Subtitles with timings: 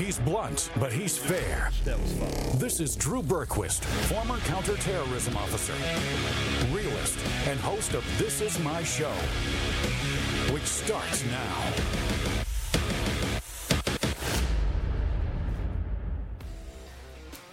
[0.00, 1.70] He's blunt, but he's fair.
[2.54, 5.74] This is Drew Berquist, former counterterrorism officer,
[6.74, 9.12] realist, and host of This Is My Show,
[10.54, 11.72] which starts now.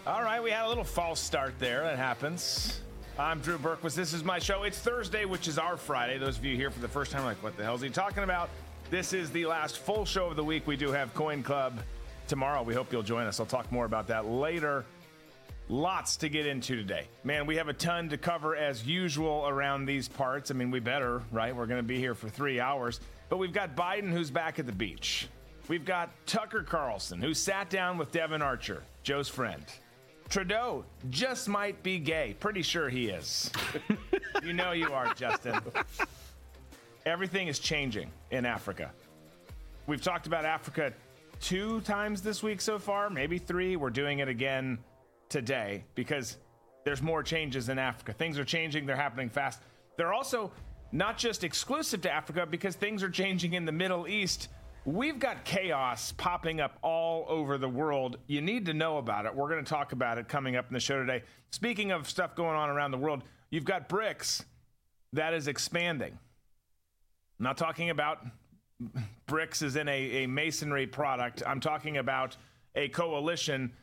[0.07, 1.81] All right, we had a little false start there.
[1.81, 2.79] That happens.
[3.19, 3.95] I'm Drew Berquist.
[3.95, 4.63] This is my show.
[4.63, 6.17] It's Thursday, which is our Friday.
[6.17, 8.23] Those of you here for the first time, like, what the hell is he talking
[8.23, 8.49] about?
[8.89, 10.65] This is the last full show of the week.
[10.65, 11.77] We do have Coin Club
[12.27, 12.63] tomorrow.
[12.63, 13.39] We hope you'll join us.
[13.39, 14.85] I'll talk more about that later.
[15.69, 17.07] Lots to get into today.
[17.23, 20.49] Man, we have a ton to cover as usual around these parts.
[20.49, 21.53] I mean, we better, right?
[21.55, 23.01] We're going to be here for three hours.
[23.29, 25.27] But we've got Biden who's back at the beach.
[25.67, 29.63] We've got Tucker Carlson who sat down with Devon Archer, Joe's friend.
[30.29, 32.35] Trudeau just might be gay.
[32.39, 33.51] Pretty sure he is.
[34.43, 35.59] you know you are, Justin.
[37.05, 38.91] Everything is changing in Africa.
[39.85, 40.93] We've talked about Africa
[41.39, 43.75] two times this week so far, maybe three.
[43.75, 44.79] We're doing it again
[45.29, 46.37] today because
[46.85, 48.13] there's more changes in Africa.
[48.13, 49.61] Things are changing, they're happening fast.
[49.97, 50.51] They're also
[50.91, 54.49] not just exclusive to Africa because things are changing in the Middle East
[54.87, 58.19] We've got chaos popping up all over the world.
[58.25, 59.35] You need to know about it.
[59.35, 61.23] We're going to talk about it coming up in the show today.
[61.49, 64.45] Speaking of stuff going on around the world, you've got BRICS
[65.11, 66.13] that is expanding.
[67.37, 68.25] I'm not talking about
[69.25, 71.43] bricks is in a, a masonry product.
[71.45, 72.37] I'm talking about
[72.75, 73.73] a coalition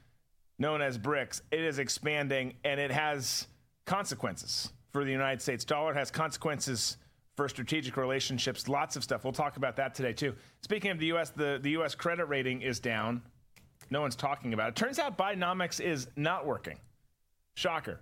[0.59, 1.43] known as BRICS.
[1.51, 3.47] It is expanding and it has
[3.87, 5.93] consequences for the United States dollar.
[5.93, 6.97] It has consequences
[7.37, 8.69] for strategic relationships.
[8.69, 9.25] Lots of stuff.
[9.25, 10.35] We'll talk about that today too.
[10.63, 11.95] Speaking of the U.S., the, the U.S.
[11.95, 13.23] credit rating is down.
[13.91, 14.77] No one's talking about it.
[14.77, 16.79] Turns out Bidenomics is not working.
[17.55, 18.01] Shocker.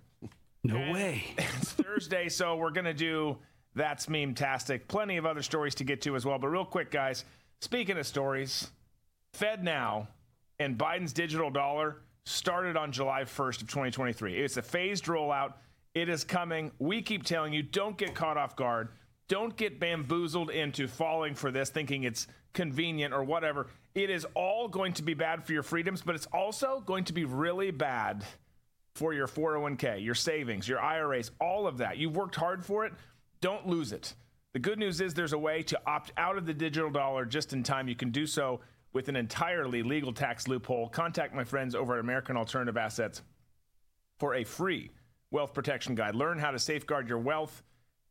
[0.63, 1.23] No and way.
[1.37, 3.37] It's Thursday, so we're going to do
[3.75, 4.87] That's Meme Tastic.
[4.87, 6.37] Plenty of other stories to get to as well.
[6.37, 7.25] But real quick, guys,
[7.61, 8.69] speaking of stories,
[9.37, 10.07] FedNow
[10.59, 14.37] and Biden's digital dollar started on July 1st of 2023.
[14.39, 15.53] It's a phased rollout.
[15.93, 16.71] It is coming.
[16.79, 18.89] We keep telling you, don't get caught off guard.
[19.27, 23.67] Don't get bamboozled into falling for this, thinking it's convenient or whatever.
[23.95, 27.13] It is all going to be bad for your freedoms, but it's also going to
[27.13, 28.23] be really bad
[28.95, 31.97] for your 401k, your savings, your IRAs, all of that.
[31.97, 32.93] You've worked hard for it.
[33.43, 34.15] Don't lose it.
[34.53, 37.53] The good news is there's a way to opt out of the digital dollar just
[37.53, 37.87] in time.
[37.87, 38.61] You can do so
[38.93, 40.89] with an entirely legal tax loophole.
[40.89, 43.21] Contact my friends over at American Alternative Assets
[44.17, 44.89] for a free
[45.29, 46.15] wealth protection guide.
[46.15, 47.61] Learn how to safeguard your wealth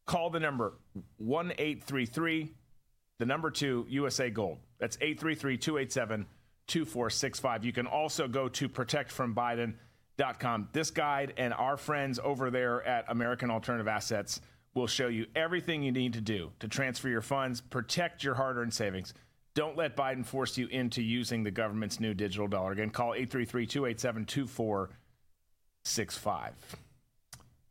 [0.07, 0.79] Call the number
[1.19, 2.55] 1 833,
[3.19, 4.59] the number two, USA Gold.
[4.79, 6.27] That's 833 287
[6.67, 7.65] 2465.
[7.65, 10.69] You can also go to protectfrombiden.com.
[10.73, 14.41] This guide and our friends over there at American Alternative Assets
[14.75, 18.57] will show you everything you need to do to transfer your funds, protect your hard
[18.57, 19.13] earned savings.
[19.55, 22.73] Don't let Biden force you into using the government's new digital dollar.
[22.73, 26.55] Again, call 833 287 2465.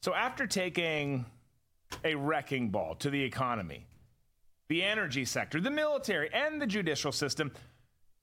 [0.04, 1.26] So after taking
[2.04, 3.88] a wrecking ball to the economy,
[4.72, 7.52] the energy sector, the military, and the judicial system.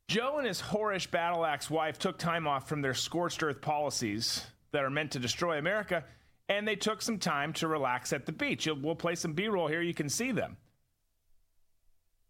[0.08, 4.46] Joe and his whorish battle axe wife took time off from their scorched earth policies
[4.72, 6.04] that are meant to destroy America,
[6.48, 8.66] and they took some time to relax at the beach.
[8.66, 9.82] We'll play some B roll here.
[9.82, 10.56] You can see them.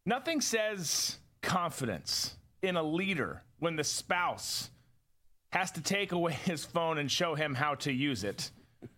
[0.05, 4.71] Nothing says confidence in a leader when the spouse
[5.53, 8.51] has to take away his phone and show him how to use it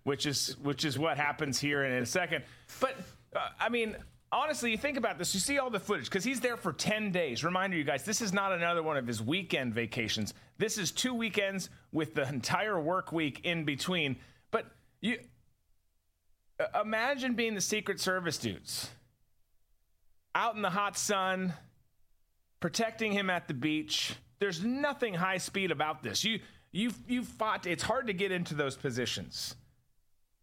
[0.04, 2.44] which is which is what happens here in a second.
[2.80, 2.96] But
[3.34, 3.96] uh, I mean,
[4.32, 5.34] honestly, you think about this.
[5.34, 7.44] You see all the footage because he's there for ten days.
[7.44, 10.34] Reminder, you guys, this is not another one of his weekend vacations.
[10.58, 14.16] This is two weekends with the entire work week in between.
[15.00, 15.18] You
[16.58, 18.90] uh, imagine being the Secret Service dudes
[20.34, 21.54] out in the hot sun,
[22.60, 24.14] protecting him at the beach.
[24.38, 26.24] There's nothing high speed about this.
[26.24, 26.40] You
[26.72, 27.66] you you fought.
[27.66, 29.56] It's hard to get into those positions.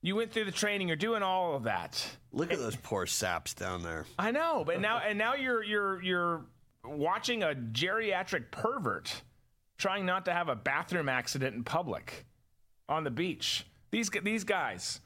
[0.01, 0.87] You went through the training.
[0.87, 2.05] You're doing all of that.
[2.31, 4.05] Look at those poor saps down there.
[4.17, 6.45] I know, but now and now you're you're you're
[6.83, 9.21] watching a geriatric pervert
[9.77, 12.25] trying not to have a bathroom accident in public
[12.89, 13.65] on the beach.
[13.91, 14.99] These these guys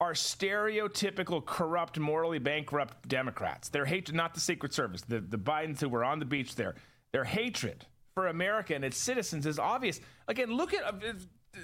[0.00, 3.68] are stereotypical corrupt, morally bankrupt Democrats.
[3.68, 6.74] Their hate not the Secret Service, the the Bidens who were on the beach there.
[7.12, 10.00] Their hatred for America and its citizens is obvious.
[10.28, 11.58] Again, look at uh, uh,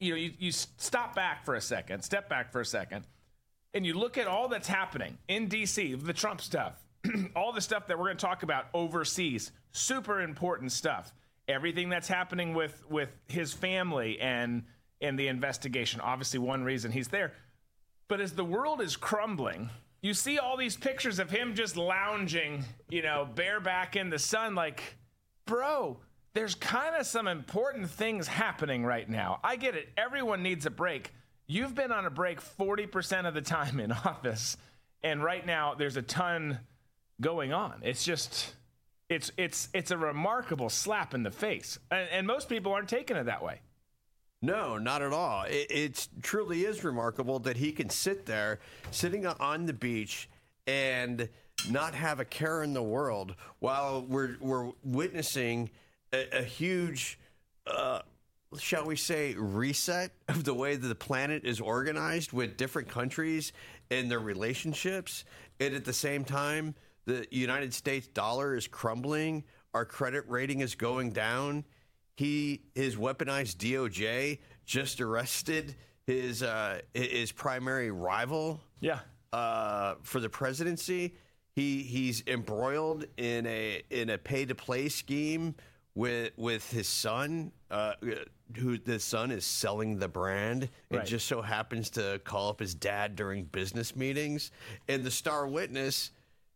[0.00, 3.06] you know, you, you stop back for a second, step back for a second,
[3.72, 6.82] and you look at all that's happening in DC, the Trump stuff,
[7.36, 11.12] all the stuff that we're going to talk about overseas, super important stuff.
[11.48, 14.62] Everything that's happening with with his family and
[15.02, 16.00] and the investigation.
[16.00, 17.32] Obviously, one reason he's there.
[18.08, 19.70] But as the world is crumbling,
[20.00, 24.54] you see all these pictures of him just lounging, you know, bareback in the sun.
[24.54, 24.96] Like,
[25.46, 25.98] bro,
[26.34, 29.40] there's kind of some important things happening right now.
[29.44, 29.88] I get it.
[29.96, 31.12] Everyone needs a break.
[31.46, 34.56] You've been on a break 40% of the time in office,
[35.02, 36.58] and right now there's a ton
[37.20, 37.80] going on.
[37.82, 38.54] It's just
[39.08, 41.78] it's it's it's a remarkable slap in the face.
[41.90, 43.60] And, and most people aren't taking it that way.
[44.42, 45.44] No, not at all.
[45.48, 48.58] It, truly is remarkable that he can sit there,
[48.90, 50.28] sitting on the beach,
[50.66, 51.28] and
[51.70, 55.70] not have a care in the world while we're we're witnessing
[56.12, 57.20] a, a huge,
[57.68, 58.00] uh,
[58.58, 63.52] shall we say, reset of the way that the planet is organized with different countries
[63.92, 65.24] and their relationships,
[65.60, 66.74] and at the same time,
[67.04, 69.44] the United States dollar is crumbling.
[69.72, 71.64] Our credit rating is going down
[72.16, 75.74] he his weaponized DOJ just arrested
[76.06, 78.60] his uh, his primary rival.
[78.80, 79.00] Yeah.
[79.32, 81.14] Uh, for the presidency,
[81.54, 85.54] he he's embroiled in a in a pay to play scheme
[85.94, 87.94] with with his son, uh,
[88.56, 90.64] who the son is selling the brand.
[90.90, 91.06] It right.
[91.06, 94.50] just so happens to call up his dad during business meetings,
[94.88, 96.10] and the star witness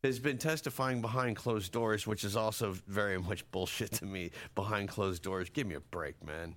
[0.06, 4.30] has been testifying behind closed doors, which is also very much bullshit to me.
[4.54, 6.56] Behind closed doors, give me a break, man.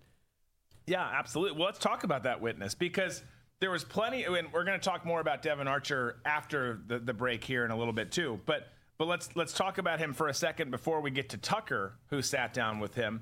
[0.88, 1.58] Yeah, absolutely.
[1.58, 3.24] Well, let's talk about that witness because
[3.60, 7.14] there was plenty, and we're going to talk more about Devon Archer after the, the
[7.14, 8.40] break here in a little bit too.
[8.46, 8.68] But
[8.98, 12.22] but let's let's talk about him for a second before we get to Tucker, who
[12.22, 13.22] sat down with him,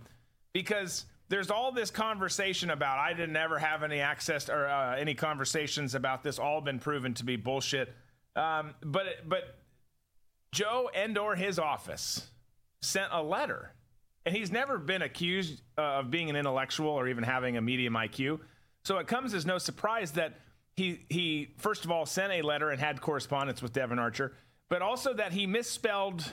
[0.54, 5.14] because there's all this conversation about I didn't ever have any access or uh, any
[5.14, 6.40] conversations about this.
[6.40, 7.94] All been proven to be bullshit.
[8.36, 9.56] Um, but but
[10.52, 12.28] Joe and or his office
[12.82, 13.74] sent a letter,
[14.26, 17.94] and he's never been accused uh, of being an intellectual or even having a medium
[17.94, 18.40] IQ.
[18.84, 20.40] So it comes as no surprise that
[20.76, 24.34] he he first of all sent a letter and had correspondence with Devon Archer,
[24.70, 26.32] but also that he misspelled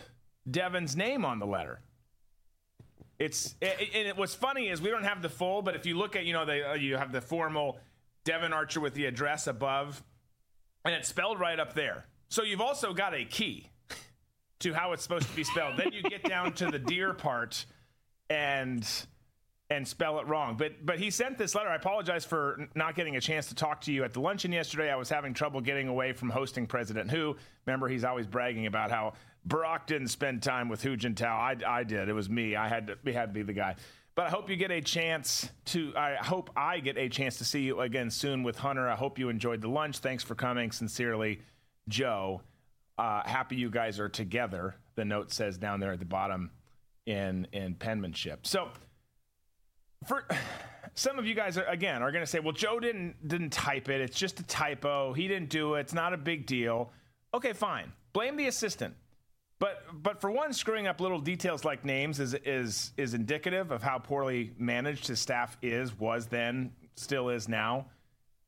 [0.48, 1.80] Devon's name on the letter.
[3.18, 6.14] It's and it, what's funny is we don't have the full, but if you look
[6.14, 7.78] at you know the uh, you have the formal
[8.24, 10.02] Devon Archer with the address above,
[10.84, 12.06] and it's spelled right up there.
[12.28, 13.70] So you've also got a key
[14.60, 15.76] to how it's supposed to be spelled.
[15.76, 17.66] then you get down to the deer part
[18.30, 18.86] and
[19.70, 20.56] and spell it wrong.
[20.56, 21.68] But but he sent this letter.
[21.68, 24.90] I apologize for not getting a chance to talk to you at the luncheon yesterday.
[24.90, 27.36] I was having trouble getting away from hosting President Hu.
[27.66, 29.14] Remember, he's always bragging about how
[29.48, 31.24] Barack didn't spend time with Hu Jintao.
[31.26, 32.08] I, I did.
[32.08, 32.56] It was me.
[32.56, 33.76] I had to, we had to be the guy.
[34.14, 35.92] But I hope you get a chance to.
[35.96, 38.88] I hope I get a chance to see you again soon with Hunter.
[38.88, 39.98] I hope you enjoyed the lunch.
[39.98, 40.70] Thanks for coming.
[40.70, 41.40] Sincerely,
[41.88, 42.42] Joe.
[42.96, 44.76] Uh, happy you guys are together.
[44.94, 46.50] The note says down there at the bottom
[47.06, 48.46] in in penmanship.
[48.46, 48.68] So
[50.06, 50.26] for
[50.94, 53.88] some of you guys are, again are going to say, well, Joe didn't didn't type
[53.88, 54.00] it.
[54.00, 55.12] It's just a typo.
[55.12, 55.80] He didn't do it.
[55.80, 56.92] It's not a big deal.
[57.32, 57.92] Okay, fine.
[58.12, 58.94] Blame the assistant.
[59.58, 63.82] But but for one, screwing up little details like names is is is indicative of
[63.82, 67.86] how poorly managed his staff is, was then, still is now.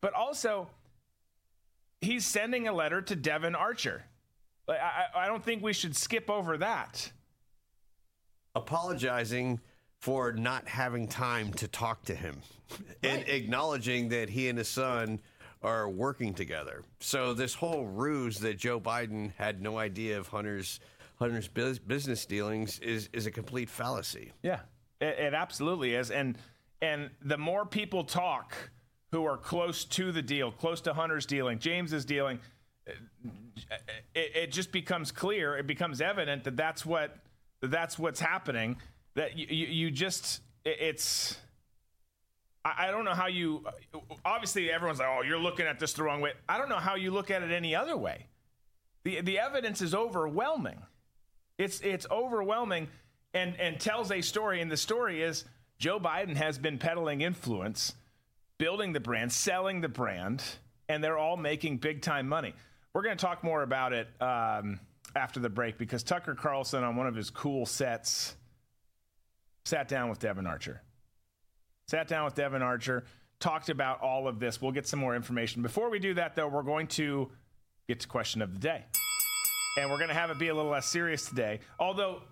[0.01, 0.69] But also,
[2.01, 4.05] he's sending a letter to Devon Archer
[4.69, 7.11] I, I don't think we should skip over that.
[8.55, 9.61] Apologizing
[9.99, 12.41] for not having time to talk to him
[12.71, 12.81] right.
[13.03, 15.21] and acknowledging that he and his son
[15.63, 16.85] are working together.
[17.01, 20.81] So this whole ruse that Joe Biden had no idea of Hunter's
[21.19, 24.33] Hunter's business dealings is is a complete fallacy.
[24.43, 24.61] Yeah,
[25.01, 26.11] it, it absolutely is.
[26.11, 26.37] And
[26.83, 28.55] and the more people talk
[29.13, 32.39] who are close to the deal, close to Hunter's dealing, James's dealing,
[32.87, 32.97] it,
[34.15, 37.17] it, just becomes clear, it becomes evident that that's what
[37.61, 38.77] that's what's happening.
[39.15, 41.37] That you, you, you just it's.
[42.65, 43.65] I, I don't know how you.
[44.25, 46.95] Obviously, everyone's like, "Oh, you're looking at this the wrong way." I don't know how
[46.95, 48.27] you look at it any other way.
[49.05, 50.83] the The evidence is overwhelming.
[51.59, 52.89] It's it's overwhelming,
[53.35, 54.61] and and tells a story.
[54.61, 55.45] And the story is
[55.79, 57.95] Joe Biden has been peddling influence,
[58.59, 60.43] building the brand, selling the brand,
[60.89, 62.55] and they're all making big time money.
[62.97, 64.81] We're going to talk more about it um,
[65.15, 68.35] after the break because Tucker Carlson, on one of his cool sets,
[69.67, 70.81] sat down with Devon Archer.
[71.89, 73.05] Sat down with Devon Archer,
[73.39, 74.63] talked about all of this.
[74.63, 75.61] We'll get some more information.
[75.61, 77.31] Before we do that, though, we're going to
[77.87, 78.87] get to question of the day.
[79.77, 81.61] And we're going to have it be a little less serious today.
[81.79, 82.23] Although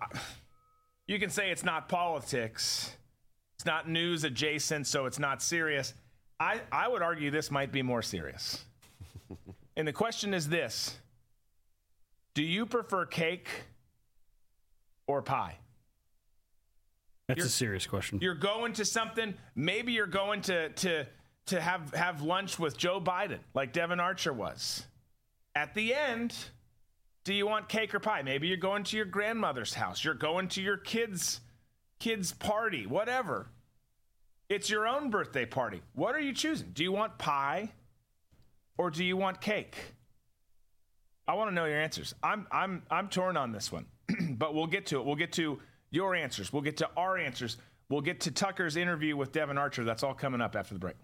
[1.07, 2.91] you can say it's not politics,
[3.59, 5.93] it's not news adjacent, so it's not serious.
[6.39, 8.65] I, I would argue this might be more serious.
[9.77, 10.97] And the question is this
[12.33, 13.49] Do you prefer cake
[15.07, 15.57] or pie?
[17.27, 18.19] That's you're, a serious question.
[18.21, 21.07] You're going to something, maybe you're going to, to,
[21.47, 24.85] to have, have lunch with Joe Biden, like Devon Archer was.
[25.55, 26.35] At the end,
[27.23, 28.21] do you want cake or pie?
[28.21, 30.03] Maybe you're going to your grandmother's house.
[30.03, 31.41] You're going to your kids'
[31.99, 33.47] kids' party, whatever.
[34.47, 35.81] It's your own birthday party.
[35.93, 36.69] What are you choosing?
[36.73, 37.71] Do you want pie
[38.77, 39.75] or do you want cake?
[41.27, 42.13] I want to know your answers.
[42.21, 43.87] I'm I'm I'm torn on this one,
[44.37, 45.05] but we'll get to it.
[45.05, 46.53] We'll get to your answers.
[46.53, 47.57] We'll get to our answers.
[47.89, 49.83] We'll get to Tucker's interview with Devon Archer.
[49.83, 50.95] That's all coming up after the break.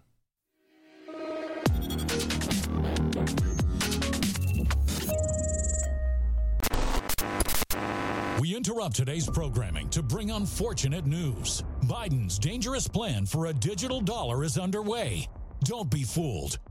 [8.40, 11.64] We interrupt today's programming to bring unfortunate news.
[11.84, 15.30] Biden's dangerous plan for a digital dollar is underway.
[15.64, 16.58] Don't be fooled.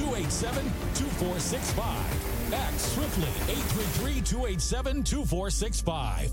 [0.00, 0.64] 287
[0.94, 2.52] 2465.
[2.54, 6.32] Act swiftly 833 287 2465.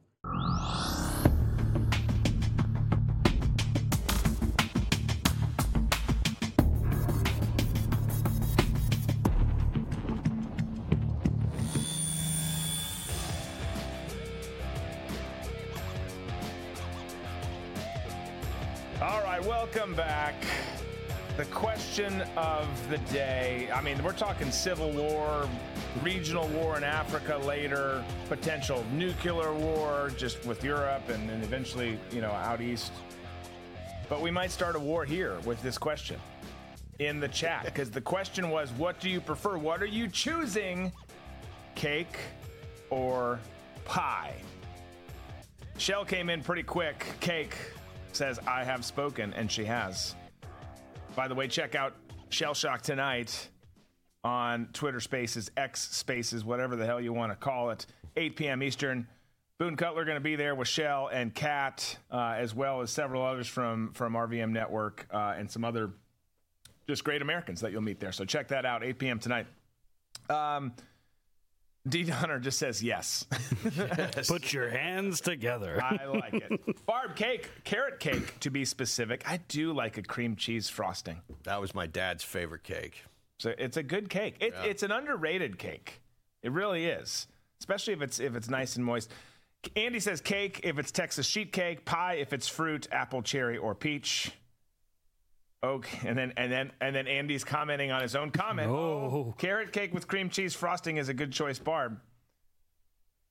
[19.01, 20.35] All right, welcome back.
[21.37, 25.47] The question of the day I mean, we're talking civil war,
[26.03, 32.19] regional war in Africa later, potential nuclear war just with Europe and then eventually, you
[32.19, 32.91] know, out east.
[34.09, 36.19] But we might start a war here with this question
[36.99, 39.57] in the chat because the question was what do you prefer?
[39.57, 40.91] What are you choosing?
[41.75, 42.19] Cake
[42.89, 43.39] or
[43.85, 44.35] pie?
[45.77, 47.05] Shell came in pretty quick.
[47.21, 47.55] Cake
[48.11, 50.15] says, I have spoken, and she has.
[51.15, 51.93] By the way, check out
[52.29, 53.49] Shell Shock tonight
[54.23, 58.63] on Twitter Spaces, X Spaces, whatever the hell you want to call it, 8 p.m.
[58.63, 59.07] Eastern.
[59.57, 63.23] Boone Cutler going to be there with Shell and Kat, uh, as well as several
[63.23, 65.91] others from from RVM Network uh, and some other
[66.87, 68.11] just great Americans that you'll meet there.
[68.11, 69.19] So check that out, 8 p.m.
[69.19, 69.47] tonight.
[70.29, 70.73] Um,
[71.87, 72.03] D.
[72.03, 73.25] Donner just says yes.
[74.27, 75.81] Put your hands together.
[75.83, 76.85] I like it.
[76.85, 79.23] Barb cake, carrot cake to be specific.
[79.27, 81.21] I do like a cream cheese frosting.
[81.43, 83.03] That was my dad's favorite cake.
[83.39, 84.35] So it's a good cake.
[84.39, 86.01] It, It's an underrated cake.
[86.43, 87.27] It really is,
[87.59, 89.11] especially if it's if it's nice and moist.
[89.75, 93.73] Andy says cake if it's Texas sheet cake, pie if it's fruit, apple, cherry, or
[93.75, 94.31] peach.
[95.63, 98.69] Okay, and then and then and then Andy's commenting on his own comment.
[98.69, 99.35] Oh.
[99.37, 101.99] carrot cake with cream cheese frosting is a good choice, Barb.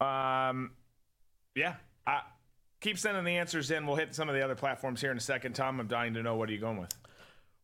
[0.00, 0.70] Um,
[1.54, 1.74] yeah.
[2.06, 2.22] I,
[2.80, 3.86] keep sending the answers in.
[3.86, 5.54] We'll hit some of the other platforms here in a second.
[5.54, 6.92] Tom, I'm dying to know what are you going with.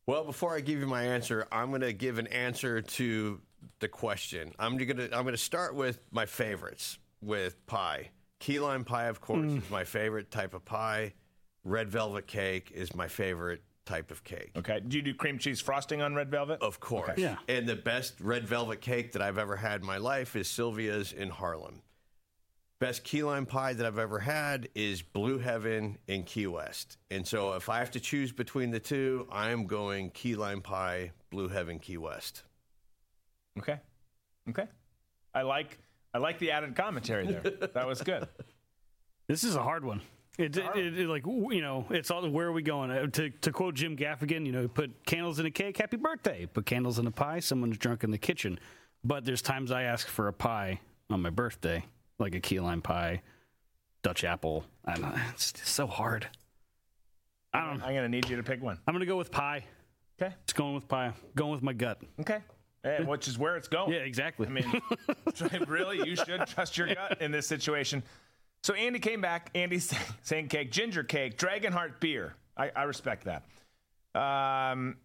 [0.06, 3.40] Well, before I give you my answer, I'm going to give an answer to
[3.80, 4.52] the question.
[4.58, 8.11] I'm going to I'm going to start with my favorites with pie.
[8.38, 11.14] Key lime pie, of course, is my favorite type of pie.
[11.64, 14.50] Red velvet cake is my favorite type of cake.
[14.57, 14.81] Okay.
[14.81, 16.61] Do you do cream cheese frosting on red velvet?
[16.61, 17.11] Of course.
[17.11, 17.23] Okay.
[17.23, 17.37] Yeah.
[17.49, 21.12] And the best red velvet cake that I've ever had in my life is Sylvia's
[21.12, 21.83] in Harlem.
[22.78, 26.99] best key lime pie that I've ever had is Blue Heaven in Key West.
[27.11, 31.12] And so if I have to choose between the two, I'm going key lime pie,
[31.31, 32.43] Blue Heaven, Key West.
[33.59, 33.78] Okay.
[34.50, 34.66] Okay.
[35.35, 35.78] I like
[36.12, 37.40] I like the added commentary there.
[37.75, 38.26] that was good.
[39.28, 40.02] This is a hard one.
[40.38, 42.90] It, it, it, it, like you know, it's all where are we going?
[42.90, 46.47] Uh, to to quote Jim Gaffigan, you know, put candles in a cake, happy birthday.
[46.47, 48.59] Put candles in a pie, someone's drunk in the kitchen.
[49.02, 51.85] But there's times I ask for a pie on my birthday,
[52.19, 53.23] like a key lime pie,
[54.02, 54.64] Dutch apple.
[54.85, 56.28] I don't know, it's just so hard.
[57.55, 57.83] I don't.
[57.83, 58.78] I'm gonna need you to pick one.
[58.87, 59.64] I'm gonna go with pie.
[60.21, 60.35] Okay.
[60.45, 61.12] It's going with pie.
[61.35, 62.02] Going with my gut.
[62.21, 62.40] Okay.
[62.85, 63.93] Yeah, which is where it's going.
[63.93, 64.47] Yeah, exactly.
[64.47, 64.81] I mean,
[65.66, 68.02] really, you should trust your gut in this situation.
[68.62, 69.50] So Andy came back.
[69.54, 72.34] Andy's saying cake, ginger cake, Dragonheart beer.
[72.56, 73.44] I, I respect that.
[74.18, 74.96] Um,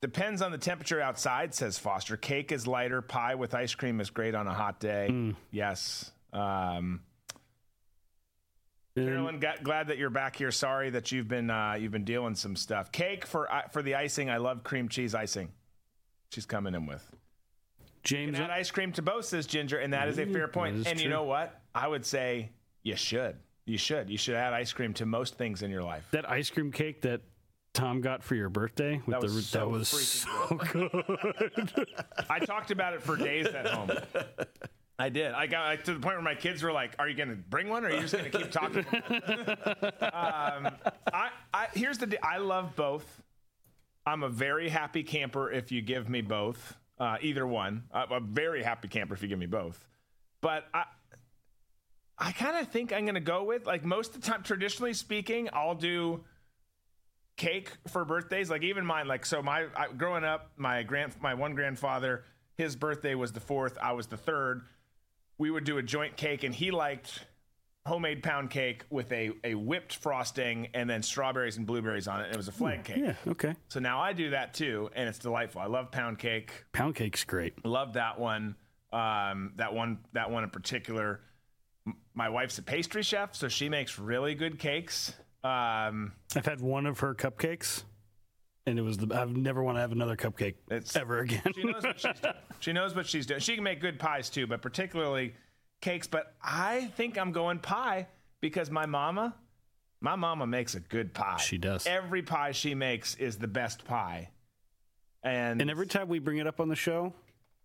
[0.00, 2.16] depends on the temperature outside, says Foster.
[2.16, 3.02] Cake is lighter.
[3.02, 5.08] Pie with ice cream is great on a hot day.
[5.10, 5.36] Mm.
[5.50, 6.10] Yes.
[6.32, 7.00] Um,
[8.96, 10.52] Carolyn, ga- glad that you're back here.
[10.52, 12.92] Sorry that you've been uh, you've been dealing some stuff.
[12.92, 14.30] Cake for uh, for the icing.
[14.30, 15.50] I love cream cheese icing.
[16.30, 17.04] She's coming in with.
[18.04, 20.86] James, add ice cream to both, says Ginger, and that is a fair point.
[20.86, 21.58] And you know what?
[21.74, 22.50] I would say
[22.84, 23.36] you should.
[23.66, 24.08] You should.
[24.10, 26.06] You should add ice cream to most things in your life.
[26.12, 27.22] that ice cream cake that
[27.72, 31.88] Tom got for your birthday with That the was that so was so good.
[32.30, 33.90] I talked about it for days at home.
[34.98, 35.32] I did.
[35.32, 37.34] I got like, to the point where my kids were like, "Are you going to
[37.34, 38.84] bring one, or are you just going to keep talking?"
[40.00, 40.72] um,
[41.12, 42.16] I, I here's the.
[42.24, 43.22] I love both.
[44.06, 47.84] I'm a very happy camper if you give me both, uh, either one.
[47.92, 49.84] I'm a very happy camper if you give me both.
[50.42, 50.84] But I,
[52.24, 54.42] I kind of think I'm going to go with like most of the time.
[54.42, 56.24] Traditionally speaking, I'll do
[57.36, 58.48] cake for birthdays.
[58.48, 59.06] Like even mine.
[59.06, 62.24] Like so, my I, growing up, my grand my one grandfather,
[62.56, 63.76] his birthday was the fourth.
[63.80, 64.62] I was the third.
[65.36, 67.26] We would do a joint cake, and he liked
[67.86, 72.30] homemade pound cake with a, a whipped frosting and then strawberries and blueberries on it.
[72.30, 72.96] It was a flag cake.
[72.96, 73.54] yeah, okay.
[73.68, 75.60] So now I do that too, and it's delightful.
[75.60, 76.64] I love pound cake.
[76.72, 77.66] Pound cake's great.
[77.66, 78.56] Love that one.
[78.94, 79.98] Um, that one.
[80.14, 81.20] That one in particular.
[82.14, 85.12] My wife's a pastry chef, so she makes really good cakes.
[85.42, 87.82] Um, I've had one of her cupcakes,
[88.66, 89.14] and it was the.
[89.14, 91.42] I've never want to have another cupcake It's- ever again.
[91.54, 92.34] she knows what she's doing.
[92.60, 93.40] She knows what she's doing.
[93.40, 95.34] She can make good pies too, but particularly
[95.82, 96.06] cakes.
[96.06, 98.06] But I think I'm going pie
[98.40, 99.34] because my mama,
[100.00, 101.36] my mama makes a good pie.
[101.36, 101.86] She does.
[101.86, 104.30] Every pie she makes is the best pie.
[105.22, 107.12] And, and every time we bring it up on the show,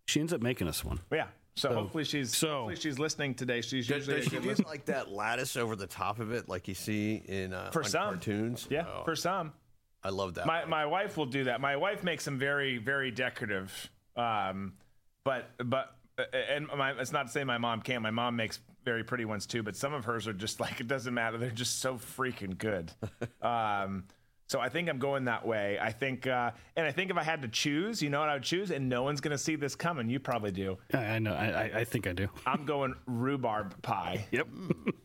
[0.07, 0.99] she ends up making us one.
[1.13, 1.27] yeah.
[1.59, 3.61] So, hopefully she's so- hopefully she's listening today.
[3.61, 6.47] She's Does, usually does a she do like that lattice over the top of it,
[6.47, 8.67] like you see in uh, for some cartoons?
[8.69, 9.53] Yeah, Oh, for some.
[10.03, 10.45] I love that.
[10.45, 11.59] My my wife will do that.
[11.59, 13.89] My wife makes them very very decorative.
[14.15, 14.73] Um,
[15.25, 18.01] but but uh, and my, it's not to say my mom can't.
[18.01, 19.61] My mom makes very pretty ones too.
[19.61, 21.37] But some of hers are just like it doesn't matter.
[21.37, 22.91] They're just so freaking good.
[23.41, 24.05] um,
[24.49, 25.77] so I think I'm going that way.
[25.81, 28.33] I think uh, and I think if I had to choose, you know what I
[28.33, 30.09] would choose, and no one's gonna see this coming.
[30.09, 30.77] You probably do.
[30.93, 31.33] I, I know.
[31.33, 32.27] I, I- I think I do.
[32.45, 34.47] I'm going rhubarb pie Yep.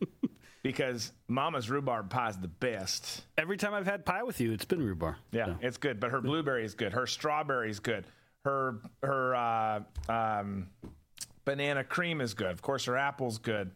[0.63, 3.23] because Mama's rhubarb pie is the best.
[3.37, 5.15] Every time I've had pie with you, it's been rhubarb.
[5.31, 5.99] Yeah, So, it's good.
[5.99, 6.93] But her blueberry is good.
[6.93, 8.05] Her strawberry is good.
[8.43, 9.79] Her her uh,
[10.09, 10.67] um,
[11.45, 12.51] banana cream is good.
[12.51, 13.71] Of course, her apple's good.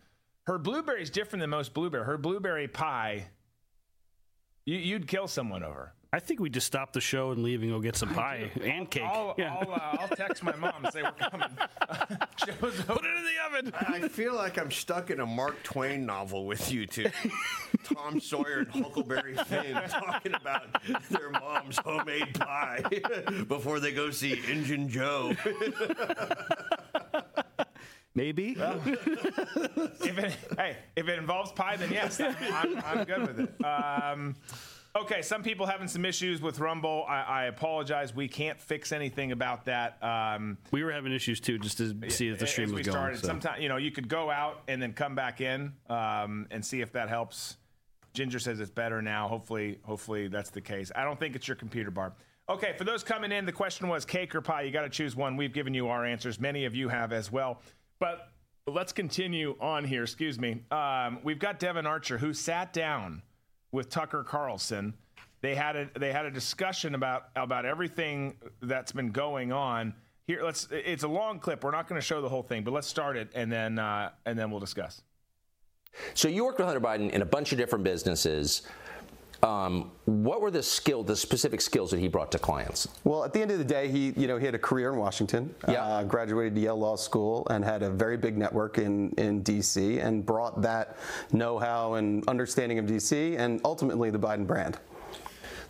[0.48, 2.06] Her blueberry is different than most blueberry.
[2.06, 3.28] Her blueberry pie,
[4.70, 5.94] you, you'd kill someone over.
[6.12, 8.90] I think we just stop the show and leave and go get some pie and
[8.90, 9.04] cake.
[9.04, 9.54] I'll, yeah.
[9.54, 11.50] I'll, uh, I'll text my mom and say we're coming.
[12.46, 12.94] Show's over.
[12.94, 13.74] Put it in the oven.
[13.76, 17.12] I feel like I'm stuck in a Mark Twain novel with you two.
[17.84, 20.66] Tom Sawyer and Huckleberry Finn talking about
[21.12, 22.84] their mom's homemade pie
[23.48, 25.34] before they go see Injun Joe.
[28.16, 28.56] Maybe.
[28.60, 33.66] if it, hey, if it involves pie, then yes, I'm, I'm, good with it.
[33.66, 34.36] Um,
[34.96, 37.06] okay, some people having some issues with Rumble.
[37.08, 38.14] I, I apologize.
[38.16, 40.02] We can't fix anything about that.
[40.04, 42.88] Um, we were having issues too, just to see if the stream as we was
[42.88, 42.96] going.
[42.98, 43.28] started, so.
[43.28, 46.82] sometimes you know you could go out and then come back in um, and see
[46.82, 47.58] if that helps.
[48.14, 49.28] Ginger says it's better now.
[49.28, 50.92] Hopefully, hopefully that's the case.
[50.96, 52.14] I don't think it's your computer, Barb.
[52.50, 54.64] Okay, for those coming in, the question was cake or pie.
[54.64, 55.38] You got to choose one.
[55.38, 56.40] We've given you our answers.
[56.40, 57.62] Many of you have as well.
[58.00, 58.30] But
[58.68, 60.04] let's continue on here.
[60.04, 60.62] Excuse me.
[60.72, 63.22] Um, we've got Devon Archer who sat down
[63.72, 64.94] with Tucker Carlson.
[65.42, 69.94] They had a they had a discussion about about everything that's been going on.
[70.28, 70.68] Here, let's.
[70.72, 71.64] It's a long clip.
[71.64, 74.12] We're not going to show the whole thing, but let's start it and then uh,
[74.26, 75.02] and then we'll discuss.
[76.14, 78.64] So you worked with Hunter Biden in a bunch of different businesses.
[79.42, 82.90] Um, what were the skill, the specific skills that he brought to clients?
[83.06, 85.00] Well, at the end of the day, he you know he had a career in
[85.00, 85.54] Washington.
[85.68, 85.84] Yeah.
[85.84, 90.00] Uh, graduated Yale Law School and had a very big network in in D.C.
[90.00, 90.98] and brought that
[91.32, 93.38] know-how and understanding of D.C.
[93.38, 94.78] and ultimately the Biden brand.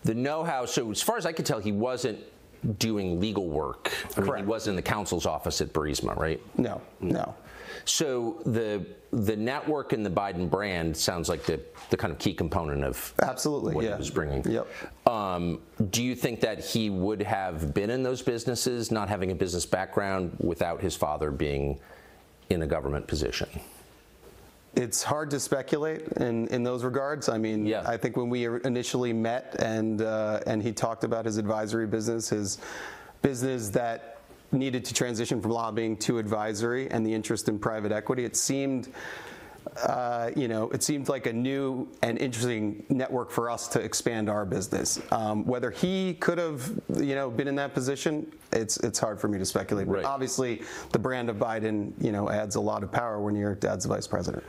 [0.03, 0.65] The know-how.
[0.65, 2.19] So as far as I could tell, he wasn't
[2.79, 3.91] doing legal work.
[4.17, 6.41] I mean, he wasn't in the counsel's office at Burisma, right?
[6.57, 7.35] No, no.
[7.85, 12.33] So the the network and the Biden brand sounds like the the kind of key
[12.33, 13.93] component of Absolutely, what yeah.
[13.93, 14.43] he was bringing.
[14.49, 14.67] Yep.
[15.07, 19.35] Um, do you think that he would have been in those businesses, not having a
[19.35, 21.79] business background, without his father being
[22.49, 23.49] in a government position?
[24.75, 27.27] It's hard to speculate in, in those regards.
[27.27, 27.83] I mean, Yeah.
[27.87, 32.29] I think when we initially met and uh, and he talked about his advisory business,
[32.29, 32.59] his
[33.23, 34.18] business that
[34.51, 38.89] needed to transition from lobbying to advisory, and the interest in private equity, it seemed.
[39.85, 44.29] Uh, you know, it seemed like a new and interesting network for us to expand
[44.29, 44.99] our business.
[45.11, 49.27] Um, whether he could have, you know, been in that position, it's it's hard for
[49.27, 49.87] me to speculate.
[49.87, 50.01] Right.
[50.01, 53.53] But obviously, the brand of Biden, you know, adds a lot of power when your
[53.55, 54.43] dad's vice president.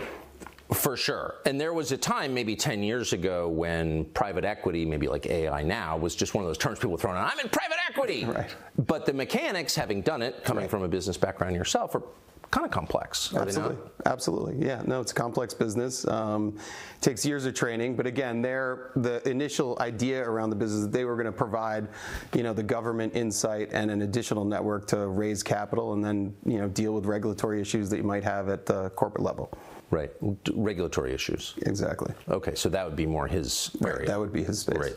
[0.73, 1.37] For sure.
[1.47, 5.63] And there was a time, maybe 10 years ago, when private equity, maybe like AI
[5.63, 7.33] now, was just one of those terms people were throwing out.
[7.33, 8.25] I'm in private equity.
[8.25, 8.55] Right.
[8.87, 12.03] But the mechanics, having done it, coming from a business background yourself, are
[12.51, 13.33] kind of complex.
[13.35, 13.71] Are they not?
[13.71, 14.67] Absolutely, absolutely.
[14.67, 16.07] Yeah, no, it's a complex business.
[16.07, 16.59] Um,
[17.01, 21.05] takes years of training, but again, their the initial idea around the business that they
[21.05, 21.89] were going to provide,
[22.35, 26.59] you know, the government insight and an additional network to raise capital and then you
[26.59, 29.51] know deal with regulatory issues that you might have at the corporate level.
[29.91, 30.11] Right.
[30.53, 31.55] Regulatory issues.
[31.63, 32.15] Exactly.
[32.29, 34.07] Okay, so that would be more his area.
[34.07, 34.79] That would be his space.
[34.79, 34.97] Right.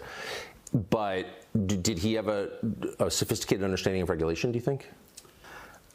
[0.89, 1.25] But
[1.67, 2.49] did he have a,
[2.99, 4.89] a sophisticated understanding of regulation, do you think?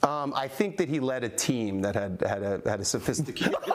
[0.03, 3.57] Um, I think that he led a team that had had a had a sophisticated.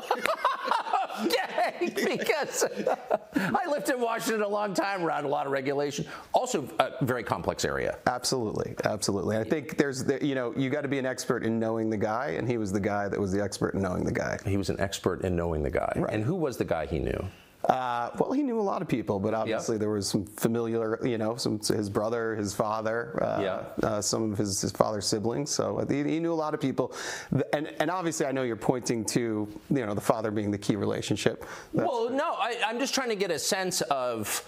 [1.89, 2.65] Okay, because
[3.35, 6.05] I lived in Washington a long time, around a lot of regulation.
[6.33, 7.97] Also, a very complex area.
[8.07, 9.37] Absolutely, absolutely.
[9.37, 11.97] I think there's, the, you know, you got to be an expert in knowing the
[11.97, 14.37] guy, and he was the guy that was the expert in knowing the guy.
[14.45, 15.91] He was an expert in knowing the guy.
[15.95, 16.13] Right.
[16.13, 17.27] And who was the guy he knew?
[17.69, 21.17] Uh, well, he knew a lot of people, but obviously there was some familiar, you
[21.17, 25.49] know, some his brother, his father, uh, uh, some of his, his father's siblings.
[25.49, 26.93] So uh, he, he knew a lot of people,
[27.53, 30.75] and and obviously I know you're pointing to, you know, the father being the key
[30.75, 31.45] relationship.
[31.73, 34.43] That's- Well, no, I, I'm just trying to get a sense of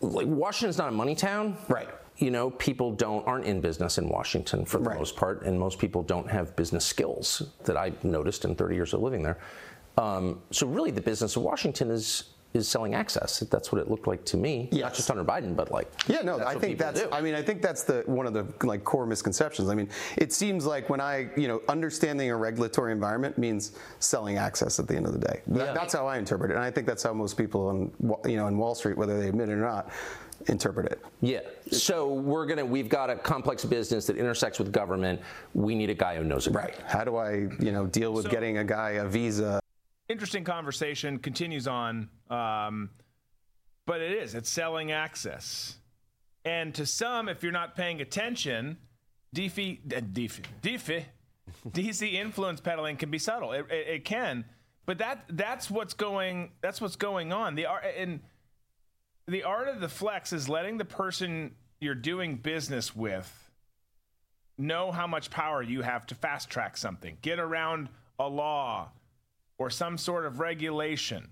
[0.00, 1.88] like Washington's not a money town, Right.
[2.16, 4.98] You know, people don't aren't in business in Washington for the Right.
[4.98, 8.92] most part, and most people don't have business skills that I've noticed in 30 years
[8.94, 9.38] of living there.
[9.96, 13.40] Um, so really, the business of Washington is is selling access.
[13.40, 14.68] That's what it looked like to me.
[14.70, 17.00] Not just under Biden, but like Yeah, no, that's I think that's.
[17.02, 17.08] do.
[17.10, 19.68] I mean, I think that's the one of the like core misconceptions.
[19.68, 24.36] I mean, it seems like when I, you know, understanding a regulatory environment means selling
[24.36, 25.42] access at the end of the day.
[25.48, 25.72] That- Yeah.
[25.74, 27.90] That's how I interpret it, and I think that's how most people on,
[28.30, 29.90] you know, in Wall Street, whether they admit it or not,
[30.46, 31.00] interpret it.
[31.22, 31.40] Yeah.
[31.72, 35.20] So we're gonna we've got a complex business that intersects with government.
[35.54, 36.52] We need a guy who knows it.
[36.52, 36.74] Right.
[36.86, 39.58] How do I, you know, deal with So- getting a guy a visa?
[40.08, 42.90] Interesting conversation continues on um,
[43.86, 45.76] but it is it's selling access.
[46.44, 48.78] And to some if you're not paying attention
[49.34, 51.04] DC, uh, DC, DC,
[51.68, 53.52] DC influence peddling can be subtle.
[53.52, 54.44] It, it, it can.
[54.86, 57.54] But that that's what's going that's what's going on.
[57.54, 58.20] The art and
[59.26, 63.50] the art of the flex is letting the person you're doing business with
[64.56, 67.88] know how much power you have to fast track something get around
[68.20, 68.88] a law
[69.58, 71.28] or some sort of regulation.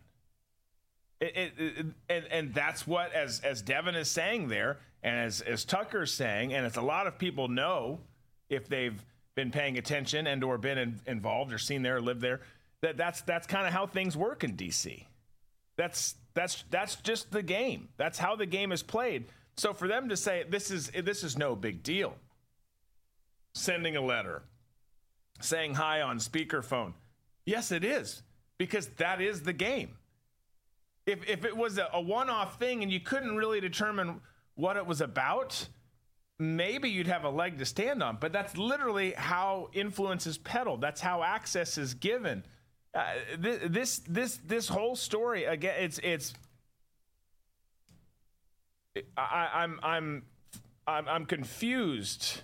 [1.21, 5.41] It, it, it- and, and that's what, as, as Devon is saying there, and as,
[5.41, 8.01] as Tucker's saying, and as a lot of people know
[8.49, 9.05] if they've
[9.35, 12.41] been paying attention and or been in, involved or seen there or lived there,
[12.83, 15.07] that that's, that's kind of how things work in D.C.
[15.77, 17.89] That's, that's, that's just the game.
[17.97, 19.25] That's how the game is played.
[19.57, 22.15] So for them to say this is, this is no big deal,
[23.55, 24.43] sending a letter,
[25.41, 26.93] saying hi on speakerphone.
[27.45, 28.23] Yes, it is,
[28.59, 29.97] because that is the game.
[31.07, 34.21] If, if it was a, a one off thing and you couldn't really determine
[34.55, 35.67] what it was about,
[36.39, 38.19] maybe you'd have a leg to stand on.
[38.21, 42.45] But that's literally how influence is peddled, that's how access is given.
[42.95, 43.05] Uh,
[43.43, 46.35] thi- this this this whole story again it's it's
[49.17, 50.23] I, I'm I'm
[50.87, 52.43] I'm I'm confused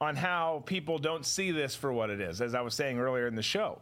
[0.00, 3.26] on how people don't see this for what it is, as I was saying earlier
[3.26, 3.80] in the show.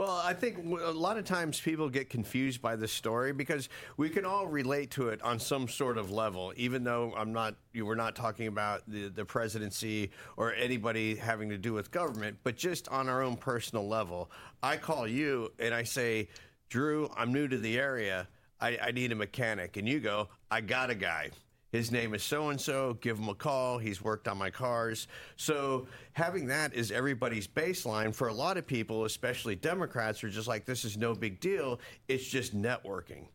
[0.00, 4.08] Well, I think a lot of times people get confused by this story because we
[4.08, 7.84] can all relate to it on some sort of level, even though I'm not, you
[7.84, 12.56] were not talking about the, the presidency or anybody having to do with government, but
[12.56, 14.30] just on our own personal level.
[14.62, 16.30] I call you and I say,
[16.70, 18.26] Drew, I'm new to the area.
[18.58, 19.76] I, I need a mechanic.
[19.76, 21.28] And you go, I got a guy.
[21.72, 22.94] His name is so and so.
[22.94, 23.78] Give him a call.
[23.78, 25.06] He's worked on my cars.
[25.36, 28.12] So having that is everybody's baseline.
[28.14, 31.80] For a lot of people, especially Democrats, are just like, this is no big deal.
[32.08, 33.26] It's just networking.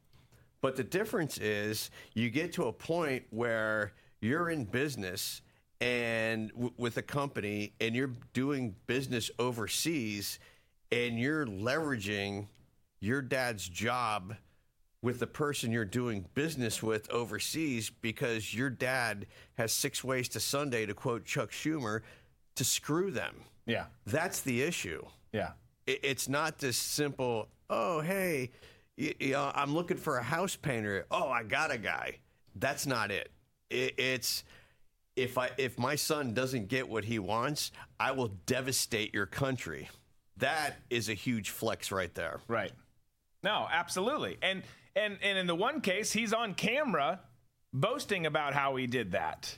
[0.62, 5.42] But the difference is you get to a point where you're in business
[5.80, 10.40] and w- with a company and you're doing business overseas
[10.92, 12.48] and you're leveraging
[13.00, 14.36] your dad's job
[15.06, 20.40] with the person you're doing business with overseas because your dad has six ways to
[20.40, 22.02] Sunday, to quote Chuck Schumer,
[22.56, 23.36] to screw them.
[23.68, 23.86] Yeah.
[24.08, 25.06] That's the issue.
[25.32, 25.52] Yeah.
[25.86, 28.50] It, it's not this simple, oh, hey,
[28.98, 31.06] you uh, know, I'm looking for a house painter.
[31.12, 32.18] Oh, I got a guy.
[32.56, 33.30] That's not it.
[33.70, 34.44] it it's
[35.16, 39.88] if I if my son doesn't get what he wants, I will devastate your country.
[40.38, 42.40] That is a huge flex right there.
[42.48, 42.72] Right.
[43.44, 44.38] No, absolutely.
[44.42, 44.64] And
[44.96, 47.22] and and in the one case, he's on camera
[47.74, 49.58] boasting about how he did that.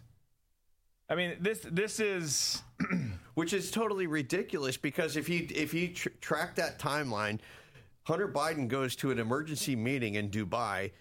[1.10, 2.62] I mean, this this is
[3.36, 7.40] which is totally ridiculous because if you if you tr- track that timeline,
[8.04, 10.92] Hunter Biden goes to an emergency meeting in Dubai.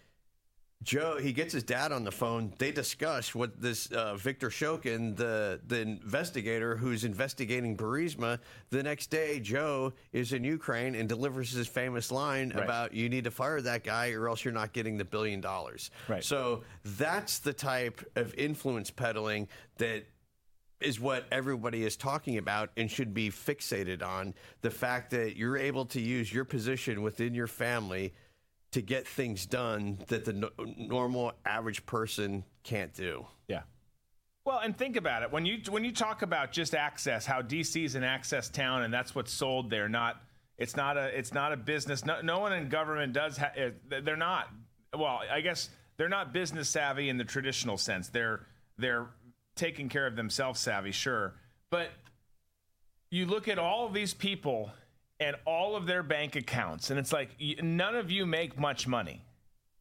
[0.83, 2.53] Joe, he gets his dad on the phone.
[2.59, 8.39] They discuss what this uh, Victor Shokin, the the investigator who's investigating Burisma.
[8.71, 12.63] The next day, Joe is in Ukraine and delivers his famous line Right.
[12.63, 15.91] about "You need to fire that guy, or else you're not getting the billion dollars."
[16.09, 16.23] Right.
[16.23, 20.05] So that's the type of influence peddling that
[20.81, 25.57] is what everybody is talking about and should be fixated on the fact that you're
[25.57, 28.13] able to use your position within your family
[28.73, 33.27] to get things done that the no- normal average person can't do.
[33.49, 33.63] Yeah.
[34.45, 37.85] Well, and think about it when you when you talk about just access, how DC
[37.85, 39.89] is an access town, and that's what's sold there.
[39.89, 40.23] Not
[40.59, 42.05] it's not a it's not a business.
[42.05, 43.37] No, no one in government does.
[43.37, 44.49] Ha- eh, they're not.
[44.97, 48.09] Well, I guess they're not business savvy in the traditional sense.
[48.09, 48.47] They're
[48.79, 49.07] they're
[49.57, 51.35] taking care of themselves savvy, sure,
[51.71, 51.89] but
[53.11, 54.71] you look at all these people
[55.19, 57.31] and all of their bank accounts, and it's like
[57.63, 59.23] none of you make much money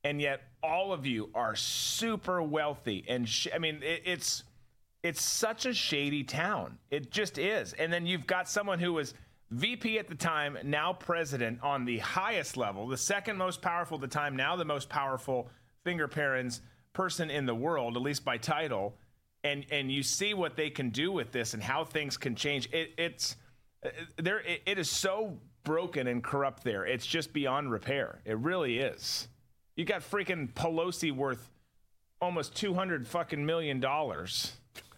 [0.05, 3.03] and yet all of you are super wealthy.
[3.09, 4.43] And sh- i mean it, it's
[5.03, 6.79] it's such a shady town.
[6.89, 7.73] It just is.
[7.73, 9.13] And then you've got someone who was
[9.51, 14.01] vp at the time now president on the highest level the second most powerful at
[14.01, 15.47] the time now the most powerful
[15.83, 16.61] finger parents
[16.93, 18.95] person in the world at least by title.
[19.43, 22.69] And and you see what they can do with this and how things can change.
[22.71, 23.35] It, it's
[24.17, 28.77] there it, it is so broken and corrupt there it's just beyond repair it really
[28.79, 29.27] is
[29.75, 31.49] you got freaking Pelosi worth
[32.21, 34.53] almost 200 fucking million dollars.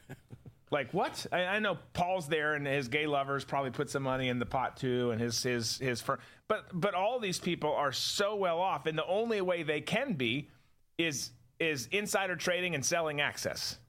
[0.71, 1.26] like what?
[1.32, 4.45] I, I know Paul's there and his gay lovers probably put some money in the
[4.45, 6.19] pot too and his his his firm.
[6.47, 10.13] But but all these people are so well off and the only way they can
[10.13, 10.50] be
[10.97, 13.80] is is insider trading and selling access.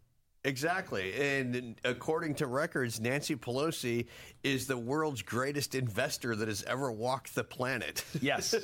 [0.48, 1.12] Exactly.
[1.12, 4.06] And according to records, Nancy Pelosi
[4.42, 8.04] is the world's greatest investor that has ever walked the planet.
[8.22, 8.54] Yes.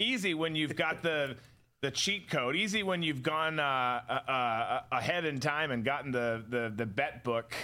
[0.00, 1.36] Easy when you've got the
[1.80, 2.56] the cheat code.
[2.56, 6.86] Easy when you've gone uh, uh, uh, ahead in time and gotten the, the the
[6.86, 7.54] bet book,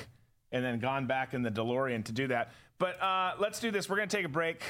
[0.53, 2.53] and then gone back in the DeLorean to do that.
[2.79, 3.89] But uh, let's do this.
[3.89, 4.63] We're going to take a break.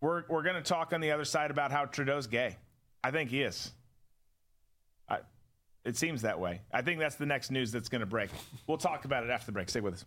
[0.00, 2.56] We're we're going to talk on the other side about how Trudeau's gay.
[3.02, 3.72] I think he is.
[5.86, 6.62] It seems that way.
[6.74, 8.30] I think that's the next news that's going to break.
[8.66, 9.70] We'll talk about it after the break.
[9.70, 10.04] Stay with us.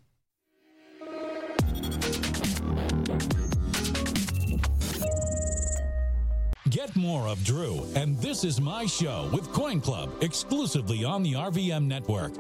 [6.70, 11.34] Get more of Drew and This Is My Show with Coin Club exclusively on the
[11.34, 12.34] RVM network.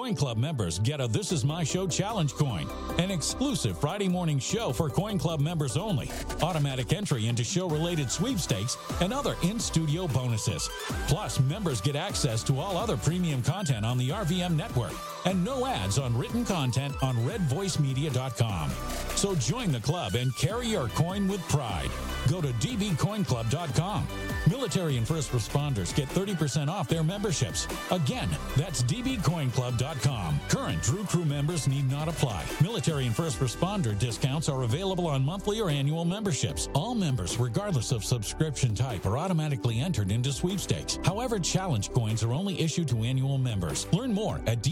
[0.00, 4.38] Coin Club members get a This Is My Show challenge coin, an exclusive Friday morning
[4.38, 6.10] show for Coin Club members only,
[6.40, 10.70] automatic entry into show related sweepstakes, and other in studio bonuses.
[11.06, 15.66] Plus, members get access to all other premium content on the RVM network and no
[15.66, 18.70] ads on written content on redvoicemedia.com.
[19.16, 21.90] So join the club and carry your coin with pride.
[22.28, 24.06] Go to dbcoinclub.com.
[24.48, 27.66] Military and first responders get 30% off their memberships.
[27.90, 30.40] Again, that's dbcoinclub.com.
[30.48, 32.44] Current Drew Crew members need not apply.
[32.62, 36.68] Military and first responder discounts are available on monthly or annual memberships.
[36.74, 40.98] All members, regardless of subscription type, are automatically entered into sweepstakes.
[41.04, 43.86] However, challenge coins are only issued to annual members.
[43.92, 44.62] Learn more at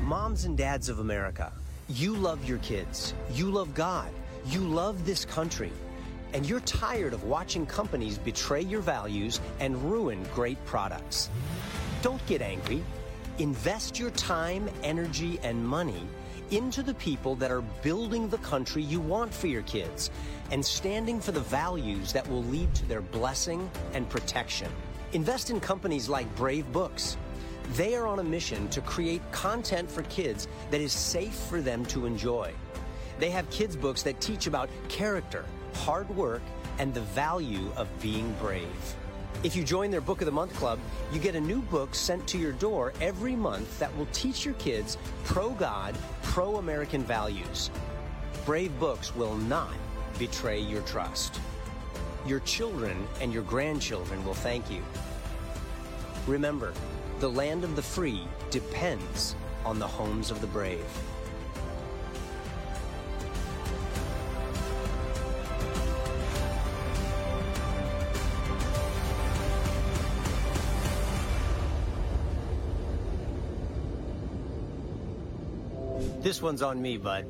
[0.00, 1.52] Moms and dads of America,
[1.90, 3.12] you love your kids.
[3.32, 4.08] You love God.
[4.46, 5.72] You love this country.
[6.32, 11.28] And you're tired of watching companies betray your values and ruin great products.
[12.00, 12.82] Don't get angry.
[13.38, 16.08] Invest your time, energy, and money
[16.50, 20.10] into the people that are building the country you want for your kids
[20.50, 24.70] and standing for the values that will lead to their blessing and protection.
[25.12, 27.16] Invest in companies like Brave Books.
[27.74, 31.84] They are on a mission to create content for kids that is safe for them
[31.86, 32.52] to enjoy.
[33.18, 36.42] They have kids' books that teach about character, hard work,
[36.78, 38.94] and the value of being brave.
[39.42, 40.78] If you join their Book of the Month club,
[41.12, 44.54] you get a new book sent to your door every month that will teach your
[44.54, 47.70] kids pro God, pro American values.
[48.46, 49.74] Brave Books will not
[50.18, 51.40] betray your trust.
[52.26, 54.82] Your children and your grandchildren will thank you.
[56.26, 56.72] Remember,
[57.20, 60.84] the land of the free depends on the homes of the brave.
[76.26, 77.24] This one's on me, bud.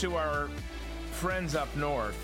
[0.00, 0.48] To our
[1.12, 2.16] friends up north.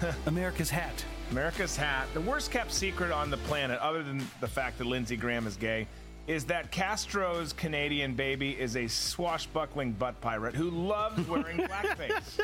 [0.26, 1.04] America's hat.
[1.32, 2.06] America's hat.
[2.14, 5.56] The worst kept secret on the planet, other than the fact that Lindsey Graham is
[5.56, 5.88] gay,
[6.28, 12.38] is that Castro's Canadian baby is a swashbuckling butt pirate who loves wearing blackface.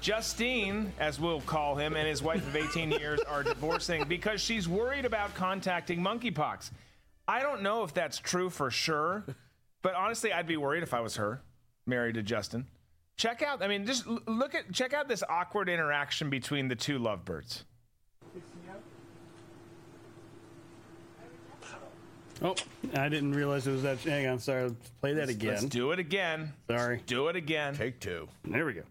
[0.00, 4.68] Justine, as we'll call him, and his wife of 18 years are divorcing because she's
[4.68, 6.70] worried about contacting monkeypox.
[7.26, 9.24] I don't know if that's true for sure,
[9.82, 11.42] but honestly, I'd be worried if I was her,
[11.86, 12.66] married to Justin.
[13.16, 16.98] Check out, I mean, just look at, check out this awkward interaction between the two
[16.98, 17.64] lovebirds.
[22.42, 22.54] Oh,
[22.94, 23.98] I didn't realize it was that.
[24.00, 24.64] Hang on, sorry.
[24.64, 25.52] Let's play that again.
[25.52, 26.52] Let's do it again.
[26.68, 27.00] Sorry.
[27.06, 27.74] Do it again.
[27.74, 28.28] Take two.
[28.44, 28.82] There we go.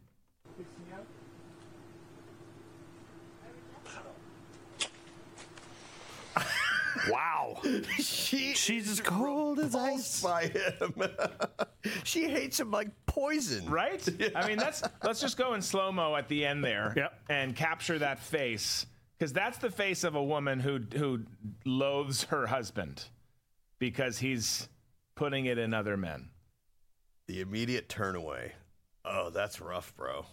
[7.10, 7.62] Wow.
[7.98, 10.22] She She's as cold as ice.
[10.22, 11.04] by him.
[12.04, 13.70] she hates him like poison.
[13.70, 14.08] Right?
[14.36, 17.20] I mean, that's let's just go in slow mo at the end there Yep.
[17.30, 18.86] and capture that face
[19.18, 21.22] because that's the face of a woman who who
[21.66, 23.04] loathes her husband
[23.80, 24.68] because he's
[25.16, 26.30] putting it in other men.
[27.28, 28.54] The immediate turn away.
[29.04, 30.26] Oh, that's rough, bro.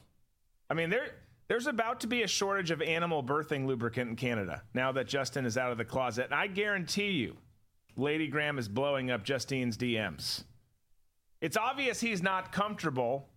[0.70, 1.06] I mean, there
[1.52, 5.44] there's about to be a shortage of animal birthing lubricant in Canada now that Justin
[5.44, 7.36] is out of the closet, and I guarantee you,
[7.94, 10.44] Lady Graham is blowing up Justine's DMs.
[11.42, 13.28] It's obvious he's not comfortable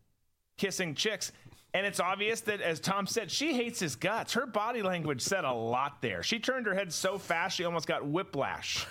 [0.58, 1.34] kissing chicks.
[1.74, 4.32] And it's obvious that, as Tom said, she hates his guts.
[4.32, 6.24] Her body language said a lot there.
[6.24, 8.88] She turned her head so fast she almost got whiplash.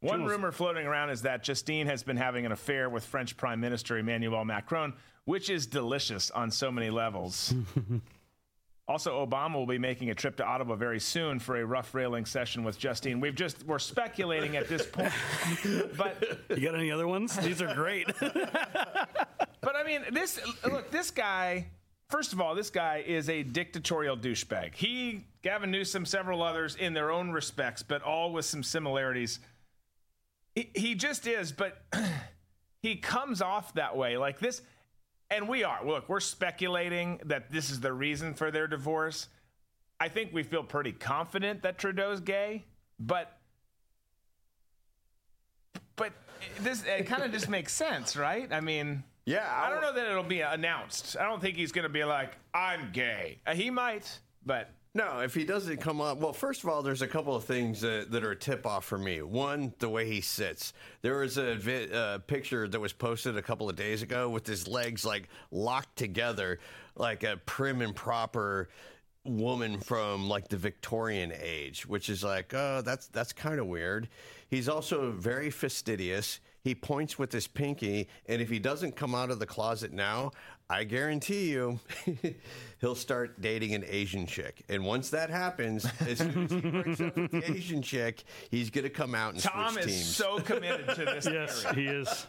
[0.00, 3.58] One rumor floating around is that Justine has been having an affair with French Prime
[3.60, 4.92] Minister Emmanuel Macron,
[5.24, 7.54] which is delicious on so many levels.
[8.88, 12.24] also, Obama will be making a trip to Ottawa very soon for a rough railing
[12.26, 13.20] session with Justine.
[13.20, 15.12] We've just we're speculating at this point,
[15.96, 17.36] but You got any other ones?
[17.36, 18.06] These are great.
[18.20, 21.66] but I mean, this look, this guy.
[22.08, 24.74] First of all, this guy is a dictatorial douchebag.
[24.74, 29.38] He, Gavin Newsom, several others in their own respects, but all with some similarities.
[30.56, 31.80] He, he just is, but
[32.82, 34.60] he comes off that way, like this.
[35.30, 35.78] And we are.
[35.86, 39.28] Look, we're speculating that this is the reason for their divorce.
[40.00, 42.64] I think we feel pretty confident that Trudeau's gay,
[42.98, 43.36] but
[45.96, 46.12] but
[46.60, 48.50] this it kind of just makes sense, right?
[48.52, 51.16] I mean, Yeah, I don't know that it'll be announced.
[51.18, 55.20] I don't think he's going to be like, "I'm gay." Uh, he might, but No,
[55.20, 58.10] if he doesn't come up, well, first of all, there's a couple of things that,
[58.10, 59.22] that are a tip off for me.
[59.22, 60.72] One, the way he sits.
[61.02, 64.48] There was a vi- uh, picture that was posted a couple of days ago with
[64.48, 66.58] his legs like locked together,
[66.96, 68.68] like a prim and proper
[69.24, 74.08] woman from like the Victorian age, which is like, oh, that's that's kind of weird.
[74.48, 76.40] He's also very fastidious.
[76.62, 80.32] He points with his pinky, and if he doesn't come out of the closet now,
[80.70, 81.80] I guarantee you,
[82.80, 84.62] he'll start dating an Asian chick.
[84.68, 88.70] And once that happens, as soon as he breaks up with the Asian chick, he's
[88.70, 90.16] going to come out and Tom switch is teams.
[90.16, 91.74] so committed to this yes, theory.
[91.74, 92.26] he is.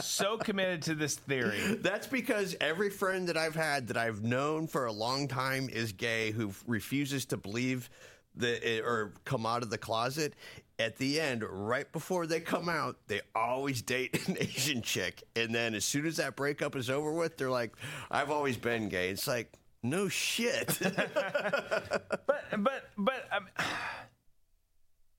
[0.00, 1.58] So committed to this theory.
[1.80, 5.90] That's because every friend that I've had that I've known for a long time is
[5.90, 7.90] gay who refuses to believe
[8.36, 10.34] the eh, or come out of the closet,
[10.80, 15.54] at the end, right before they come out, they always date an Asian chick, and
[15.54, 17.74] then as soon as that breakup is over with, they're like,
[18.10, 19.52] "I've always been gay." It's like,
[19.82, 20.78] no shit.
[20.82, 23.46] but but but um,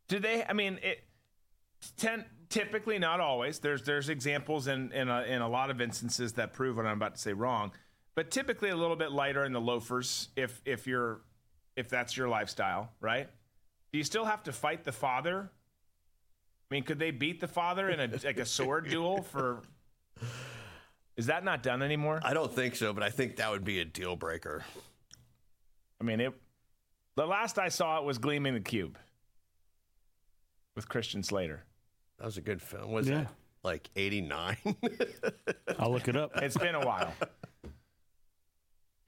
[0.08, 0.44] do they?
[0.44, 1.04] I mean, it
[1.98, 3.60] ten, typically not always.
[3.60, 6.98] There's there's examples in in a, in a lot of instances that prove what I'm
[6.98, 7.72] about to say wrong.
[8.16, 11.22] But typically a little bit lighter in the loafers if if you're
[11.76, 13.30] if that's your lifestyle, right?
[13.92, 15.50] Do you still have to fight the father?
[16.70, 19.62] I mean, could they beat the father in a like a sword duel for?
[21.18, 22.22] Is that not done anymore?
[22.24, 24.64] I don't think so, but I think that would be a deal breaker.
[26.00, 26.34] I mean, it.
[27.18, 28.98] The last I saw it was Gleaming the Cube
[30.76, 31.66] with Christian Slater.
[32.18, 32.92] That was a good film.
[32.92, 33.22] Was Yeah.
[33.24, 33.28] it
[33.64, 34.56] like '89?
[35.78, 36.32] I'll look it up.
[36.38, 37.14] It's been a while.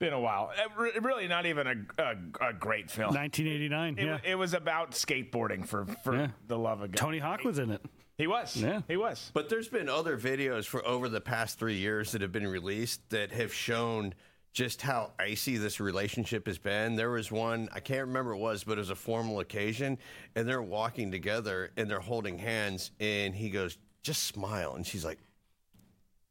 [0.03, 0.51] been a while.
[0.77, 3.13] Uh, really, not even a, a, a great film.
[3.13, 3.97] 1989.
[3.97, 4.17] It, yeah.
[4.23, 6.27] it was about skateboarding for for Yeah.
[6.47, 6.97] the love of God.
[6.97, 7.81] Tony Hawk was in it.
[8.17, 8.55] He was.
[8.55, 8.81] Yeah.
[8.87, 9.31] He was.
[9.33, 13.01] But there's been other videos for over the past three years that have been released
[13.09, 14.13] that have shown
[14.53, 16.95] just how icy this relationship has been.
[16.95, 19.97] There was one, I can't remember what it was, but it was a formal occasion,
[20.35, 24.75] and they're walking together and they're holding hands, and he goes, just smile.
[24.75, 25.17] And she's like,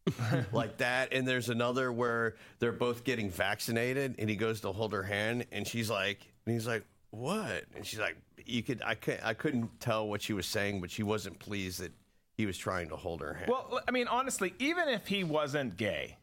[0.53, 1.13] like that.
[1.13, 5.47] And there's another where they're both getting vaccinated, and he goes to hold her hand,
[5.53, 7.65] and she's like, and he's like, what?
[7.77, 10.91] And she's like, you could, I could, I couldn't tell what she was saying, but
[10.91, 11.93] she wasn't pleased that
[12.37, 13.51] he was trying to hold her hand.
[13.51, 16.19] Well, I mean, honestly, even if he wasn't gay,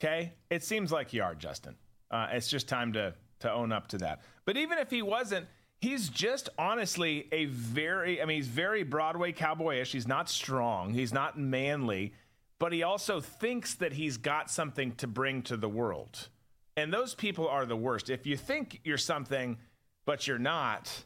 [0.00, 1.76] okay, it seems like you are, Justin.
[2.10, 4.22] Uh, it's just time to to own up to that.
[4.44, 5.46] But even if he wasn't,
[5.80, 9.92] he's just honestly a very, I mean, he's very Broadway cowboyish.
[9.92, 10.92] He's not strong.
[10.94, 12.14] He's not manly,
[12.58, 16.28] but he also thinks that he's got something to bring to the world.
[16.76, 18.10] And those people are the worst.
[18.10, 19.58] If you think you're something,
[20.06, 21.04] but you're not,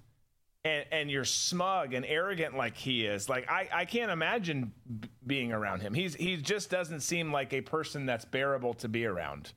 [0.65, 5.09] and, and you're smug and arrogant like he is, like I, I can't imagine b-
[5.27, 5.95] being around him.
[5.95, 9.53] He's he just doesn't seem like a person that's bearable to be around.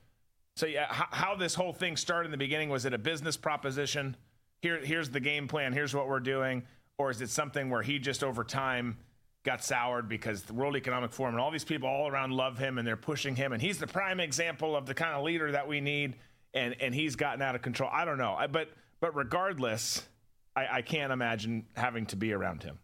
[0.58, 3.38] So yeah, how, how this whole thing started in the beginning was it a business
[3.38, 4.16] proposition?
[4.62, 5.74] Here here's the game plan.
[5.74, 6.64] Here's what we're doing,
[6.98, 8.98] or is it something where he just over time
[9.44, 12.78] got soured because the World Economic Forum and all these people all around love him
[12.78, 15.68] and they're pushing him and he's the prime example of the kind of leader that
[15.68, 16.16] we need
[16.54, 17.90] and and he's gotten out of control.
[17.92, 18.70] I don't know, I, but
[19.00, 20.08] but regardless,
[20.56, 22.80] I, I can't imagine having to be around him.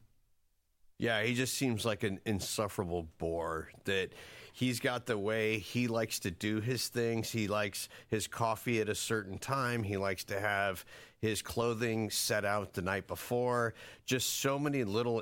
[0.98, 4.14] Yeah, he just seems like an insufferable bore that
[4.52, 7.30] he's got the way he likes to do his things.
[7.30, 9.84] He likes his coffee at a certain time.
[9.84, 10.84] He likes to have
[11.20, 13.76] his clothing set out the night before.
[14.06, 15.22] Just so many little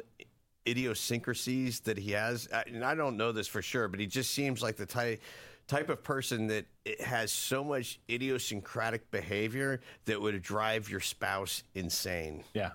[0.68, 2.48] idiosyncrasies that he has.
[2.48, 5.22] And I don't know this for sure, but he just seems like the type
[5.68, 6.66] type of person that
[7.00, 12.44] has so much idiosyncratic behavior that would drive your spouse insane.
[12.54, 12.72] Yeah.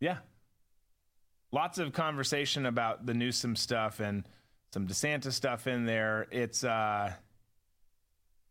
[0.00, 0.18] Yeah.
[1.52, 4.24] Lots of conversation about the Newsom stuff and
[4.72, 6.26] some DeSantis stuff in there.
[6.30, 7.12] It's uh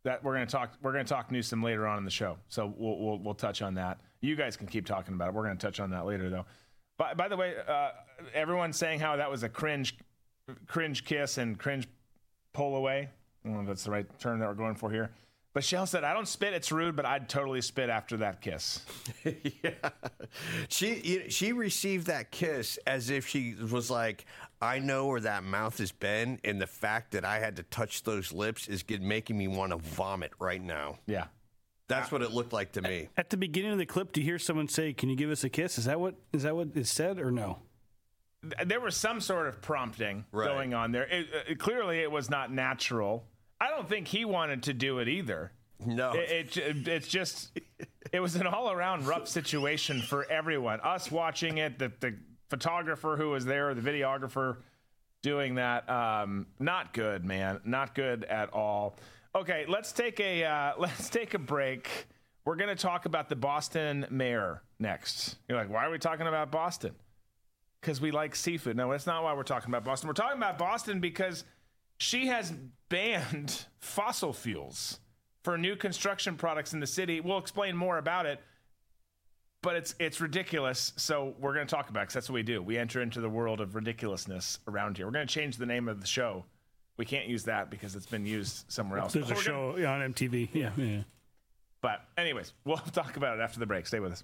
[0.03, 2.37] that we're going to talk we're to talk Newsom later on in the show.
[2.47, 3.99] So we'll we'll we'll touch on that.
[4.21, 5.33] You guys can keep talking about it.
[5.33, 6.45] We're going to touch on that later though.
[7.01, 7.89] By by the way, uh
[8.31, 9.97] everyone's saying how that was a cringe
[10.67, 11.87] cringe kiss and cringe
[12.53, 13.09] pull away.
[13.43, 15.09] I don't know if that's the right term that we're going for here.
[15.53, 18.85] But Shell said, I don't spit, it's rude, but I'd totally spit after that kiss.
[19.23, 19.89] yeah.
[20.69, 24.25] She she received that kiss as if she was like,
[24.61, 28.03] I know where that mouth has been, and the fact that I had to touch
[28.03, 30.99] those lips is making me want to vomit right now.
[31.07, 31.25] Yeah.
[31.91, 33.09] That's what it looked like to me.
[33.17, 35.43] At the beginning of the clip, do you hear someone say, "Can you give us
[35.43, 35.77] a kiss"?
[35.77, 37.59] Is that what is that what is said or no?
[38.65, 40.47] there was some sort of prompting Right.
[40.47, 41.03] going on there.
[41.03, 43.23] It, it- clearly, it was not natural.
[43.59, 45.51] I don't think he wanted to do it either.
[45.85, 46.13] No.
[46.13, 47.51] It, it it's just
[48.11, 50.79] it was an all around rough situation for everyone.
[50.81, 52.15] Us watching it, the the
[52.49, 54.57] photographer who was there, the videographer
[55.21, 55.87] doing that.
[55.89, 57.61] Um, not good, man.
[57.63, 58.95] Not good at all.
[59.33, 62.07] Okay, let's take a uh, let's take a break.
[62.45, 65.37] We're gonna talk about the Boston mayor next.
[65.47, 66.93] You're like, why are we talking about Boston?
[67.81, 68.77] because we like seafood.
[68.77, 70.07] No, that's not why we're talking about Boston.
[70.07, 71.43] We're talking about Boston because
[71.97, 72.53] she has
[72.89, 74.99] banned fossil fuels
[75.43, 77.19] for new construction products in the city.
[77.19, 78.39] We'll explain more about it,
[79.63, 80.93] but it's it's ridiculous.
[80.95, 82.61] So we're going to talk about because that's what we do.
[82.61, 85.07] We enter into the world of ridiculousness around here.
[85.07, 86.45] We're going to change the name of the show.
[87.01, 89.13] We can't use that because it's been used somewhere else.
[89.13, 90.49] There's a But we're gonna- show on MTV.
[90.53, 91.01] Yeah, yeah.
[91.81, 93.87] but anyways, we'll talk about it after the break.
[93.87, 94.23] Stay with us.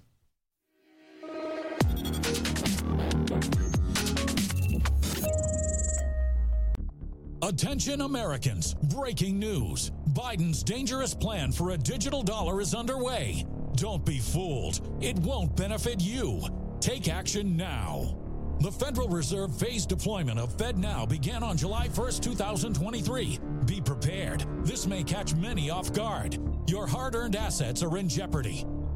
[7.42, 9.92] Attention Americans, breaking news.
[10.10, 13.46] Biden's dangerous plan for a digital dollar is underway.
[13.76, 14.80] Don't be fooled.
[15.00, 16.42] It won't benefit you.
[16.80, 18.16] Take action now.
[18.60, 23.38] The Federal Reserve phased deployment of FedNow began on July 1st, 2023.
[23.66, 24.44] Be prepared.
[24.64, 26.38] This may catch many off guard.
[26.66, 28.66] Your hard earned assets are in jeopardy.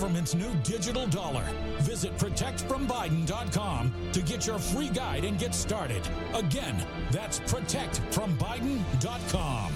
[0.00, 1.44] government's new digital dollar.
[1.80, 6.00] Visit protectfrombiden.com to get your free guide and get started.
[6.32, 9.72] Again, that's protectfrombiden.com.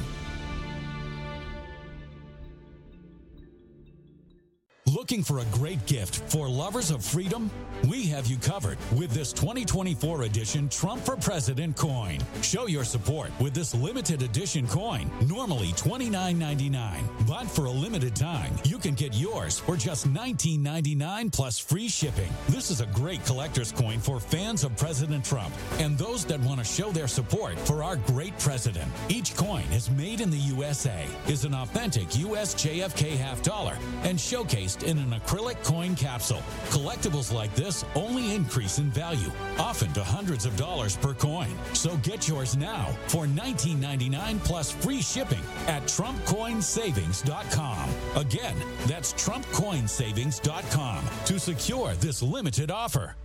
[4.86, 7.50] Looking for a great gift for lovers of freedom?
[7.82, 12.18] We have you covered with this 2024 edition Trump for President coin.
[12.40, 17.26] Show your support with this limited edition coin, normally $29.99.
[17.26, 22.30] But for a limited time, you can get yours for just $19.99 plus free shipping.
[22.48, 26.60] This is a great collector's coin for fans of President Trump and those that want
[26.60, 28.90] to show their support for our great president.
[29.10, 34.18] Each coin is made in the USA, is an authentic US JFK half dollar, and
[34.18, 36.42] showcased in an acrylic coin capsule.
[36.70, 37.63] Collectibles like this
[37.94, 41.50] only increase in value, often to hundreds of dollars per coin.
[41.72, 47.88] So get yours now for $19.99 plus free shipping at TrumpCoinSavings.com.
[48.16, 48.56] Again,
[48.86, 53.16] that's TrumpCoinSavings.com to secure this limited offer.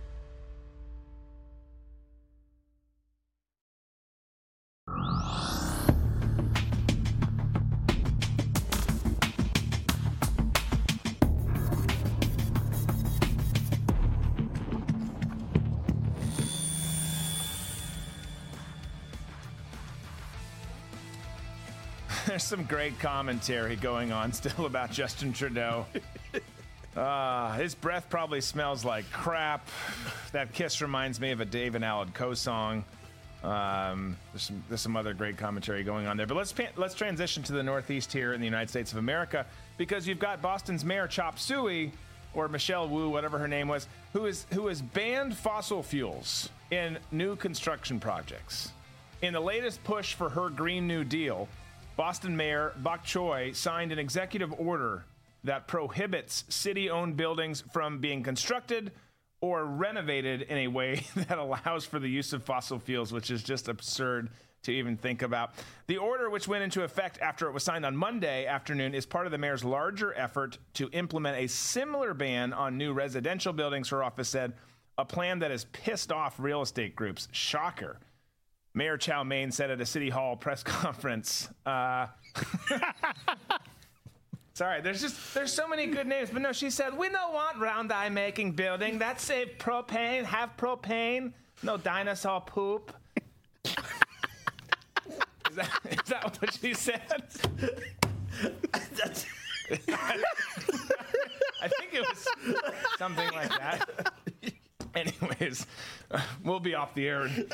[22.30, 25.84] There's some great commentary going on still about Justin Trudeau.
[26.94, 29.66] Uh, his breath probably smells like crap.
[30.30, 32.84] That kiss reminds me of a Dave and Aled Co song.
[33.42, 36.24] Um, there's some there's some other great commentary going on there.
[36.24, 39.44] But let's let's transition to the Northeast here in the United States of America
[39.76, 41.90] because you've got Boston's Mayor Chop Suey
[42.32, 46.96] or Michelle Wu, whatever her name was, who is who has banned fossil fuels in
[47.10, 48.70] new construction projects.
[49.20, 51.48] In the latest push for her Green New Deal,
[52.00, 55.04] Boston Mayor Bok Choy signed an executive order
[55.44, 58.92] that prohibits city owned buildings from being constructed
[59.42, 63.42] or renovated in a way that allows for the use of fossil fuels, which is
[63.42, 64.30] just absurd
[64.62, 65.52] to even think about.
[65.88, 69.26] The order, which went into effect after it was signed on Monday afternoon, is part
[69.26, 74.02] of the mayor's larger effort to implement a similar ban on new residential buildings, her
[74.02, 74.54] office said,
[74.96, 77.28] a plan that has pissed off real estate groups.
[77.30, 77.98] Shocker.
[78.74, 81.48] Mayor Chow Mein said at a City Hall press conference.
[81.66, 82.06] Uh,
[84.52, 87.58] Sorry, there's just there's so many good names, but no, she said we don't want
[87.58, 88.98] round eye making building.
[88.98, 92.94] That's a propane, have propane, no dinosaur poop.
[93.64, 93.74] is,
[95.54, 97.00] that, is that what she said?
[101.62, 102.28] I think it was
[102.98, 104.12] something like that.
[104.94, 105.66] Anyways,
[106.44, 107.22] we'll be off the air.
[107.22, 107.46] In,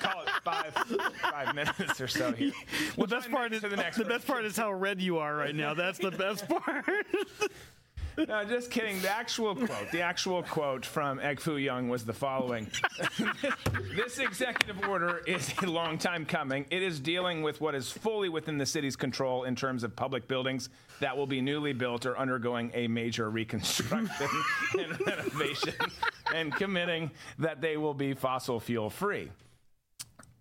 [0.00, 0.74] call it five
[1.22, 2.52] five minutes or so here.
[2.96, 5.54] the best part is the next the best part is how red you are right
[5.54, 5.74] now.
[5.74, 6.86] That's the best part.
[8.28, 9.00] No, just kidding.
[9.00, 12.66] The actual quote, the actual quote from Egg Foo Young was the following
[13.96, 16.66] This executive order is a long time coming.
[16.70, 20.28] It is dealing with what is fully within the city's control in terms of public
[20.28, 20.68] buildings
[21.00, 24.10] that will be newly built or undergoing a major reconstruction
[24.78, 25.74] and renovation,
[26.34, 29.30] and committing that they will be fossil fuel free.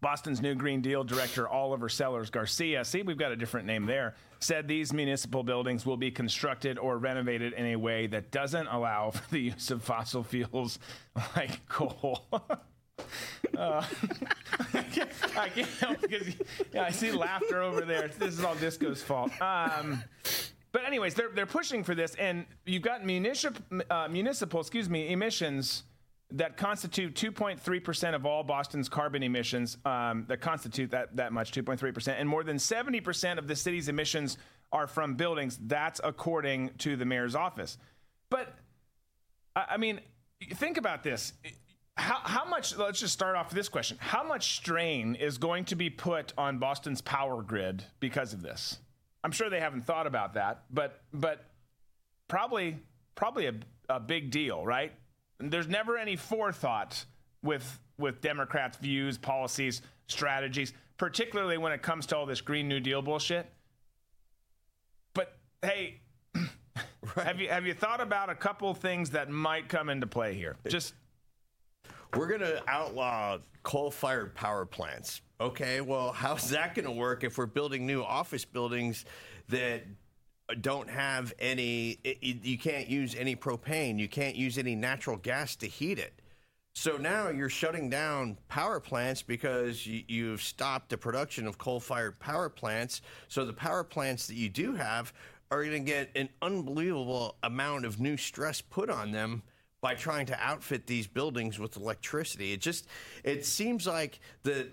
[0.02, 4.16] Boston's new Green Deal director, Oliver Sellers Garcia, see, we've got a different name there,
[4.40, 9.12] said these municipal buildings will be constructed or renovated in a way that doesn't allow
[9.12, 10.80] for the use of fossil fuels
[11.36, 12.26] like coal.
[13.58, 13.82] Uh,
[14.74, 16.36] I, can't, I can't help because
[16.74, 18.10] yeah, I see laughter over there.
[18.10, 19.32] This is all Disco's fault.
[19.42, 20.04] Um,
[20.72, 25.12] but anyways, they're they're pushing for this, and you've got municipal uh, municipal, excuse me,
[25.14, 25.84] emissions
[26.32, 32.16] that constitute 2.3% of all Boston's carbon emissions um, that constitute that, that much, 2.3%.
[32.20, 34.38] And more than 70% of the city's emissions
[34.72, 35.58] are from buildings.
[35.64, 37.78] That's according to the mayor's office.
[38.30, 38.54] But,
[39.56, 40.02] I, mean,
[40.54, 41.34] think about this.
[41.98, 43.98] How, how much, let's just start off with this question.
[44.00, 48.78] How much strain is going to be put on Boston's power grid because of this?
[49.24, 51.44] I'm sure they haven't thought about that, but, but
[52.28, 52.78] probably
[53.16, 53.54] probably a,
[53.90, 54.94] a big deal, right?
[55.40, 57.06] There's never any forethought
[57.42, 62.80] with with Democrats' views, policies, strategies, particularly when it comes to all this Green New
[62.80, 63.52] Deal bullshit.
[65.14, 66.02] But hey,
[66.36, 67.26] right.
[67.26, 70.56] have you have you thought about a couple things that might come into play here?
[70.68, 70.94] Just
[72.16, 75.22] we're going to outlaw coal-fired power plants.
[75.40, 79.06] Okay, well, how's that going to work if we're building new office buildings
[79.50, 79.84] that
[80.56, 85.68] don't have any you can't use any propane, you can't use any natural gas to
[85.68, 86.14] heat it.
[86.74, 91.80] So now you're shutting down power plants because you, have stopped the production of coal
[91.80, 93.02] fired power plants.
[93.28, 95.12] So the power plants that you do have
[95.52, 99.42] are going to get an unbelievable amount of new stress put on them
[99.82, 102.54] by trying to outfit these buildings with electricity.
[102.54, 102.88] It just
[103.24, 104.70] it seems like the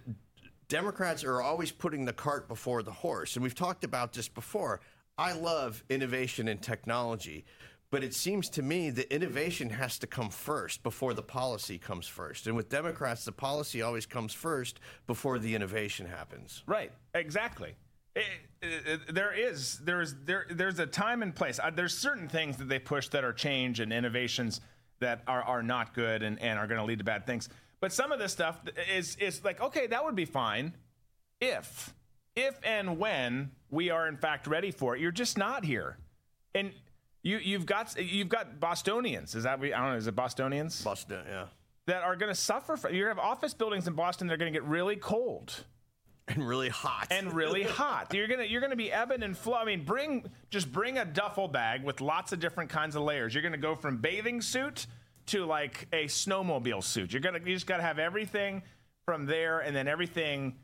[0.68, 3.36] Democrats are always putting the cart before the horse.
[3.36, 4.80] And we've talked about this before.
[5.18, 7.44] I love innovation and technology,
[7.90, 12.06] but it seems to me that innovation has to come first before the policy comes
[12.06, 12.46] first.
[12.46, 16.62] And with Democrats, the policy always comes first before the innovation happens.
[16.66, 17.74] Right, exactly.
[18.14, 18.24] It,
[18.60, 21.60] it, it, there is there's there there's a time and place.
[21.62, 24.60] Uh, there's certain things that they push that are change and innovations
[25.00, 27.48] that are, are not good and, and are going to lead to bad things.
[27.80, 28.58] But some of this stuff
[28.90, 30.74] is is like okay, that would be fine
[31.40, 31.94] if
[32.36, 35.00] if and when we are in fact ready for it.
[35.00, 35.96] You're just not here,
[36.54, 36.72] and
[37.22, 39.34] you you've got you've got Bostonians.
[39.34, 39.96] Is that I don't know?
[39.96, 40.82] Is it Bostonians?
[40.82, 41.46] Boston, yeah.
[41.86, 42.76] That are going to suffer.
[42.76, 45.64] From, to have office buildings in Boston that are going to get really cold
[46.28, 49.64] and really hot and really hot you're gonna you're gonna be ebbing and flow i
[49.64, 53.44] mean bring just bring a duffel bag with lots of different kinds of layers you're
[53.44, 54.86] gonna go from bathing suit
[55.26, 58.62] to like a snowmobile suit you're gonna you just gotta have everything
[59.04, 60.56] from there and then everything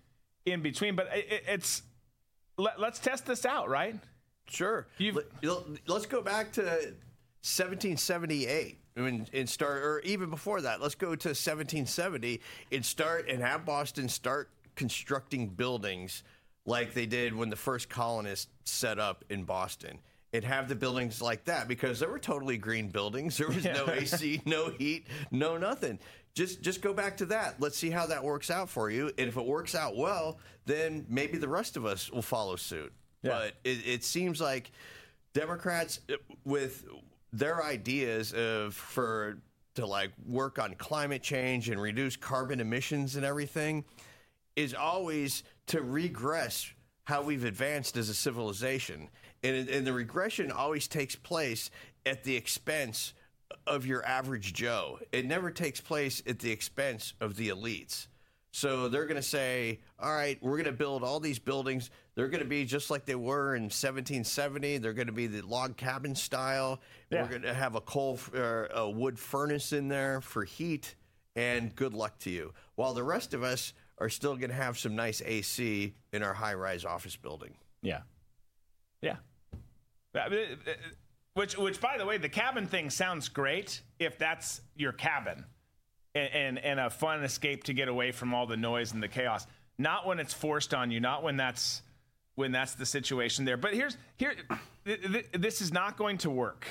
[0.47, 1.83] in between but it, it's
[2.59, 3.97] let, us test this out right
[4.49, 4.87] sure
[5.43, 11.29] Let, let's go back to 1778 and start or even before that let's go to
[11.29, 12.41] 1770
[12.71, 16.23] and start and have boston start constructing buildings
[16.67, 19.99] like they did when the first colonists set up in Boston
[20.33, 23.37] and have the buildings like that because there were totally green buildings.
[23.37, 25.99] There was no AC, no heat, no nothing.
[26.35, 27.57] Just just go back to that.
[27.61, 29.11] Let's see how that works out for you.
[29.19, 32.93] And if it works out well, then maybe the rest of us will follow suit.
[33.23, 33.31] Yeah.
[33.31, 34.71] But it, it seems like
[35.35, 36.15] Democrats uh,
[36.45, 36.85] with
[37.33, 39.39] their ideas of for
[39.75, 43.85] to like work on climate change and reduce carbon emissions and everything
[44.55, 46.71] is always to regress
[47.05, 49.09] how we've advanced as a civilization.
[49.43, 51.71] And, and the regression always takes place
[52.05, 53.15] at the expense
[53.67, 54.99] of your average Joe.
[55.13, 58.09] It never takes place at the expense of the elites.
[58.55, 61.91] So they're going to say, all right, we're going to build all these buildings.
[62.15, 64.77] They're going to be just like they were in 1770.
[64.79, 66.81] They're going to be the log cabin style.
[67.11, 67.23] Yeah.
[67.23, 70.97] We're going to have a coal, or a wood furnace in there for heat.
[71.35, 72.53] And good luck to you.
[72.75, 76.35] While the rest of us are still going to have some nice AC in our
[76.35, 77.55] high rise office building.
[77.81, 78.01] Yeah.
[79.01, 79.17] Yeah.
[81.35, 85.45] Which, which, by the way, the cabin thing sounds great if that's your cabin
[86.15, 89.09] and, and, and a fun escape to get away from all the noise and the
[89.09, 89.47] chaos.
[89.79, 91.83] Not when it's forced on you, not when that's
[92.35, 93.57] when that's the situation there.
[93.57, 94.35] But here's here
[94.85, 96.67] this is not going to work.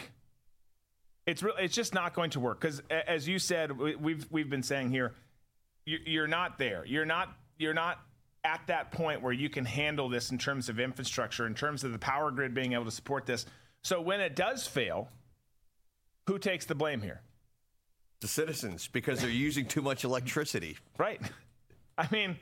[1.26, 4.64] It's really it's just not going to work because as you said we've we've been
[4.64, 5.14] saying here
[5.86, 6.86] you're not there.
[6.86, 8.00] You're not you're not
[8.44, 11.92] at that point where you can handle this in terms of infrastructure, in terms of
[11.92, 13.46] the power grid being able to support this.
[13.84, 15.10] So when it does fail,
[16.28, 17.22] who takes the blame here?
[18.20, 20.78] The citizens, because they're using too much electricity.
[20.98, 21.20] Right.
[21.98, 22.38] I mean,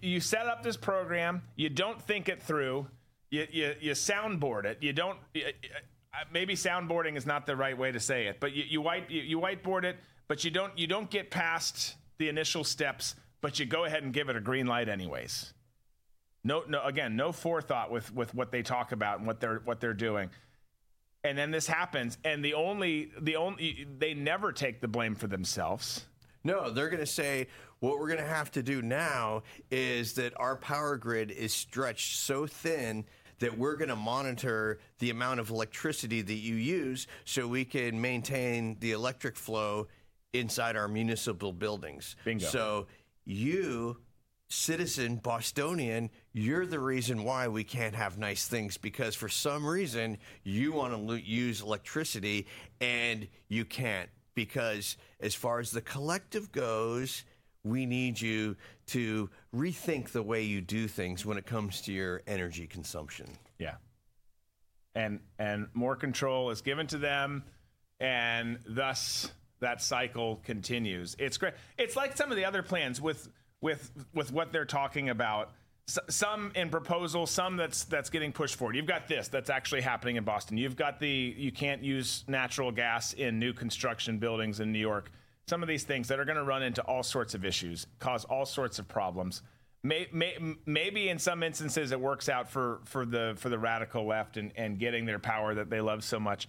[0.00, 2.86] you set up this program, you don't think it through,
[3.30, 5.18] you, you, you soundboard it, you don't.
[5.34, 9.10] Uh, maybe soundboarding is not the right way to say it, but you, you white
[9.10, 9.96] you, you whiteboard it,
[10.28, 14.12] but you don't you don't get past the initial steps, but you go ahead and
[14.12, 15.52] give it a green light anyways.
[16.44, 19.80] No, no, again, no forethought with with what they talk about and what they're what
[19.80, 20.30] they're doing.
[21.24, 25.26] And then this happens, and the only the only they never take the blame for
[25.26, 26.04] themselves.
[26.44, 27.46] No, they're going to say
[27.80, 32.18] what we're going to have to do now is that our power grid is stretched
[32.20, 33.06] so thin
[33.38, 37.98] that we're going to monitor the amount of electricity that you use so we can
[38.00, 39.88] maintain the electric flow
[40.34, 42.16] inside our municipal buildings.
[42.24, 42.46] Bingo.
[42.46, 42.86] So
[43.24, 43.98] you
[44.54, 50.18] citizen Bostonian, you're the reason why we can't have nice things because for some reason
[50.42, 52.46] you want to use electricity
[52.80, 57.24] and you can't because as far as the collective goes,
[57.64, 62.22] we need you to rethink the way you do things when it comes to your
[62.26, 63.26] energy consumption.
[63.58, 63.74] Yeah.
[64.94, 67.44] and and more control is given to them,
[68.00, 69.30] and thus
[69.60, 71.16] that cycle continues.
[71.18, 71.54] It's great.
[71.78, 73.28] It's like some of the other plans with
[73.64, 75.50] with with what they're talking about.
[75.88, 78.76] S- some in proposal, some that's that's getting pushed forward.
[78.76, 80.58] You've got this that's actually happening in Boston.
[80.58, 85.10] You've got the you can't use natural gas in new construction buildings in New York.
[85.48, 88.24] Some of these things that are going to run into all sorts of issues, cause
[88.26, 89.42] all sorts of problems.
[89.82, 90.34] May, may,
[90.64, 94.52] maybe in some instances it works out for, for the for the radical left and,
[94.56, 96.48] and getting their power that they love so much.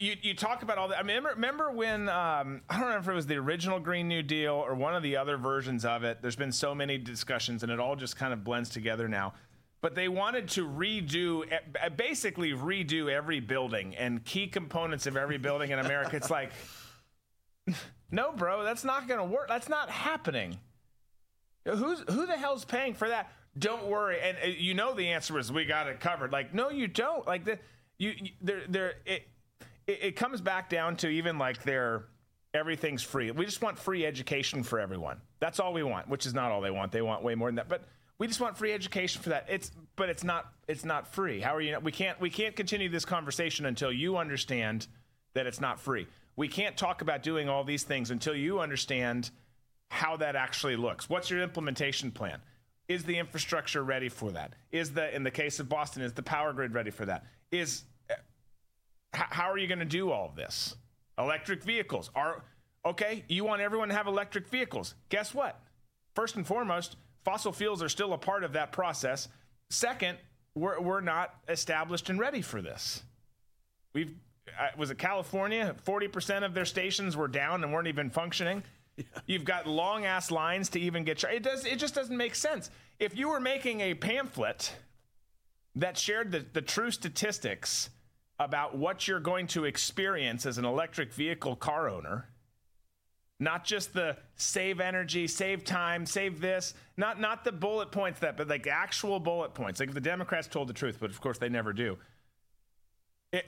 [0.00, 0.98] You, you talk about all that.
[0.98, 4.08] I mean, remember, remember when um, I don't know if it was the original Green
[4.08, 6.22] New Deal or one of the other versions of it.
[6.22, 9.34] There's been so many discussions, and it all just kind of blends together now.
[9.82, 11.44] But they wanted to redo,
[11.96, 16.16] basically redo every building and key components of every building in America.
[16.16, 16.50] It's like,
[18.10, 19.48] no, bro, that's not going to work.
[19.48, 20.58] That's not happening.
[21.66, 23.30] Who's who the hell's paying for that?
[23.58, 26.32] Don't worry, and uh, you know the answer is we got it covered.
[26.32, 27.26] Like, no, you don't.
[27.26, 27.58] Like the
[27.98, 29.26] you, you there there it,
[29.90, 32.04] it it comes back down to even like their
[32.54, 33.30] everything's free.
[33.30, 35.20] We just want free education for everyone.
[35.38, 36.92] That's all we want, which is not all they want.
[36.92, 37.68] They want way more than that.
[37.68, 37.84] But
[38.18, 39.46] we just want free education for that.
[39.48, 41.40] It's but it's not it's not free.
[41.40, 41.78] How are you?
[41.80, 44.86] We can't we can't continue this conversation until you understand
[45.34, 46.06] that it's not free.
[46.36, 49.30] We can't talk about doing all these things until you understand
[49.88, 51.08] how that actually looks.
[51.08, 52.40] What's your implementation plan?
[52.88, 54.54] Is the infrastructure ready for that?
[54.72, 57.24] Is the in the case of Boston, is the power grid ready for that?
[57.50, 57.84] Is
[59.12, 60.76] how are you going to do all of this?
[61.18, 62.42] Electric vehicles are
[62.84, 63.24] okay.
[63.28, 64.94] You want everyone to have electric vehicles.
[65.08, 65.60] Guess what?
[66.14, 69.28] First and foremost, fossil fuels are still a part of that process.
[69.68, 70.18] Second,
[70.54, 73.02] we're, we're not established and ready for this.
[73.92, 74.14] We've
[74.76, 75.76] was it California?
[75.84, 78.64] Forty percent of their stations were down and weren't even functioning.
[79.26, 81.22] You've got long ass lines to even get.
[81.24, 81.64] It does.
[81.64, 82.70] It just doesn't make sense.
[82.98, 84.74] If you were making a pamphlet
[85.76, 87.90] that shared the, the true statistics
[88.40, 92.26] about what you're going to experience as an electric vehicle car owner,
[93.38, 98.38] not just the save energy, save time, save this, not not the bullet points that,
[98.38, 99.78] but like actual bullet points.
[99.78, 101.98] Like if the Democrats told the truth, but of course they never do.
[103.32, 103.44] It,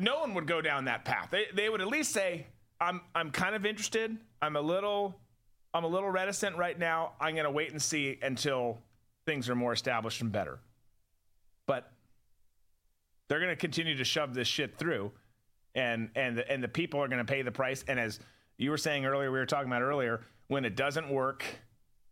[0.00, 1.28] no one would go down that path.
[1.30, 2.46] They, they would at least say,
[2.80, 4.16] I'm I'm kind of interested.
[4.42, 5.14] I'm a little
[5.72, 7.12] I'm a little reticent right now.
[7.20, 8.78] I'm going to wait and see until
[9.26, 10.58] things are more established and better.
[11.66, 11.90] But
[13.28, 15.12] they're going to continue to shove this shit through
[15.74, 18.20] and and the, and the people are going to pay the price and as
[18.58, 21.44] you were saying earlier we were talking about earlier when it doesn't work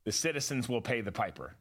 [0.04, 1.54] the citizens will pay the piper.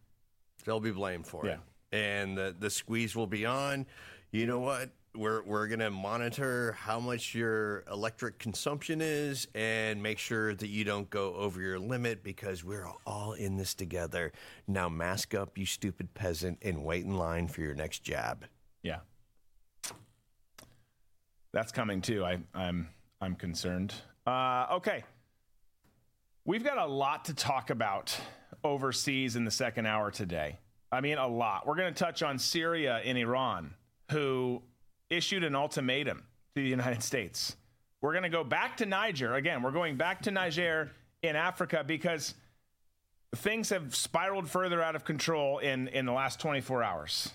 [0.66, 1.54] They'll be blamed for yeah.
[1.54, 1.60] it.
[1.96, 3.86] And the, the squeeze will be on.
[4.32, 4.90] You know what?
[5.14, 10.70] we're we're going to monitor how much your electric consumption is and make sure that
[10.70, 14.32] you don't go over your limit because we're all in this together.
[14.68, 18.46] Now mask up, you stupid peasant, and wait in line for your next jab.
[18.84, 19.00] Yeah.
[21.54, 22.24] That's coming too.
[22.24, 22.90] I, I'm
[23.20, 23.94] I'm concerned.
[24.26, 25.04] Uh, okay.
[26.46, 28.18] We've got a lot to talk about
[28.64, 30.58] overseas in the second hour today.
[30.92, 31.68] I mean, a lot.
[31.68, 33.76] We're going to touch on Syria and Iran,
[34.10, 34.62] who
[35.10, 36.24] issued an ultimatum
[36.56, 37.56] to the United States.
[38.02, 39.36] We're going to go back to Niger.
[39.36, 40.92] Again, we're going back to Niger
[41.22, 42.34] in Africa because
[43.36, 47.32] things have spiraled further out of control in, in the last 24 hours.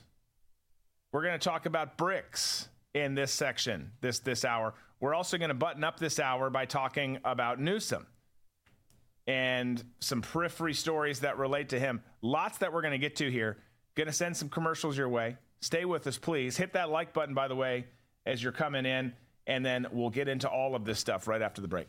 [1.12, 4.74] We're going to talk about BRICS in this section, this, this hour.
[5.00, 8.06] We're also going to button up this hour by talking about Newsom
[9.26, 12.02] and some periphery stories that relate to him.
[12.22, 13.58] Lots that we're going to get to here.
[13.96, 15.36] Going to send some commercials your way.
[15.60, 16.56] Stay with us, please.
[16.56, 17.86] Hit that like button, by the way,
[18.24, 19.12] as you're coming in,
[19.46, 21.88] and then we'll get into all of this stuff right after the break.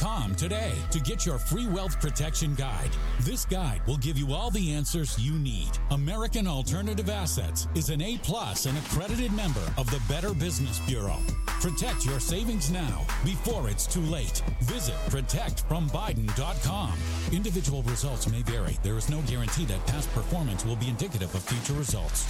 [0.01, 2.89] today to get your free wealth protection guide.
[3.19, 5.69] This guide will give you all the answers you need.
[5.91, 11.17] American Alternative Assets is an A plus and accredited member of the Better Business Bureau.
[11.61, 14.41] Protect your savings now before it's too late.
[14.61, 16.93] Visit protectfrombiden.com.
[17.31, 18.79] Individual results may vary.
[18.81, 22.25] There is no guarantee that past performance will be indicative of future results.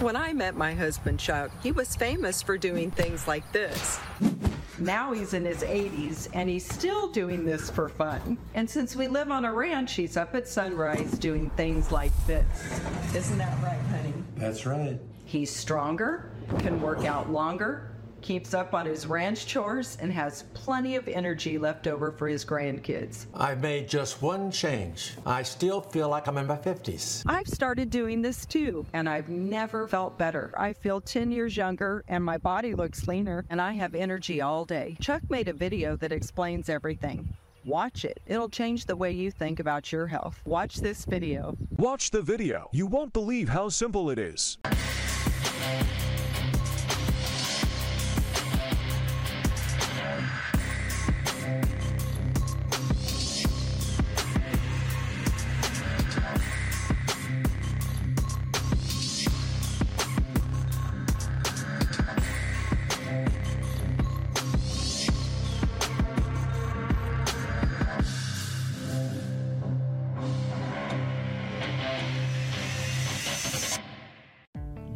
[0.00, 4.00] When I met my husband, Chuck, he was famous for doing things like this.
[4.78, 8.36] Now he's in his 80s and he's still doing this for fun.
[8.54, 12.44] And since we live on a ranch, he's up at sunrise doing things like this.
[13.14, 14.12] Isn't that right, honey?
[14.36, 14.98] That's right.
[15.24, 17.91] He's stronger, can work out longer,
[18.22, 22.44] keeps up on his ranch chores, and has plenty of energy left over for his
[22.44, 23.26] grandkids.
[23.34, 25.14] I've made just one change.
[25.26, 27.22] I still feel like I'm in my 50s.
[27.26, 30.54] I've started doing this too, and I've never felt better.
[30.56, 34.64] I feel 10 years younger, and my body looks leaner, and I have energy all
[34.64, 34.96] day.
[35.00, 37.34] Chuck made a video that explains everything.
[37.64, 38.20] Watch it.
[38.26, 40.40] It'll change the way you think about your health.
[40.44, 41.56] Watch this video.
[41.76, 42.68] Watch the video.
[42.72, 44.58] You won't believe how simple it is.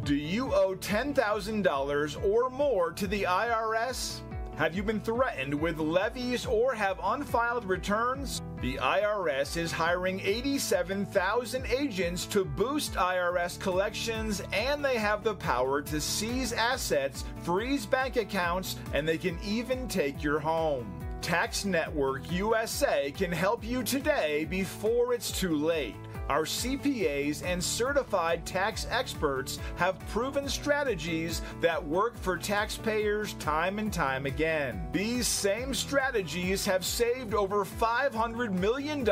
[0.07, 4.21] Do you owe $10,000 or more to the IRS?
[4.57, 8.41] Have you been threatened with levies or have unfiled returns?
[8.59, 15.83] The IRS is hiring 87,000 agents to boost IRS collections, and they have the power
[15.83, 20.91] to seize assets, freeze bank accounts, and they can even take your home.
[21.21, 25.93] Tax Network USA can help you today before it's too late.
[26.29, 33.93] Our CPAs and certified tax experts have proven strategies that work for taxpayers time and
[33.93, 34.87] time again.
[34.91, 39.07] These same strategies have saved over $500 million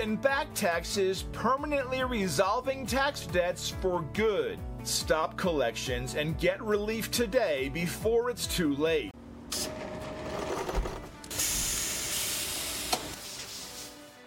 [0.00, 4.58] in back taxes, permanently resolving tax debts for good.
[4.84, 9.10] Stop collections and get relief today before it's too late.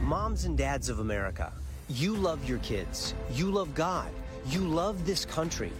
[0.00, 1.52] Moms and dads of America,
[1.88, 3.14] you love your kids.
[3.32, 4.10] You love God.
[4.46, 5.72] You love this country.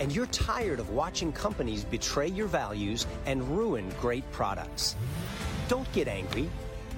[0.00, 4.96] And you're tired of watching companies betray your values and ruin great products.
[5.68, 6.48] Don't get angry.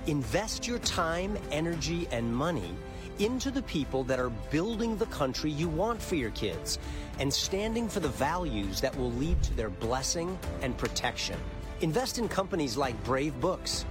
[0.07, 2.75] Invest your time, energy, and money
[3.19, 6.79] into the people that are building the country you want for your kids
[7.21, 11.39] and standing for the values that will lead to their blessing and protection.
[11.83, 13.85] Invest in companies like Brave Books.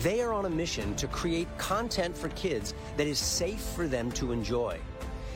[0.00, 4.12] They are on a mission to create content for kids that is safe for them
[4.12, 4.78] to enjoy.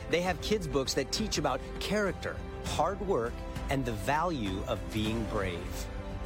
[0.09, 3.33] They have kids' books that teach about character, hard work,
[3.69, 5.85] and the value of being brave.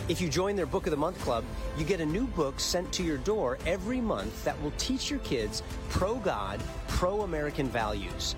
[0.09, 1.43] If you join their Book of the Month club,
[1.77, 5.19] you get a new book sent to your door every month that will teach your
[5.19, 8.35] kids pro God, pro American values.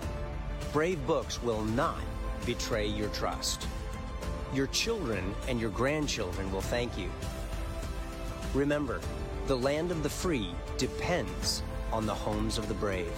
[0.72, 2.02] Brave Books will not
[2.46, 3.68] betray your trust.
[4.54, 7.10] Your children and your grandchildren will thank you.
[8.54, 9.00] Remember,
[9.48, 13.12] the land of the free depends on the homes of the brave.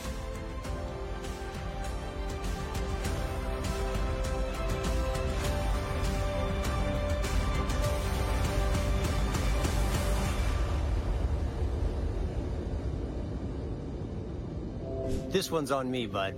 [15.32, 16.36] This one's on me, bud.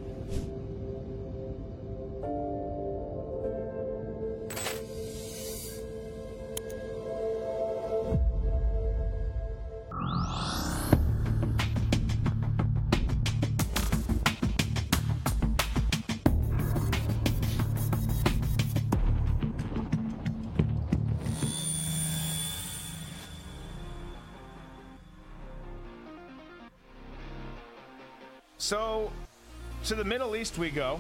[28.74, 29.12] So,
[29.84, 31.00] to the Middle East we go,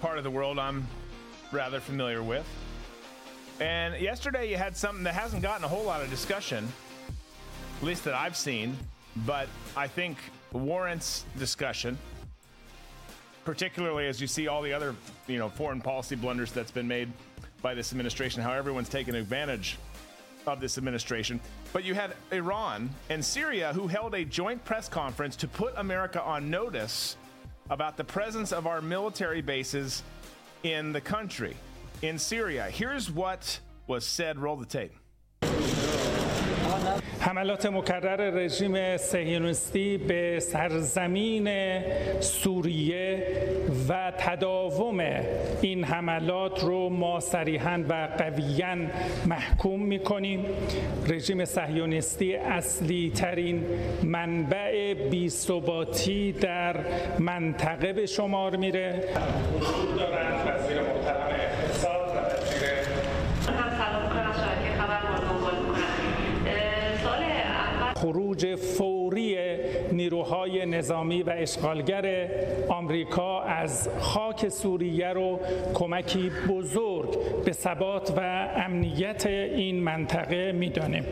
[0.00, 0.84] part of the world I'm
[1.52, 2.44] rather familiar with.
[3.60, 6.66] And yesterday you had something that hasn't gotten a whole lot of discussion,
[7.78, 8.76] at least that I've seen,
[9.24, 9.46] but
[9.76, 10.18] I think
[10.50, 11.96] warrants discussion,
[13.44, 14.96] particularly as you see all the other,
[15.28, 17.12] you know, foreign policy blunders that's been made
[17.62, 19.78] by this administration, how everyone's taken advantage
[20.46, 21.40] of this administration.
[21.72, 26.22] But you had Iran and Syria who held a joint press conference to put America
[26.22, 27.16] on notice
[27.70, 30.02] about the presence of our military bases
[30.62, 31.56] in the country,
[32.02, 32.64] in Syria.
[32.64, 34.38] Here's what was said.
[34.38, 34.92] Roll the tape.
[37.20, 41.48] حملات مکرر رژیم سهیونیستی به سرزمین
[42.20, 43.26] سوریه
[43.88, 45.00] و تداوم
[45.62, 48.76] این حملات رو ما صریحا و قویا
[49.26, 50.46] محکوم می‌کنیم.
[51.08, 53.66] رژیم صهیونیستی اصلی ترین
[54.02, 56.76] منبع بیثباتی در
[57.18, 59.04] منطقه به شمار میره.
[68.04, 69.36] خروج فوری
[69.92, 72.28] نیروهای نظامی و اشغالگر
[72.68, 75.40] آمریکا از خاک سوریه رو
[75.74, 78.20] کمکی بزرگ به ثبات و
[78.56, 81.04] امنیت این منطقه می‌دانیم.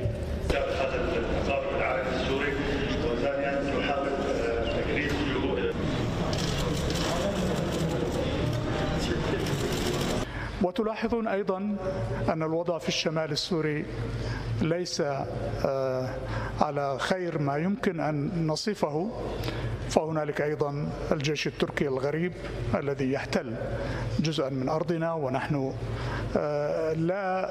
[10.63, 11.77] وتلاحظون أيضا
[12.29, 13.85] أن الوضع في الشمال السوري
[14.63, 15.03] ليس
[16.61, 19.11] على خير ما يمكن أن نصفه.
[19.89, 22.33] فهنالك أيضا الجيش التركي الغريب
[22.75, 23.55] الذي يحتل
[24.21, 25.75] جزءا من أرضنا ونحن
[26.97, 27.49] لا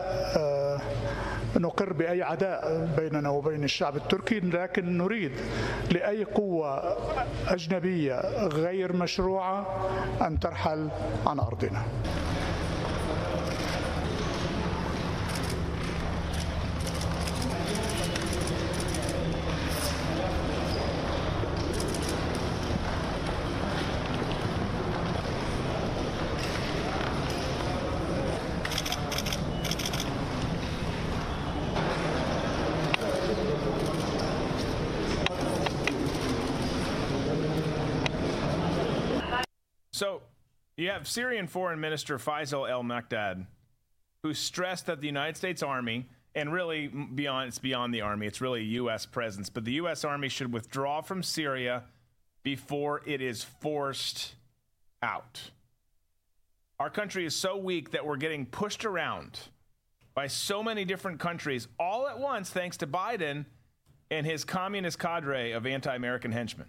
[1.55, 5.31] نقر بأي عداء بيننا وبين الشعب التركي لكن نريد
[5.91, 6.97] لأي قوة
[7.47, 9.65] أجنبية غير مشروعة
[10.21, 10.89] أن ترحل
[11.27, 11.83] عن أرضنا.
[40.81, 43.45] You have Syrian Foreign Minister Faisal El Maqdad,
[44.23, 48.41] who stressed that the United States Army, and really beyond it's beyond the army, it's
[48.41, 49.05] really U.S.
[49.05, 50.03] presence, but the U.S.
[50.03, 51.83] Army should withdraw from Syria
[52.43, 54.35] before it is forced
[55.03, 55.51] out.
[56.79, 59.39] Our country is so weak that we're getting pushed around
[60.15, 63.45] by so many different countries all at once, thanks to Biden
[64.09, 66.67] and his communist cadre of anti American henchmen.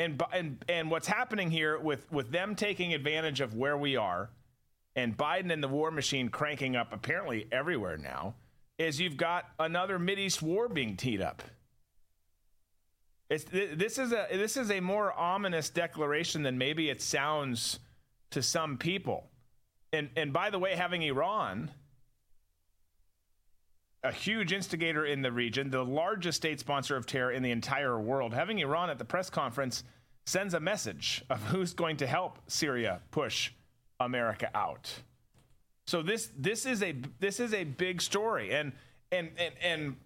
[0.00, 4.30] And, and, and what's happening here with, with them taking advantage of where we are
[4.96, 8.34] and Biden and the war machine cranking up apparently everywhere now
[8.78, 11.42] is you've got another Mideast war being teed up.
[13.28, 17.78] It's, this is a this is a more ominous declaration than maybe it sounds
[18.30, 19.28] to some people.
[19.92, 21.70] And and by the way, having Iran,
[24.02, 28.00] a huge instigator in the region, the largest state sponsor of terror in the entire
[28.00, 29.84] world, having Iran at the press conference
[30.24, 33.50] sends a message of who's going to help Syria push
[33.98, 34.92] America out.
[35.86, 38.52] So this this is a this is a big story.
[38.54, 38.72] And
[39.12, 39.96] and and and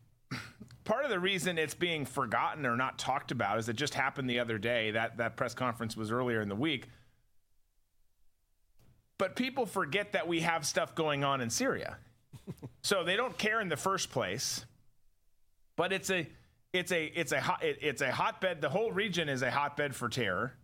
[0.85, 4.29] part of the reason it's being forgotten or not talked about is it just happened
[4.29, 6.89] the other day that that press conference was earlier in the week.
[9.19, 11.99] But people forget that we have stuff going on in Syria
[12.83, 14.65] so they don't care in the first place
[15.77, 16.27] but it's a
[16.73, 19.95] it's a it's a hot it, it's a hotbed the whole region is a hotbed
[19.95, 20.55] for terror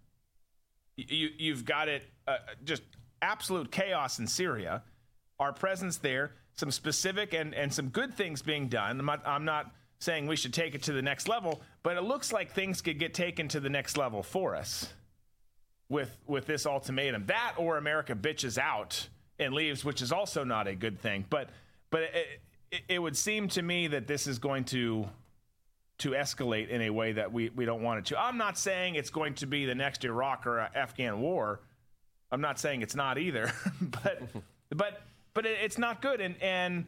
[0.96, 2.82] you you've got it uh, just
[3.22, 4.82] absolute chaos in Syria
[5.38, 9.00] our presence there some specific and, and some good things being done.
[9.00, 12.02] I'm not, I'm not saying we should take it to the next level, but it
[12.02, 14.92] looks like things could get taken to the next level for us
[15.88, 17.26] with with this ultimatum.
[17.26, 19.08] That or America bitches out
[19.38, 21.24] and leaves, which is also not a good thing.
[21.28, 21.50] But
[21.90, 22.26] but it,
[22.70, 25.08] it, it would seem to me that this is going to
[25.98, 28.18] to escalate in a way that we, we don't want it to.
[28.18, 31.60] I'm not saying it's going to be the next Iraq or Afghan war.
[32.32, 33.52] I'm not saying it's not either.
[34.02, 34.22] but
[34.70, 35.02] but
[35.34, 36.20] but it, it's not good.
[36.20, 36.86] And and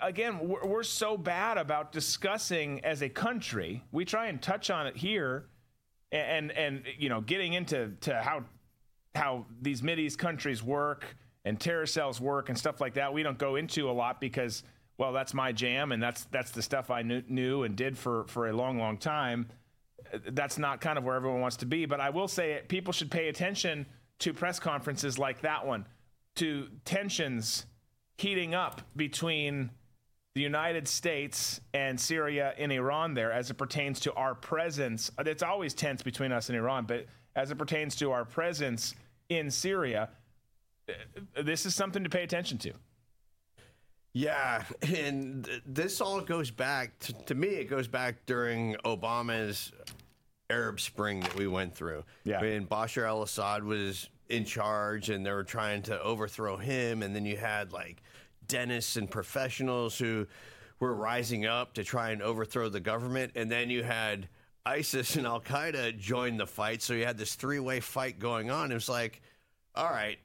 [0.00, 3.84] again, we're, we're so bad about discussing as a country.
[3.92, 5.46] We try and touch on it here,
[6.12, 8.44] and and, and you know, getting into to how
[9.14, 11.16] how these Mideast countries work
[11.46, 11.86] and terror
[12.20, 13.14] work and stuff like that.
[13.14, 14.64] We don't go into a lot because
[14.98, 18.24] well, that's my jam, and that's that's the stuff I knew, knew and did for
[18.24, 19.48] for a long, long time.
[20.28, 21.86] That's not kind of where everyone wants to be.
[21.86, 23.86] But I will say, people should pay attention
[24.20, 25.86] to press conferences like that one
[26.36, 27.66] to tensions
[28.18, 29.70] heating up between
[30.34, 35.10] the United States and Syria and Iran there as it pertains to our presence.
[35.18, 38.94] It's always tense between us and Iran, but as it pertains to our presence
[39.28, 40.10] in Syria,
[40.88, 42.72] Uh, this is something to pay attention to.
[44.12, 47.48] Yeah, and th- this all goes back to, to me.
[47.48, 49.72] It goes back during Obama's
[50.48, 52.04] Arab Spring that we went through.
[52.24, 52.40] Yeah.
[52.40, 57.26] when Bashar al-Assad was in charge, and they were trying to overthrow him, and then
[57.26, 58.02] you had like
[58.48, 60.26] dentists and professionals who
[60.80, 64.28] were rising up to try and overthrow the government, and then you had
[64.64, 66.82] ISIS and Al Qaeda join the fight.
[66.82, 68.70] So you had this three-way fight going on.
[68.70, 69.20] It was like,
[69.74, 70.18] all right,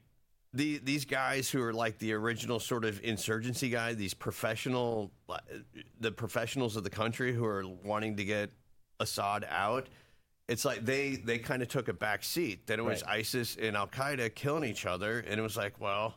[0.54, 5.38] the, these guys who are like the original sort of insurgency guy, these professional, uh,
[6.00, 8.50] the professionals of the country who are wanting to get
[9.00, 9.88] Assad out.
[10.48, 12.66] It's like they they kind of took a back seat.
[12.66, 13.20] Then it was Right.
[13.20, 16.16] ISIS and Al Qaeda killing each other, and it was like, well,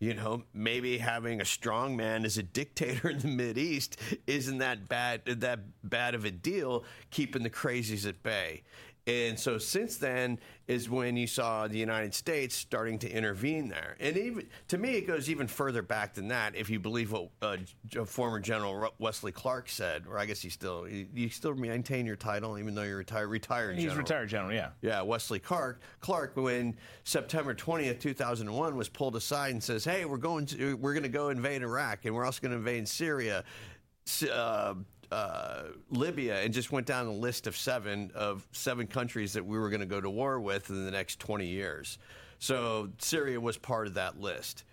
[0.00, 4.58] you know, maybe having a strong man as a dictator in the Mid East isn't
[4.58, 8.62] that bad that bad of a deal, keeping the crazies at bay.
[9.06, 10.38] And so since then
[10.68, 13.96] is when you saw the United States starting to intervene there.
[13.98, 16.54] And even to me, it goes even further back than that.
[16.54, 17.56] If you believe what uh,
[18.04, 22.16] former General Wesley Clark said, or I guess he still you, you still maintain your
[22.16, 23.28] title even though you're retired.
[23.28, 23.74] Retired.
[23.76, 23.98] He's general.
[23.98, 24.70] retired general, yeah.
[24.82, 25.80] Yeah, Wesley Clark.
[26.00, 30.18] Clark, when September twentieth, two thousand and one, was pulled aside and says, "Hey, we're
[30.18, 33.44] going to we're going to go invade Iraq, and we're also going to invade Syria,
[34.32, 34.74] uh,
[35.10, 39.58] uh, Libya," and just went down the list of seven of seven countries that we
[39.58, 41.98] were going to go to war with in the next twenty years.
[42.38, 44.64] So Syria was part of that list.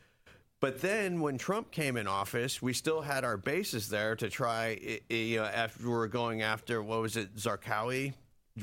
[0.59, 4.99] But then when Trump came in office, we still had our bases there to try,
[5.09, 8.13] you know, after we were going after, what was it, Zarqawi?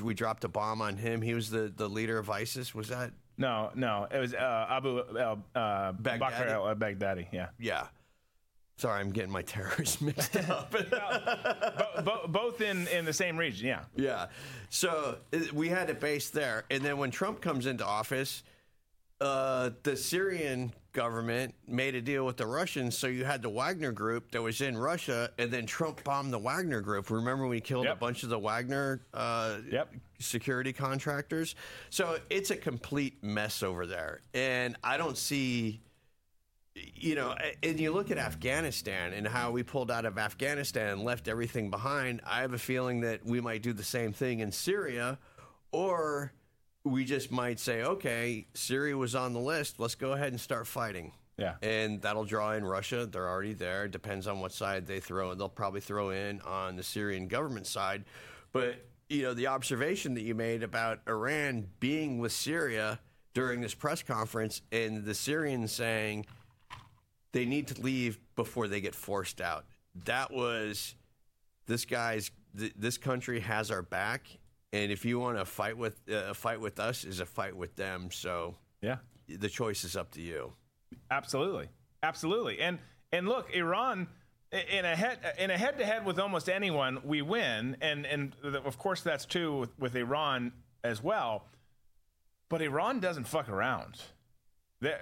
[0.02, 1.22] We dropped a bomb on him.
[1.22, 2.74] He was the, the leader of ISIS.
[2.74, 3.12] Was that?
[3.38, 7.28] No, no, it was uh, Abu uh, uh, Bakr al Baghdadi.
[7.32, 7.86] Yeah, yeah.
[8.76, 10.70] Sorry, I'm getting my terrorists mixed up.
[10.90, 13.66] Bo- bo- both in in the same region.
[13.68, 14.26] Yeah, Yeah.
[14.70, 16.64] So uh, we had a base there.
[16.70, 18.42] And then when Trump comes into office,
[19.20, 22.98] uh, the Syrian government made a deal with the Russians.
[22.98, 26.38] So you had the Wagner group that was in Russia, and then Trump bombed the
[26.38, 27.10] Wagner group.
[27.10, 29.58] Remember, we killed a bunch of the Wagner uh,
[30.18, 31.54] security contractors?
[31.90, 34.20] So it's a complete mess over there.
[34.34, 35.80] And I don't see
[36.74, 41.04] you know, and you look at Afghanistan and how we pulled out of Afghanistan and
[41.04, 42.20] left everything behind.
[42.26, 45.18] I have a feeling that we might do the same thing in Syria,
[45.70, 46.32] or
[46.84, 49.78] we just might say, okay, Syria was on the list.
[49.78, 51.12] Let's go ahead and start fighting.
[51.36, 51.54] Yeah.
[51.62, 53.06] And that'll draw in Russia.
[53.06, 53.84] They're already there.
[53.84, 55.38] It depends on what side they throw in.
[55.38, 58.04] They'll probably throw in on the Syrian government side.
[58.52, 63.00] But, you know, the observation that you made about Iran being with Syria
[63.32, 66.26] during this press conference and the Syrians saying,
[67.34, 69.66] they need to leave before they get forced out.
[70.06, 70.94] That was
[71.66, 72.30] this guy's.
[72.56, 74.26] Th- this country has our back,
[74.72, 77.56] and if you want to fight with uh, a fight with us, is a fight
[77.56, 78.10] with them.
[78.12, 80.52] So yeah, the choice is up to you.
[81.10, 81.68] absolutely,
[82.02, 82.60] absolutely.
[82.60, 82.78] And
[83.12, 84.06] and look, Iran
[84.52, 87.76] in a head in a head to head with almost anyone, we win.
[87.80, 91.46] And and of course that's true with, with Iran as well.
[92.48, 94.00] But Iran doesn't fuck around.
[94.80, 94.94] The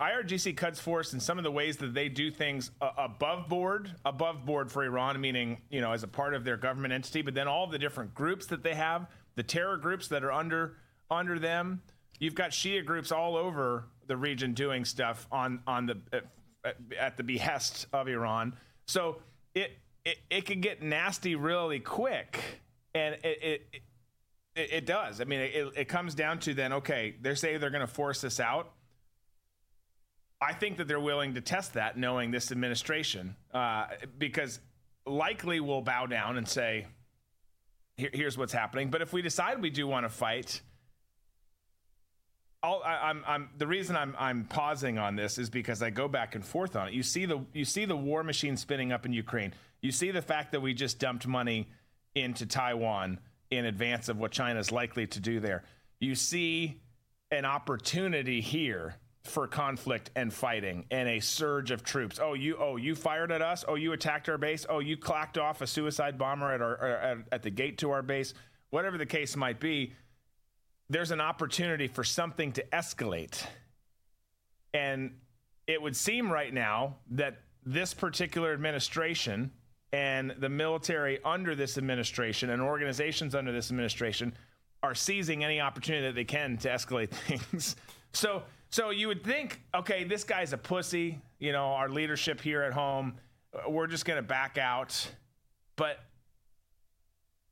[0.00, 3.94] IRGC Quds Force in some of the ways that they do things uh, above board,
[4.06, 7.34] above board for Iran, meaning you know as a part of their government entity, but
[7.34, 10.76] then all the different groups that they have, the terror groups that are under
[11.10, 11.82] under them.
[12.18, 15.98] You've got Shia groups all over the region doing stuff on on the
[16.64, 18.54] at, at the behest of Iran.
[18.86, 19.18] So
[19.54, 19.72] it
[20.06, 22.40] it, it can get nasty really quick,
[22.94, 23.38] and it.
[23.42, 23.82] it
[24.56, 25.20] it, it does.
[25.20, 28.20] I mean, it, it comes down to then, okay, they say they're going to force
[28.20, 28.72] this out.
[30.40, 33.86] I think that they're willing to test that, knowing this administration, uh,
[34.18, 34.58] because
[35.06, 36.86] likely we'll bow down and say,
[37.96, 40.62] Here, "Here's what's happening." But if we decide we do want to fight,
[42.62, 42.68] I,
[43.04, 46.44] I'm, I'm the reason I'm, I'm pausing on this is because I go back and
[46.44, 46.94] forth on it.
[46.94, 49.54] You see the you see the war machine spinning up in Ukraine.
[49.82, 51.68] You see the fact that we just dumped money
[52.14, 53.18] into Taiwan
[53.50, 55.64] in advance of what China's likely to do there.
[56.00, 56.80] You see
[57.30, 62.18] an opportunity here for conflict and fighting and a surge of troops.
[62.20, 63.64] Oh, you oh you fired at us.
[63.68, 64.64] Oh, you attacked our base.
[64.68, 68.02] Oh, you clacked off a suicide bomber at our at, at the gate to our
[68.02, 68.34] base.
[68.70, 69.92] Whatever the case might be,
[70.88, 73.44] there's an opportunity for something to escalate.
[74.72, 75.12] And
[75.66, 79.50] it would seem right now that this particular administration
[79.92, 84.32] and the military under this administration and organizations under this administration
[84.82, 87.76] are seizing any opportunity that they can to escalate things.
[88.12, 91.20] So So you would think, okay, this guy's a pussy.
[91.38, 93.14] You know, our leadership here at home,
[93.52, 95.10] uh, we're just going to back out.
[95.76, 95.98] But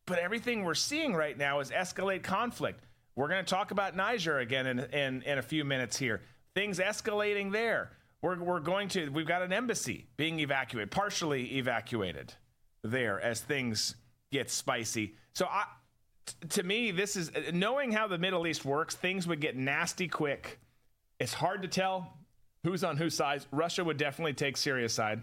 [0.07, 2.83] but everything we're seeing right now is escalate conflict.
[3.15, 6.23] We're going to talk about Niger again in, in, in a few minutes here.
[6.55, 7.91] Things escalating there.
[8.23, 12.33] We're, we're going to, we've got an embassy being evacuated, partially evacuated
[12.83, 13.97] there as things
[14.33, 15.15] get spicy.
[15.35, 15.65] So I,
[16.25, 20.09] t- to me, this is knowing how the Middle East works, things would get nasty
[20.09, 20.59] quick.
[21.21, 22.13] It's hard to tell
[22.65, 23.45] who's on whose side.
[23.51, 25.23] Russia would definitely take Syria's side,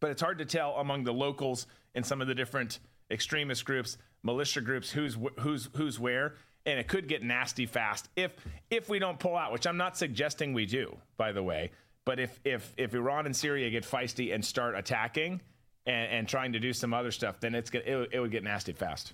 [0.00, 2.78] but it's hard to tell among the locals and some of the different
[3.10, 6.34] extremist groups, militia groups, who's who's who's where,
[6.64, 8.32] and it could get nasty fast if
[8.70, 11.70] if we don't pull out, which I'm not suggesting we do, by the way.
[12.04, 15.40] But if if if Iran and Syria get feisty and start attacking
[15.86, 18.72] and, and trying to do some other stuff, then it's it, it would get nasty
[18.72, 19.12] fast.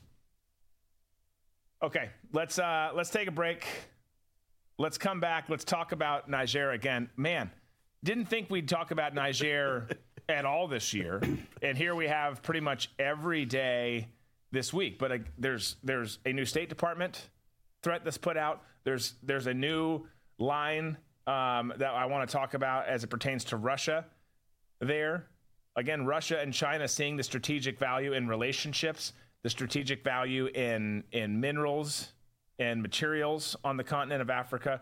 [1.82, 3.66] Okay, let's uh, let's take a break.
[4.80, 5.48] Let's come back.
[5.48, 7.10] Let's talk about Niger again.
[7.16, 7.50] Man,
[8.05, 9.88] didn't think we'd talk about Niger
[10.28, 11.20] at all this year,
[11.62, 14.06] and here we have pretty much every day
[14.52, 15.00] this week.
[15.00, 17.28] But uh, there's there's a new State Department
[17.82, 18.62] threat that's put out.
[18.84, 20.06] There's there's a new
[20.38, 20.96] line
[21.26, 24.05] um, that I want to talk about as it pertains to Russia.
[24.80, 25.26] There,
[25.74, 31.40] again, Russia and China seeing the strategic value in relationships, the strategic value in in
[31.40, 32.12] minerals
[32.59, 34.80] and materials on the continent of Africa.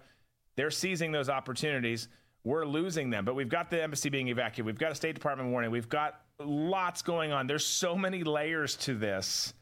[0.57, 2.09] They're seizing those opportunities.
[2.45, 4.67] We're losing them, but we've got the embassy being evacuated.
[4.67, 5.71] We've got a State Department warning.
[5.71, 7.47] We've got lots going on.
[7.47, 9.53] There's so many layers to this.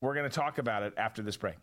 [0.00, 1.56] We're going to talk about it after this break.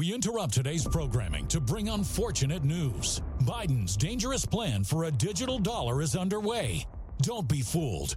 [0.00, 3.20] We interrupt today's programming to bring unfortunate news.
[3.42, 6.86] Biden's dangerous plan for a digital dollar is underway.
[7.20, 8.16] Don't be fooled.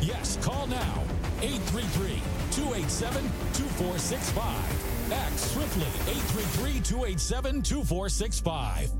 [0.00, 1.04] Yes, call now
[1.42, 2.22] 833
[2.52, 3.22] 287
[3.54, 5.12] 2465.
[5.12, 8.90] Act swiftly 833 287 2465.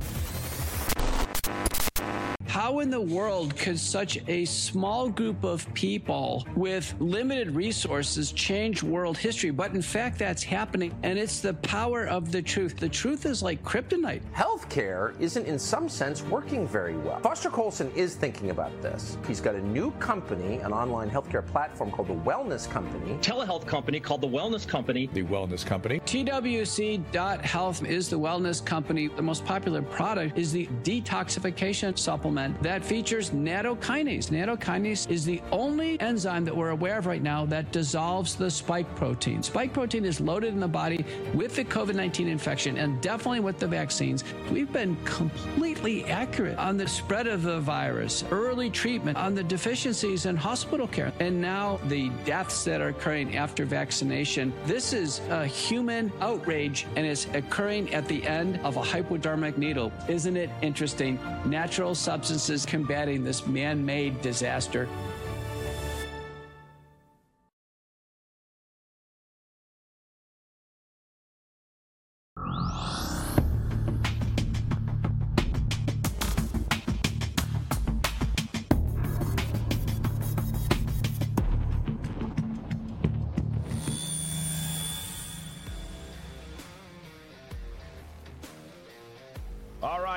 [2.51, 8.83] How in the world could such a small group of people with limited resources change
[8.83, 9.53] world history?
[9.53, 12.77] But in fact, that's happening, and it's the power of the truth.
[12.77, 14.23] The truth is like kryptonite.
[14.35, 17.21] Healthcare isn't, in some sense, working very well.
[17.21, 19.17] Foster Coulson is thinking about this.
[19.29, 23.15] He's got a new company, an online healthcare platform called the Wellness Company.
[23.19, 25.09] Telehealth company called the Wellness Company.
[25.13, 26.01] The Wellness Company.
[26.01, 29.07] TWC.health is the wellness company.
[29.07, 34.31] The most popular product is the detoxification supplement that features nattokinase.
[34.31, 38.93] Nattokinase is the only enzyme that we're aware of right now that dissolves the spike
[38.97, 39.43] protein.
[39.43, 41.05] Spike protein is loaded in the body
[41.35, 44.25] with the COVID 19 infection and definitely with the vaccines.
[44.51, 50.27] We've been completely accurate on the spread of the virus, early treatment, on the deficiencies
[50.27, 54.53] in hospital care, and now the deaths that are occurring after vaccination.
[54.67, 59.93] This is a human outrage and it's occurring at the end of a hypodermic needle.
[60.09, 61.19] Isn't it interesting?
[61.45, 61.95] Natural
[62.31, 64.89] substances combating this man made disaster.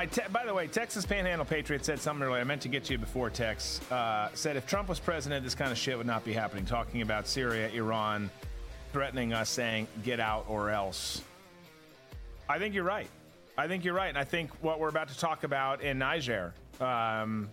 [0.04, 0.12] Right.
[0.12, 2.38] Te- by the way, Texas Panhandle Patriot said something earlier.
[2.38, 3.80] I meant to get you before Tex.
[3.90, 6.66] Uh, said if Trump was president, this kind of shit would not be happening.
[6.66, 8.28] Talking about Syria, Iran,
[8.92, 11.22] threatening us, saying "get out or else."
[12.50, 13.08] I think you're right.
[13.56, 16.52] I think you're right, and I think what we're about to talk about in Niger,
[16.80, 17.48] um,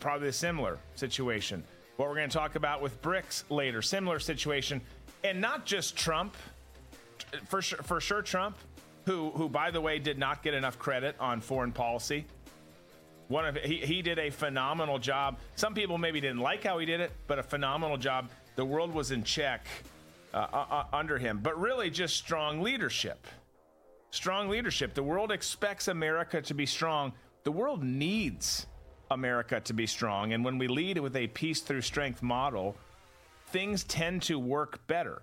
[0.00, 1.64] probably a similar situation.
[1.96, 4.82] What we're going to talk about with BRICS later, similar situation.
[5.24, 6.36] and not just Trump,
[7.48, 8.58] for sure, for sure Trump,
[9.10, 12.24] who who by the way did not get enough credit on foreign policy.
[13.26, 15.38] One of he, he did a phenomenal job.
[15.56, 18.30] Some people maybe didn't like how he did it, but a phenomenal job.
[18.54, 19.66] The world was in check
[20.32, 23.26] uh, uh, under him, but really just strong leadership.
[24.10, 24.94] Strong leadership.
[24.94, 27.12] The world expects America to be strong.
[27.44, 28.66] The world needs
[29.10, 32.76] America to be strong, and when we lead with a peace through strength model,
[33.48, 35.22] things tend to work better.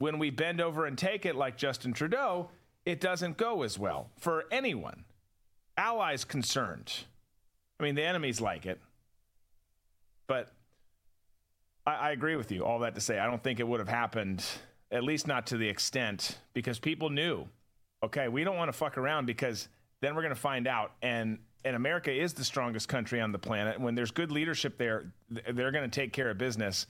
[0.00, 2.48] When we bend over and take it like Justin Trudeau,
[2.86, 5.04] it doesn't go as well for anyone.
[5.76, 6.90] Allies concerned.
[7.78, 8.80] I mean, the enemies like it.
[10.26, 10.48] But
[11.86, 12.64] I, I agree with you.
[12.64, 14.42] All that to say, I don't think it would have happened,
[14.90, 17.46] at least not to the extent, because people knew,
[18.02, 19.68] okay, we don't want to fuck around because
[20.00, 20.92] then we're going to find out.
[21.02, 23.78] And and America is the strongest country on the planet.
[23.78, 26.86] When there's good leadership there, they're going to take care of business,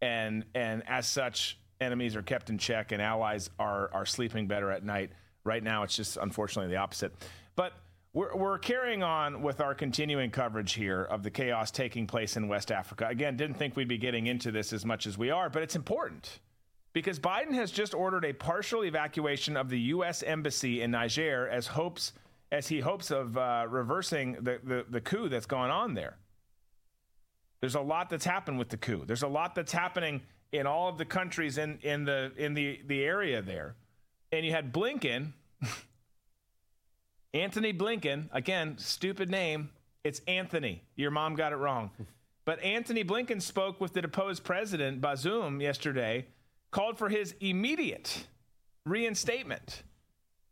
[0.00, 4.70] and and as such, enemies are kept in check, and allies are are sleeping better
[4.70, 5.10] at night.
[5.44, 7.12] Right now, it's just unfortunately the opposite.
[7.56, 7.72] But
[8.12, 12.48] we're, we're carrying on with our continuing coverage here of the chaos taking place in
[12.48, 13.06] West Africa.
[13.06, 15.76] Again, didn't think we'd be getting into this as much as we are, but it's
[15.76, 16.40] important
[16.92, 20.22] because Biden has just ordered a partial evacuation of the U.S.
[20.22, 22.12] embassy in Niger as hopes
[22.50, 26.16] as he hopes of uh, reversing the, the, the coup that's gone on there.
[27.60, 29.04] There's a lot that's happened with the coup.
[29.06, 30.22] There's a lot that's happening
[30.52, 33.74] in all of the countries in, in the in the, the area there.
[34.32, 35.32] And you had Blinken,
[37.34, 39.70] Anthony Blinken, again, stupid name.
[40.04, 40.82] It's Anthony.
[40.96, 41.90] Your mom got it wrong.
[42.44, 46.24] But Anthony Blinken spoke with the deposed president, Bazoum, yesterday,
[46.70, 48.26] called for his immediate
[48.86, 49.82] reinstatement.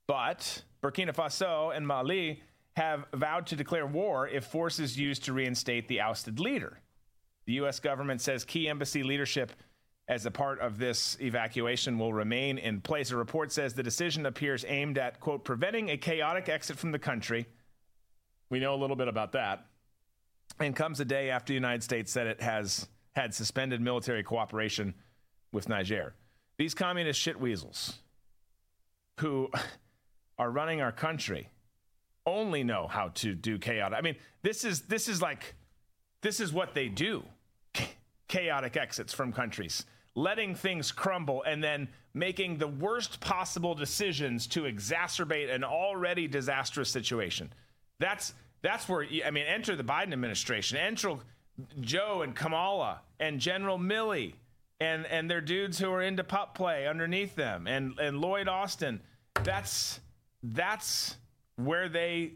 [0.06, 2.43] But Burkina Faso and Mali
[2.77, 6.81] have vowed to declare war if force is used to reinstate the ousted leader.
[7.47, 7.81] The U.S.
[7.81, 9.52] government says key embassy leadership
[10.09, 13.11] as a part of this evacuation will remain in place.
[13.11, 16.99] A report says the decision appears aimed at, quote, preventing a chaotic exit from the
[16.99, 17.47] country.
[18.49, 19.66] We know a little bit about that.
[20.61, 24.95] And comes a day after the United States said it has had suspended military cooperation
[25.53, 26.15] with Niger.
[26.57, 27.99] These communist shit weasels
[29.19, 29.51] who
[30.39, 31.49] are running our country
[32.27, 33.99] only know how to do chaotic.
[33.99, 35.55] I mean, this is this is like
[36.23, 37.24] this is what they do.
[38.28, 44.62] chaotic exits from countries, letting things crumble and then making the worst possible decisions to
[44.62, 47.52] exacerbate an already disastrous situation.
[48.01, 51.16] That's that's where I mean, enter the Biden administration, enter
[51.80, 54.32] Joe and Kamala and General Milley
[54.80, 59.01] and and their dudes who are into pup play underneath them and and Lloyd Austin.
[59.44, 60.01] That's
[60.43, 61.16] that's
[61.56, 62.32] where they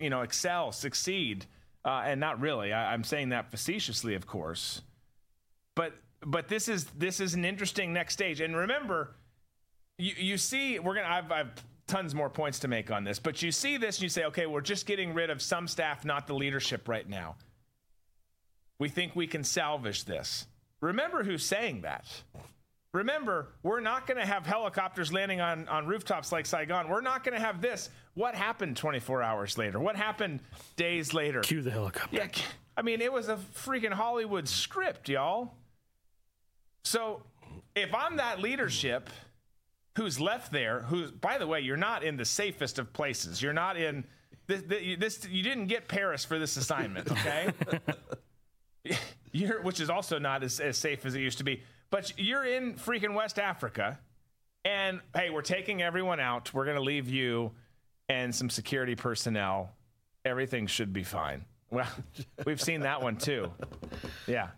[0.00, 1.46] you know excel, succeed,
[1.84, 2.72] uh, and not really.
[2.72, 4.82] I, I'm saying that facetiously, of course,
[5.76, 5.92] but
[6.24, 8.40] but this is this is an interesting next stage.
[8.40, 9.16] And remember,
[9.98, 13.42] you you see, we're gonna I've, I've tons more points to make on this, but
[13.42, 16.26] you see this and you say, okay, we're just getting rid of some staff, not
[16.26, 17.36] the leadership right now.
[18.78, 20.46] We think we can salvage this.
[20.80, 22.04] Remember who's saying that.
[22.92, 26.88] Remember, we're not going to have helicopters landing on, on rooftops like Saigon.
[26.88, 27.90] We're not going to have this.
[28.14, 29.78] What happened 24 hours later?
[29.78, 30.40] What happened
[30.76, 31.40] days later?
[31.40, 32.16] Cue the helicopter.
[32.16, 32.28] Yeah,
[32.76, 35.54] I mean, it was a freaking Hollywood script, y'all.
[36.86, 37.24] So
[37.74, 39.10] if I'm that leadership
[39.96, 43.42] who's left there, who's, by the way, you're not in the safest of places.
[43.42, 44.04] You're not in
[44.46, 44.62] this,
[44.96, 47.50] this you didn't get Paris for this assignment, okay?
[49.32, 51.60] you're, which is also not as, as safe as it used to be.
[51.90, 53.98] But you're in freaking West Africa,
[54.64, 56.54] and hey, we're taking everyone out.
[56.54, 57.50] We're to leave you
[58.08, 59.70] and some security personnel.
[60.24, 61.46] Everything should be fine.
[61.68, 61.88] Well,
[62.46, 63.50] we've seen that one too.
[64.28, 64.50] Yeah,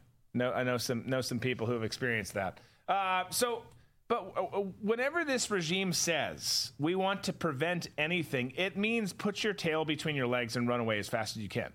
[0.46, 2.60] I know some know some people who have experienced that.
[2.88, 3.62] Uh, so,
[4.08, 9.52] but uh, whenever this regime says we want to prevent anything, it means put your
[9.52, 11.72] tail between your legs and run away as fast as you can,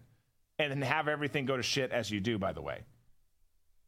[0.60, 2.38] and then have everything go to shit as you do.
[2.38, 2.82] By the way,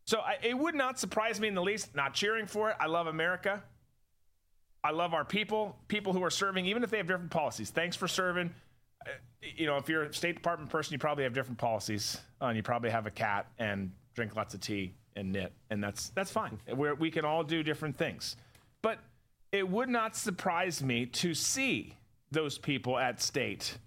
[0.05, 1.95] so I, it would not surprise me in the least.
[1.95, 2.77] Not cheering for it.
[2.79, 3.63] I love America.
[4.83, 7.71] I love our people, people who are serving, even if they have different policies.
[7.71, 8.53] Thanks for serving.
[9.03, 9.09] Uh,
[9.41, 12.21] you know, if you're a State Department person, you probably have different policies.
[12.39, 15.83] Uh, and you probably have a cat and drink lots of tea and knit, and
[15.83, 16.59] that's that's fine.
[16.67, 18.35] We're, we can all do different things.
[18.81, 18.99] But
[19.51, 21.95] it would not surprise me to see
[22.31, 23.77] those people at state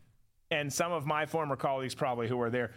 [0.51, 2.73] and some of my former colleagues probably who were there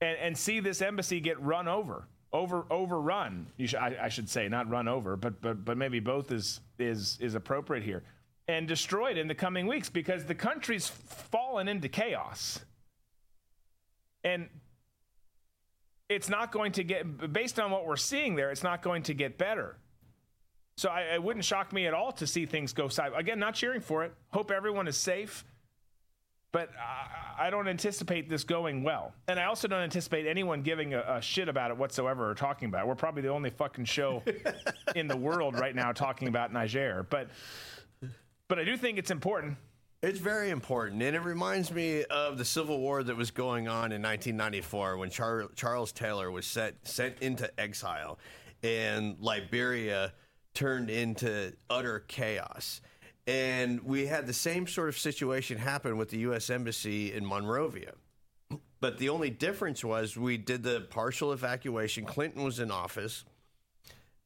[0.00, 3.46] and, and see this embassy get run over over overrun.
[3.58, 7.18] Should, I, I, should say, not run over, but but but maybe both is is
[7.20, 8.02] is appropriate here,
[8.46, 12.60] and destroyed in the coming weeks because the country's fallen into chaos,
[14.24, 14.48] and
[16.08, 18.50] it's not going to get based on what we're seeing there.
[18.50, 19.76] It's not going to get better.
[20.76, 23.12] So I, it wouldn't shock me at all to see things go side.
[23.16, 24.14] Again, not cheering for it.
[24.30, 25.44] Hope everyone is safe.
[26.50, 29.12] But I, I don't anticipate this going well.
[29.26, 32.68] And I also don't anticipate anyone giving a, a shit about it whatsoever or talking
[32.68, 32.88] about it.
[32.88, 34.22] We're probably the only fucking show
[34.94, 37.06] in the world right now talking about Niger.
[37.10, 37.28] But
[38.48, 39.58] but I do think it's important.
[40.00, 43.90] It's very important, and it reminds me of the Civil War that was going on
[43.90, 48.16] in 1994 when Char- Charles Taylor was set, sent into exile,
[48.62, 50.12] and Liberia
[50.54, 52.80] turned into utter chaos.
[53.26, 56.48] And we had the same sort of situation happen with the U.S.
[56.48, 57.94] Embassy in Monrovia.
[58.80, 62.04] But the only difference was we did the partial evacuation.
[62.04, 63.24] Clinton was in office.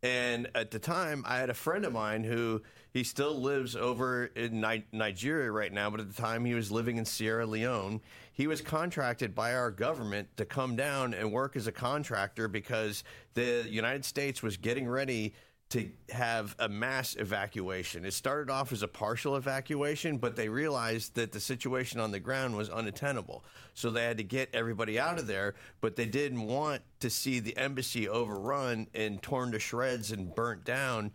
[0.02, 2.60] And at the time, I had a friend of mine who
[2.92, 6.70] he still lives over in Ni- Nigeria right now, but at the time he was
[6.70, 8.00] living in Sierra Leone.
[8.32, 13.02] He was contracted by our government to come down and work as a contractor because
[13.34, 15.34] the United States was getting ready
[15.70, 18.04] to have a mass evacuation.
[18.04, 22.20] It started off as a partial evacuation, but they realized that the situation on the
[22.20, 23.42] ground was unattainable.
[23.72, 27.40] So they had to get everybody out of there, but they didn't want to see
[27.40, 31.10] the embassy overrun and torn to shreds and burnt down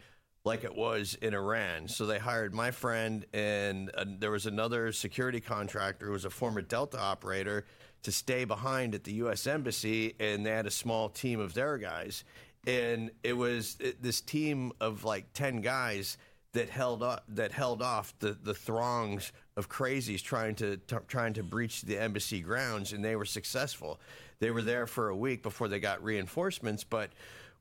[0.48, 1.88] like it was in Iran.
[1.88, 6.30] So they hired my friend, and uh, there was another security contractor who was a
[6.30, 7.66] former Delta operator
[8.04, 9.46] to stay behind at the U.S.
[9.46, 12.24] Embassy, and they had a small team of their guys
[12.68, 16.18] and it was it, this team of like 10 guys
[16.52, 21.34] that held up that held off the, the throngs of crazies trying to t- trying
[21.34, 24.00] to breach the embassy grounds and they were successful
[24.40, 27.12] they were there for a week before they got reinforcements but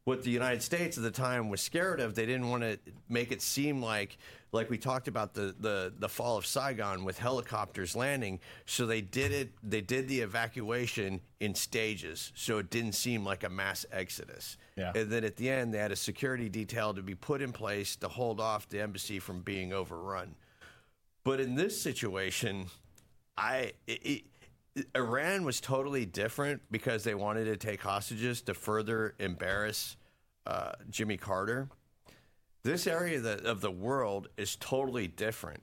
[0.06, 2.14] what the United States at the time was scared of.
[2.14, 2.78] They didn't want to
[3.08, 4.18] make it seem like
[4.52, 8.38] like we talked about the, the the fall of Saigon with helicopters landing.
[8.66, 9.50] So they did it.
[9.64, 14.56] They did the evacuation in stages, so it didn't seem like a mass exodus.
[14.76, 14.92] Yeah.
[14.94, 17.96] And then at the end, they had a security detail to be put in place
[17.96, 20.36] to hold off the embassy from being overrun.
[21.24, 22.66] But in this situation,
[23.36, 23.72] I.
[23.88, 24.22] It,
[24.94, 29.96] Iran was totally different because they wanted to take hostages to further embarrass
[30.46, 31.68] uh, Jimmy Carter.
[32.62, 35.62] This area of the, of the world is totally different.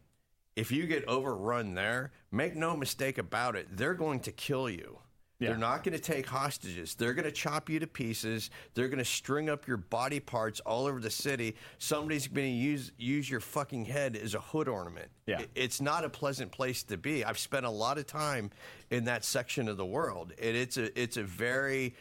[0.55, 4.99] If you get overrun there, make no mistake about it, they're going to kill you.
[5.39, 5.49] Yeah.
[5.49, 6.95] They're not going to take hostages.
[6.95, 8.49] They're going to chop you to pieces.
[8.75, 11.55] They're going to string up your body parts all over the city.
[11.79, 15.09] Somebody's going to use use your fucking head as a hood ornament.
[15.25, 15.41] Yeah.
[15.55, 17.25] It's not a pleasant place to be.
[17.25, 18.51] I've spent a lot of time
[18.89, 21.95] in that section of the world, and it's a it's a very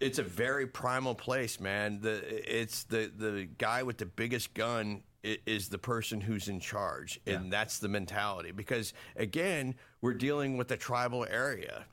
[0.00, 2.00] it's a very primal place, man.
[2.00, 2.22] The
[2.60, 7.52] it's the the guy with the biggest gun is the person who's in charge, and
[7.52, 8.52] that's the mentality.
[8.52, 11.84] Because again, we're dealing with a tribal area,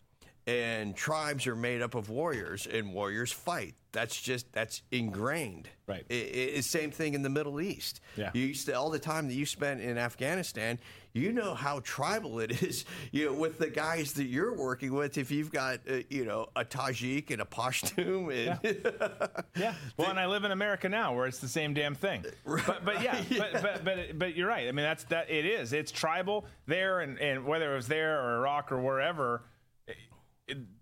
[0.47, 3.75] and tribes are made up of warriors, and warriors fight.
[3.93, 5.69] That's just that's ingrained.
[5.87, 6.03] Right.
[6.09, 6.17] I- i-
[6.57, 8.01] It's same thing in the Middle East.
[8.17, 8.31] Yeah.
[8.33, 10.79] You used to all the time that you spent in Afghanistan.
[11.13, 12.85] You know how tribal it is.
[13.11, 15.19] You know, with the guys that you're working with.
[15.19, 19.75] If you've got uh, you know a Tajik and a Pashtun, and Yeah.
[19.97, 22.25] Well, and I live in America now, where it's the same damn thing.
[22.45, 24.67] But, but yeah, but, but but but you're right.
[24.67, 25.29] I mean, that's that.
[25.29, 25.71] It is.
[25.71, 29.41] It's tribal there, and and whether it was there or Iraq or wherever, it-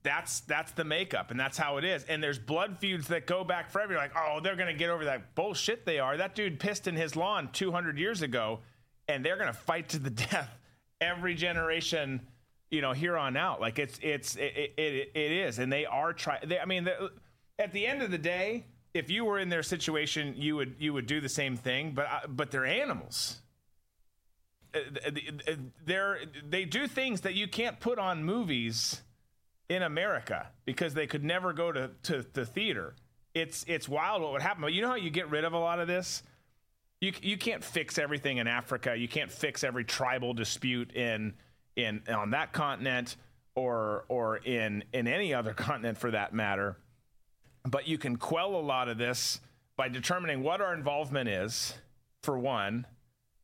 [0.03, 2.03] that's that's the makeup, and that's how it is.
[2.05, 3.93] And there's blood feuds that go back forever.
[3.93, 5.85] You're like, oh, they're gonna get over that bullshit.
[5.85, 6.17] They are.
[6.17, 8.59] That dude pissed in his lawn 200 years ago,
[9.07, 10.49] and they're gonna fight to the death
[10.99, 12.27] every generation.
[12.71, 16.13] You know, here on out, like it's it's it it, it is, and they are
[16.13, 16.39] trying.
[16.59, 16.87] I mean,
[17.59, 20.93] at the end of the day, if you were in their situation, you would you
[20.93, 21.91] would do the same thing.
[21.93, 23.41] But uh, but they're animals.
[24.73, 24.79] Uh,
[25.85, 29.01] They're they do things that you can't put on movies
[29.71, 32.95] in America because they could never go to to the theater.
[33.33, 34.61] It's it's wild what would happen.
[34.61, 36.23] But you know how you get rid of a lot of this.
[36.99, 38.95] You you can't fix everything in Africa.
[38.95, 41.33] You can't fix every tribal dispute in
[41.75, 43.15] in on that continent
[43.55, 46.77] or or in in any other continent for that matter
[47.65, 49.39] but you can quell a lot of this
[49.75, 51.73] by determining what our involvement is,
[52.23, 52.85] for one,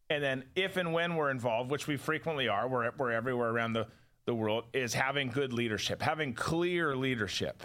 [0.10, 3.74] and then if and when we're involved, which we frequently are, we're, we're everywhere around
[3.74, 3.88] the,
[4.28, 7.64] the world, is having good leadership, having clear leadership.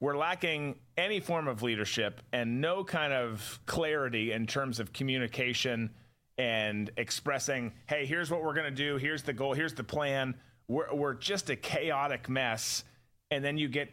[0.00, 5.90] We're lacking any form of leadership and no kind of clarity in terms of communication
[6.38, 10.34] and expressing, hey, here's what we're going to do, here's the goal, here's the plan.
[10.66, 12.84] We're, we're just a chaotic mess.
[13.30, 13.90] And then you get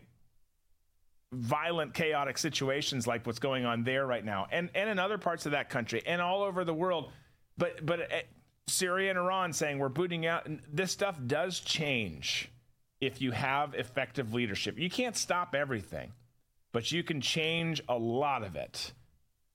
[1.32, 5.46] violent, chaotic situations like what's going on there right now, and and in other parts
[5.46, 7.12] of that country, and all over the world.
[7.58, 8.20] But but uh,
[8.70, 10.46] Syria and Iran saying we're booting out.
[10.46, 12.50] and This stuff does change
[13.02, 14.78] if you have effective leadership.
[14.78, 16.12] You can't stop everything,
[16.72, 18.94] but you can change a lot of it.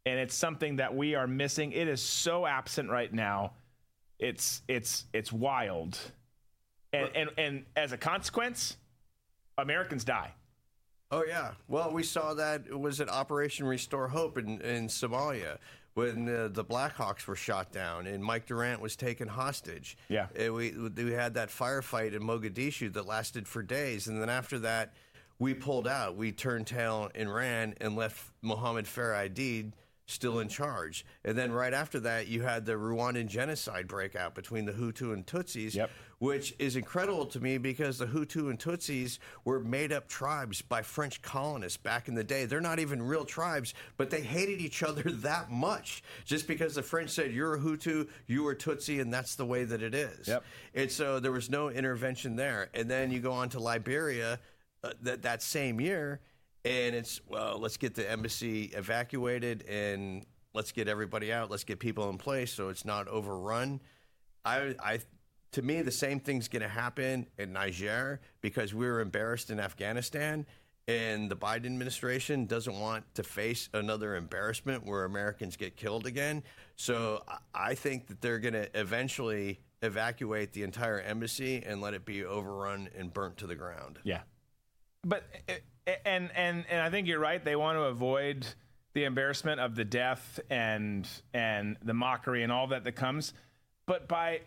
[0.07, 1.73] and it's something that we are missing.
[1.73, 3.53] It is so absent right now.
[4.19, 5.99] It's it's it's wild,
[6.93, 8.77] and and and as a consequence,
[9.59, 10.33] Americans die.
[11.11, 11.53] Oh yeah.
[11.69, 15.59] Well, we saw that was at Operation Restore Hope in, in Somalia
[15.95, 19.97] when uh, the Blackhawks were shot down and Mike Durant was taken hostage.
[20.09, 20.27] Yeah.
[20.37, 24.93] We we had that firefight in Mogadishu that lasted for days, and then after that,
[25.39, 26.17] we pulled out.
[26.17, 29.73] We turned tail and ran and left Mohammed Farah Aidid
[30.07, 31.05] still in charge.
[31.25, 35.27] And then right after that, you had the Rwandan genocide breakout between the Hutu and
[35.27, 35.91] Tutsis, Yep.
[36.19, 40.83] which is incredible to me because the Hutu and Tutsis were made up tribes by
[40.83, 42.45] French colonists back in the day.
[42.45, 46.83] They're not even real tribes, but they hated each other that much just because the
[46.83, 50.29] French said, You're a Hutu, you are Tutsi, and that's the way that it is.
[50.29, 50.45] Yep.
[50.75, 52.69] And so there was no intervention there.
[52.75, 54.39] And then you go on to Liberia
[54.83, 56.21] uh, that, that same year,
[56.65, 60.25] and it's, well, let's get the embassy evacuated and
[60.55, 61.51] let's get everybody out.
[61.51, 63.81] Let's get people in place so it's not overrun.
[64.45, 65.01] I, I,
[65.53, 69.61] to me, the same thing's going to happen in Niger because we were embarrassed in
[69.61, 70.47] Afghanistan,
[70.89, 76.43] and the Biden administration doesn't want to face another embarrassment where Americans get killed again.
[76.77, 77.23] So
[77.55, 82.25] I- think that they're going to eventually evacuate the entire embassy and let it be
[82.25, 83.99] overrun and burnt to the ground.
[84.03, 84.21] Yeah.
[85.05, 85.25] But
[86.05, 87.45] and and and I think you're right.
[87.45, 88.47] They want to avoid
[88.95, 93.35] the embarrassment of the death and and the mockery and all that that comes.
[93.87, 94.41] But by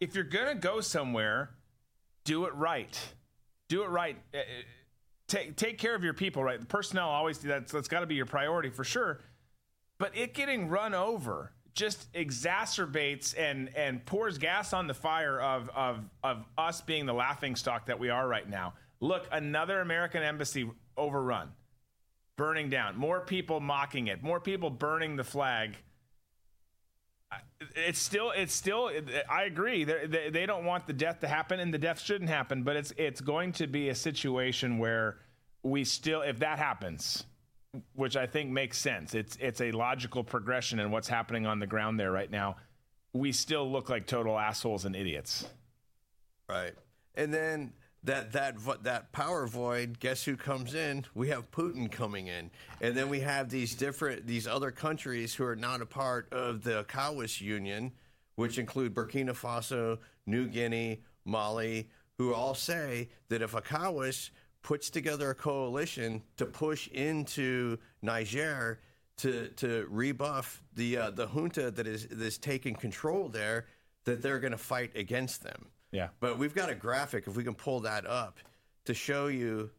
[0.00, 1.50] if you're gonna go somewhere,
[2.24, 2.98] do it right.
[3.68, 4.16] Do it right.
[4.34, 4.42] Uh, uh,
[5.32, 6.44] Take take care of your people.
[6.44, 6.60] Right.
[6.60, 9.20] The personnel always that's that's got to be your priority for sure.
[9.98, 15.70] But it getting run over just exacerbates and and pours gas on the fire of
[15.74, 18.74] of of us being the laughing stock that we are right now.
[19.02, 21.48] Look, another American embassy overrun,
[22.36, 25.76] burning down, more people mocking it, more people burning the flag.
[27.74, 28.92] It's still, it's still.
[29.28, 29.82] I agree.
[29.82, 32.62] They they don't want the death to happen, and the death shouldn't happen.
[32.62, 35.18] But it's it's going to be a situation where
[35.64, 37.24] we still, if that happens,
[37.94, 39.14] which I think makes sense.
[39.14, 42.54] It's it's a logical progression in what's happening on the ground there right now.
[43.14, 45.48] We still look like total assholes and idiots.
[46.48, 46.74] Right.
[47.16, 47.72] And then
[48.04, 51.04] that that that power void, guess who comes in?
[51.14, 52.50] We have Putin coming in.
[52.80, 56.62] And then we have these different these other countries who are not a part of
[56.62, 57.92] the ECOWAS Union,
[58.34, 61.88] which include Burkina Faso, New Guinea, Mali,
[62.18, 64.30] who all say that if ECOWAS
[64.62, 68.80] puts together a coalition to push into Niger
[69.18, 73.66] to to rebuff the uh, the junta that is that is taking control there,
[74.04, 75.66] that they're going to fight against them.
[75.92, 76.08] Yeah.
[76.20, 78.38] But we've got a graphic if we can pull that up
[78.86, 79.70] to show you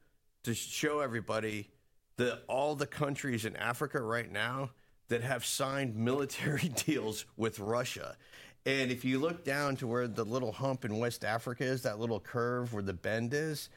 [0.43, 1.69] to show everybody
[2.17, 4.69] that all the countries in Africa right now
[5.09, 8.15] that have signed military deals with Russia.
[8.65, 11.99] And if you look down to where the little hump in West Africa is, that
[11.99, 13.69] little curve where the bend is,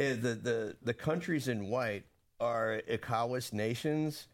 [0.00, 2.04] eh, the the, the countries in white
[2.40, 4.26] are ECOWAS nations.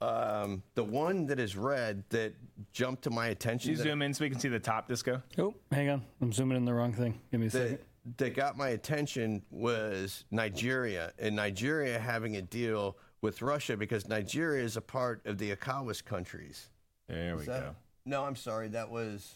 [0.00, 2.34] Um, the one that is red that
[2.72, 3.68] jumped to my attention.
[3.68, 5.22] Can you that- zoom in so we can see the top disco?
[5.38, 6.02] Oh, hang on.
[6.22, 7.20] I'm zooming in the wrong thing.
[7.30, 7.78] Give me a second.
[8.06, 14.08] that, that got my attention was Nigeria, and Nigeria having a deal with Russia because
[14.08, 16.70] Nigeria is a part of the ECOWAS countries.
[17.08, 17.76] There we that- go.
[18.06, 18.68] No, I'm sorry.
[18.68, 19.34] That was.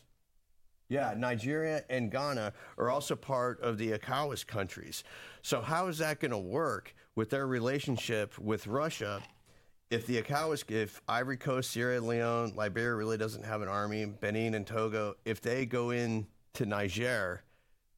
[0.89, 5.03] Yeah, Nigeria and Ghana are also part of the ECOWAS countries.
[5.43, 9.23] So, how is that going to work with their relationship with Russia
[9.95, 14.55] if the ECOWAS, if Ivory Coast, Sierra Leone, Liberia really doesn't have an army, Benin
[14.55, 17.43] and Togo, if they go in to Niger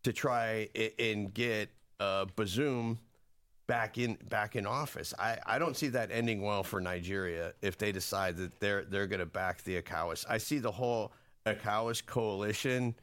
[0.02, 0.68] to try
[0.98, 2.98] and get uh, Bazoum
[3.66, 7.78] back in back in office, I, I don't see that ending well for Nigeria if
[7.78, 10.27] they decide that they're they're going to back the ECOWAS.
[10.28, 11.12] I see the whole
[11.47, 12.94] ECOWAS coalition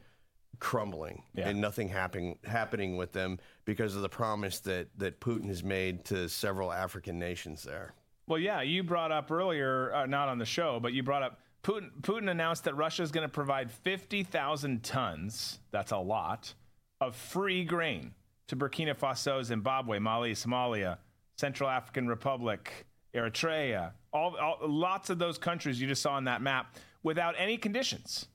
[0.60, 5.64] crumbling and nothing happening happening with them because of the promise that that Putin has
[5.64, 7.92] made to several African nations there.
[8.26, 11.40] Well, yeah, you brought up earlier, uh, not on the show, but you brought up
[11.62, 11.90] Putin.
[12.00, 16.54] Putin announced that Russia is going to provide 50,000 tons, that's a lot,
[17.00, 18.12] of free grain
[18.48, 20.98] to Burkina Faso, Zimbabwe, Mali, Somalia,
[21.36, 26.42] Central African Republic, Eritrea, all, all lots of those countries you just saw on that
[26.42, 28.26] map without any conditions.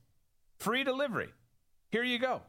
[0.59, 1.29] Free delivery.
[1.91, 2.41] Here you go.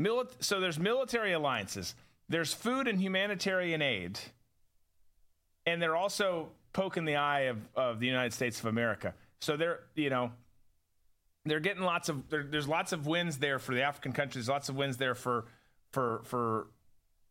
[0.00, 1.94] Mili- so there's military alliances,
[2.28, 4.18] there's food and humanitarian aid
[5.66, 9.14] and they're also poking the eye of, of the United States of America.
[9.40, 10.32] So they're, you know,
[11.44, 14.76] they're getting lots of there's lots of wins there for the African countries, lots of
[14.76, 15.46] wins there for
[15.92, 16.68] for for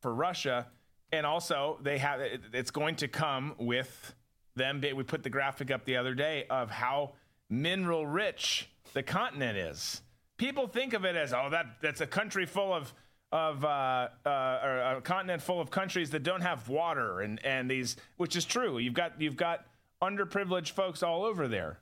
[0.02, 0.68] for Russia,
[1.12, 2.20] and also they have
[2.54, 4.14] it's going to come with
[4.56, 4.82] them.
[4.82, 7.14] We put the graphic up the other day of how
[7.50, 10.02] mineral rich the continent is.
[10.38, 12.94] People think of it as oh that that's a country full of
[13.32, 17.96] of uh, uh, a continent full of countries that don't have water and and these
[18.18, 18.78] which is true.
[18.78, 19.66] You've got you've got
[20.02, 21.80] underprivileged folks all over there.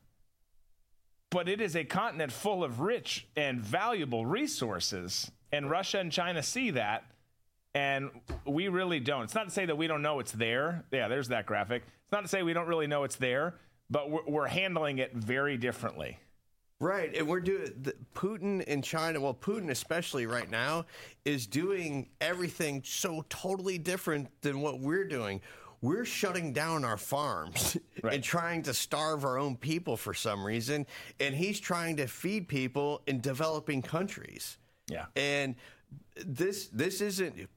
[1.31, 6.41] But it is a continent full of rich and valuable resources, and Russia and China
[6.41, 7.03] see that,
[7.75, 8.09] and
[8.45, 9.23] we really don't.
[9.23, 10.85] It's not to say that we don't know it's there.
[10.91, 11.83] Yeah, there's that graphic.
[11.85, 13.55] It's not to say we don't really know it's there,
[13.91, 16.17] but we're, we're handling it very differently.
[16.81, 19.19] Right, and we're doing the, Putin in China.
[19.19, 20.85] Well, Putin especially right now
[21.25, 25.41] is doing everything so totally different than what we're doing.
[25.81, 28.13] We're shutting down our farms right.
[28.13, 30.85] and trying to starve our own people for some reason,
[31.19, 34.57] and he's trying to feed people in developing countries.
[34.87, 35.55] Yeah, and
[36.25, 37.47] this this isn't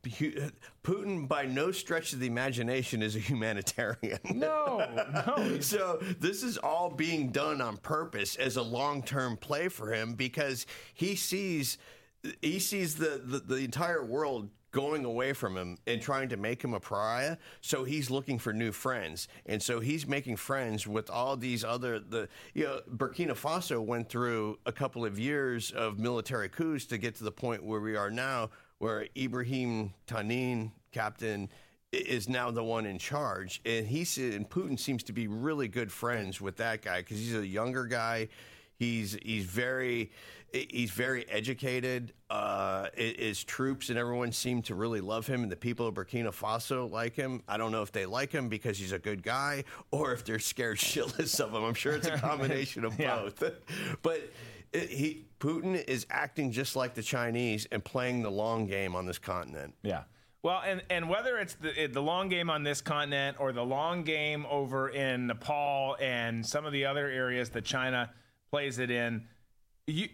[0.84, 4.20] Putin by no stretch of the imagination is a humanitarian.
[4.24, 4.86] No,
[5.26, 5.60] no.
[5.60, 10.14] so this is all being done on purpose as a long term play for him
[10.14, 11.78] because he sees
[12.40, 16.62] he sees the, the, the entire world going away from him and trying to make
[16.62, 17.36] him a pariah.
[17.60, 22.00] So he's looking for new friends, and so he's making friends with all these other
[22.00, 26.98] the you know Burkina Faso went through a couple of years of military coups to
[26.98, 31.48] get to the point where we are now, where Ibrahim Tanin, captain.
[31.94, 35.92] Is now the one in charge, and he and Putin seems to be really good
[35.92, 38.28] friends with that guy because he's a younger guy.
[38.78, 40.10] He's he's very
[40.52, 42.12] he's very educated.
[42.28, 46.28] Uh, his troops and everyone seem to really love him, and the people of Burkina
[46.28, 47.42] Faso like him.
[47.48, 50.38] I don't know if they like him because he's a good guy or if they're
[50.38, 51.64] scared shitless of him.
[51.64, 53.16] I'm sure it's a combination of yeah.
[53.16, 53.42] both.
[54.02, 54.30] but
[54.72, 59.06] it, he Putin is acting just like the Chinese and playing the long game on
[59.06, 59.74] this continent.
[59.82, 60.04] Yeah.
[60.42, 64.02] Well, and, and whether it's the, the long game on this continent or the long
[64.02, 68.10] game over in Nepal and some of the other areas that China
[68.50, 69.26] plays it in,
[69.86, 70.08] you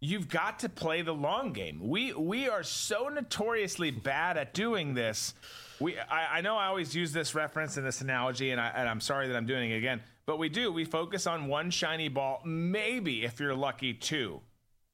[0.00, 1.80] you've got to play the long game.
[1.82, 5.34] We we are so notoriously bad at doing this.
[5.80, 8.88] We I, I know I always use this reference and this analogy, and, I, and
[8.88, 10.72] I'm sorry that I'm doing it again, but we do.
[10.72, 14.40] We focus on one shiny ball, maybe if you're lucky, two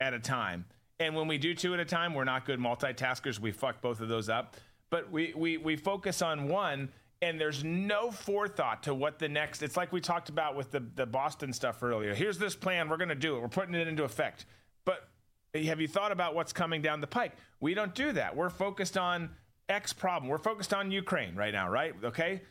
[0.01, 0.65] at a time.
[0.99, 3.39] And when we do two at a time, we're not good multitaskers.
[3.39, 4.57] We fuck both of those up.
[4.91, 6.91] But we we we focus on one
[7.23, 10.81] and there's no forethought to what the next it's like we talked about with the,
[10.97, 13.89] the boston stuff earlier here's this plan we're going to do it we're putting it
[13.89, 14.45] into effect
[14.85, 15.09] but
[15.55, 18.99] have you thought about what's coming down the pike we don't do that we're focused
[18.99, 19.31] on
[19.69, 22.43] x problem we're focused on ukraine right now right okay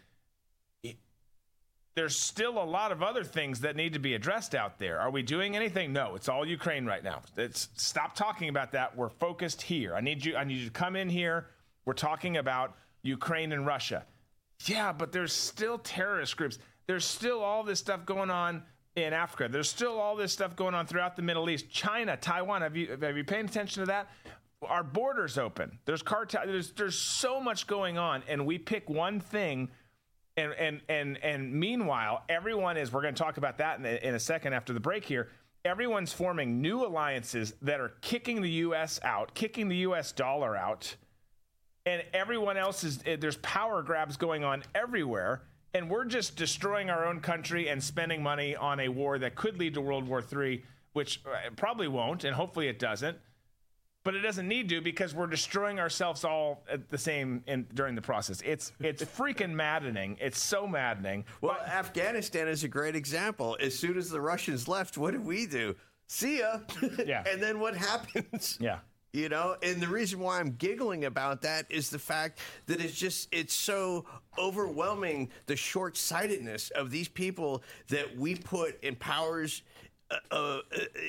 [1.95, 4.99] there's still a lot of other things that need to be addressed out there.
[4.99, 5.93] Are we doing anything?
[5.93, 7.21] No, it's all Ukraine right now.
[7.37, 8.95] It's stop talking about that.
[8.97, 9.95] We're focused here.
[9.95, 11.47] I need you I need you to come in here.
[11.85, 14.05] We're talking about Ukraine and Russia.
[14.65, 16.59] Yeah, but there's still terrorist groups.
[16.87, 18.63] There's still all this stuff going on
[18.95, 19.47] in Africa.
[19.51, 21.69] There's still all this stuff going on throughout the Middle East.
[21.69, 22.61] China, Taiwan.
[22.61, 24.09] Have you have you paying attention to that?
[24.61, 25.77] Our borders open.
[25.85, 26.43] There's cartel.
[26.45, 29.69] There's there's so much going on, and we pick one thing.
[30.37, 32.91] And and and and meanwhile, everyone is.
[32.91, 35.29] We're going to talk about that in in a second after the break here.
[35.63, 38.99] Everyone's forming new alliances that are kicking the U.S.
[39.03, 40.11] out, kicking the U.S.
[40.11, 40.95] dollar out
[41.85, 45.41] and everyone else is eh, there's power grabs going on everywhere
[45.75, 49.59] and we're just destroying our own country and spending money on a war that could
[49.59, 50.63] lead to World War III,
[50.93, 53.17] which eh, probably won't, and hopefully it doesn't.
[54.05, 57.93] But it doesn't need to because we're destroying ourselves all at the same in, during
[57.95, 58.41] the process.
[58.45, 60.15] It's it's freaking maddening.
[60.21, 61.25] It's so maddening.
[61.41, 63.57] Well, but, Afghanistan is a great example.
[63.59, 65.75] As soon as the Russians left, what did we do?
[66.07, 66.59] See ya.
[67.05, 67.23] Yeah.
[67.29, 68.57] and then what happens?
[68.61, 68.79] Yeah.
[69.15, 72.93] You know, and the reason why I'm giggling about that is the fact that it's
[72.93, 74.03] just it's so
[74.37, 79.61] overwhelming the short-sightedness of these people that we put in powers
[80.11, 80.59] uh, uh,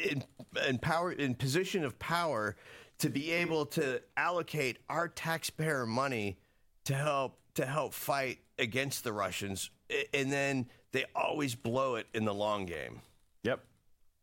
[0.09, 0.23] in,
[0.69, 2.55] in power in position of power
[2.99, 6.39] to be able to allocate our taxpayer money
[6.85, 9.71] to help to help fight against the Russians
[10.15, 13.01] and then they always blow it in the long game.
[13.43, 13.65] Yep.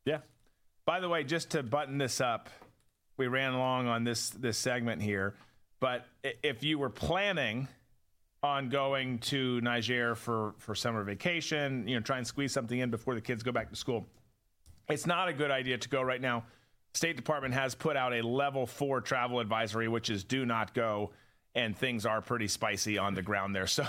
[0.05, 0.19] Yeah.
[0.85, 2.49] By the way, just to button this up,
[3.17, 5.35] we ran along on this this segment here.
[5.79, 7.67] But if you were planning
[8.41, 12.89] on going to Niger for for summer vacation, you know, try and squeeze something in
[12.89, 14.05] before the kids go back to school,
[14.89, 16.43] it's not a good idea to go right now.
[16.93, 21.11] State Department has put out a level four travel advisory, which is do not go,
[21.55, 23.67] and things are pretty spicy on the ground there.
[23.67, 23.85] So.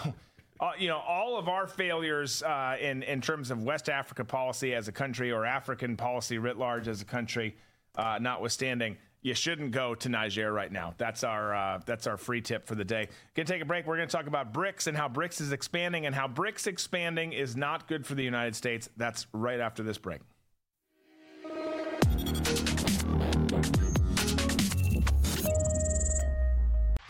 [0.60, 4.72] Uh, you know, all of our failures uh, in in terms of West Africa policy
[4.72, 7.56] as a country or African policy writ large as a country,
[7.96, 10.94] uh, notwithstanding, you shouldn't go to Niger right now.
[10.98, 13.09] That's our uh, that's our free tip for the day.
[13.34, 13.86] Gonna take a break.
[13.86, 17.56] We're gonna talk about BRICS and how BRICS is expanding and how BRICS expanding is
[17.56, 18.88] not good for the United States.
[18.96, 20.20] That's right after this break.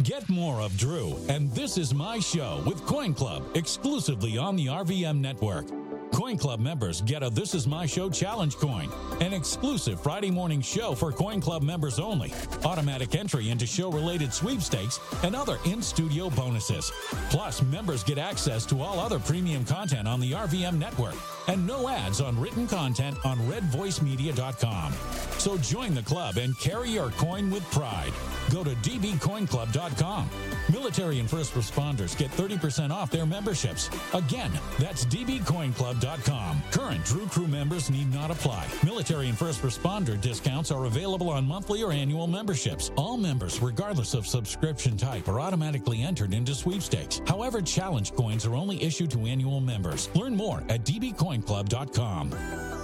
[0.02, 4.66] Get more of Drew, and this is my show with Coin Club exclusively on the
[4.66, 5.66] RVM network.
[6.14, 8.88] Coin Club members get a This Is My Show challenge coin,
[9.20, 12.32] an exclusive Friday morning show for Coin Club members only,
[12.64, 16.92] automatic entry into show related sweepstakes, and other in studio bonuses.
[17.30, 21.16] Plus, members get access to all other premium content on the RVM network
[21.48, 24.92] and no ads on written content on redvoicemedia.com.
[25.38, 28.12] So join the club and carry your coin with pride.
[28.50, 30.30] Go to dbcoinclub.com.
[30.72, 33.90] Military and first responders get 30% off their memberships.
[34.12, 36.62] Again, that's dbcoinclub.com.
[36.70, 38.66] Current Drew Crew members need not apply.
[38.82, 42.90] Military and first responder discounts are available on monthly or annual memberships.
[42.96, 47.20] All members, regardless of subscription type, are automatically entered into sweepstakes.
[47.26, 50.08] However, challenge coins are only issued to annual members.
[50.14, 52.83] Learn more at dbcoinclub.com.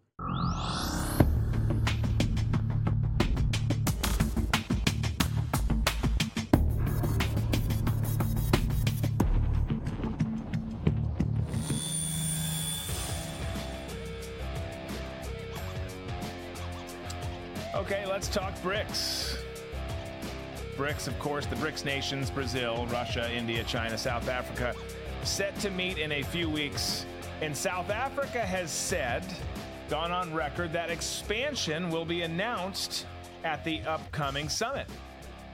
[17.91, 19.35] Okay, let's talk BRICS.
[20.77, 24.73] BRICS, of course, the BRICS nations Brazil, Russia, India, China, South Africa
[25.23, 27.05] set to meet in a few weeks.
[27.41, 29.25] And South Africa has said,
[29.89, 33.07] gone on record, that expansion will be announced
[33.43, 34.87] at the upcoming summit.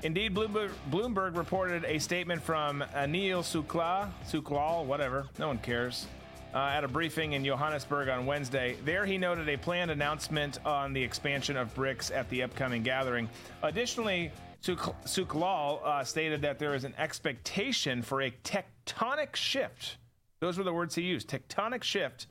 [0.04, 6.06] Indeed, Bloomberg, Bloomberg reported a statement from Anil Sukla, Sooklal, whatever, no one cares,
[6.54, 8.78] uh, at a briefing in Johannesburg on Wednesday.
[8.86, 13.30] There, he noted a planned announcement on the expansion of BRICS at the upcoming gathering.
[13.64, 19.98] Additionally, Suk- Sooklal uh, stated that there is an expectation for a tectonic shift.
[20.40, 22.28] Those were the words he used tectonic shift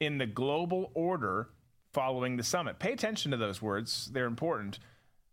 [0.00, 1.48] in the global order
[1.92, 2.78] following the summit.
[2.78, 4.78] Pay attention to those words, they're important.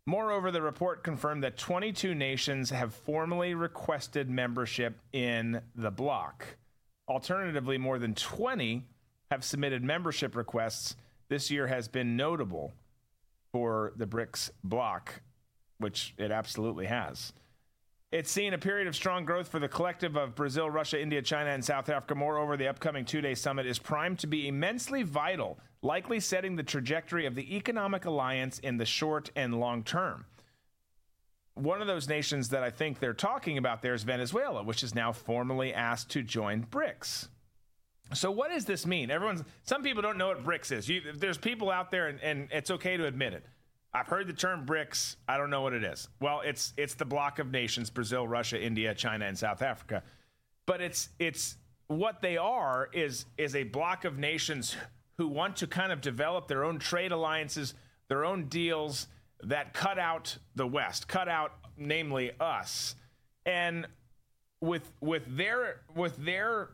[0.05, 6.45] Moreover, the report confirmed that 22 nations have formally requested membership in the bloc.
[7.07, 8.83] Alternatively, more than 20
[9.31, 10.95] have submitted membership requests.
[11.29, 12.73] This year has been notable
[13.51, 15.21] for the BRICS bloc,
[15.77, 17.33] which it absolutely has.
[18.11, 21.49] It's seen a period of strong growth for the collective of Brazil, Russia, India, China,
[21.49, 22.15] and South Africa.
[22.15, 26.63] Moreover, the upcoming two day summit is primed to be immensely vital, likely setting the
[26.63, 30.25] trajectory of the economic alliance in the short and long term.
[31.57, 34.93] One of those nations that I think they're talking about there is Venezuela, which is
[34.93, 37.27] now formally asked to join BRICS.
[38.13, 39.11] So, what does this mean?
[39.11, 40.89] Everyone's some people don't know what BRICS is.
[40.89, 43.43] You, there's people out there, and, and it's okay to admit it.
[43.93, 45.15] I've heard the term BRICS.
[45.27, 46.07] I don't know what it is.
[46.21, 50.03] Well, it's it's the block of nations: Brazil, Russia, India, China, and South Africa.
[50.65, 51.57] But it's it's
[51.87, 54.75] what they are is is a block of nations
[55.17, 57.73] who want to kind of develop their own trade alliances,
[58.07, 59.07] their own deals
[59.43, 62.95] that cut out the West, cut out namely us,
[63.45, 63.87] and
[64.61, 66.69] with with their with their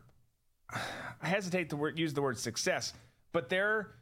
[0.70, 2.92] I hesitate to word, use the word success,
[3.32, 3.92] but they're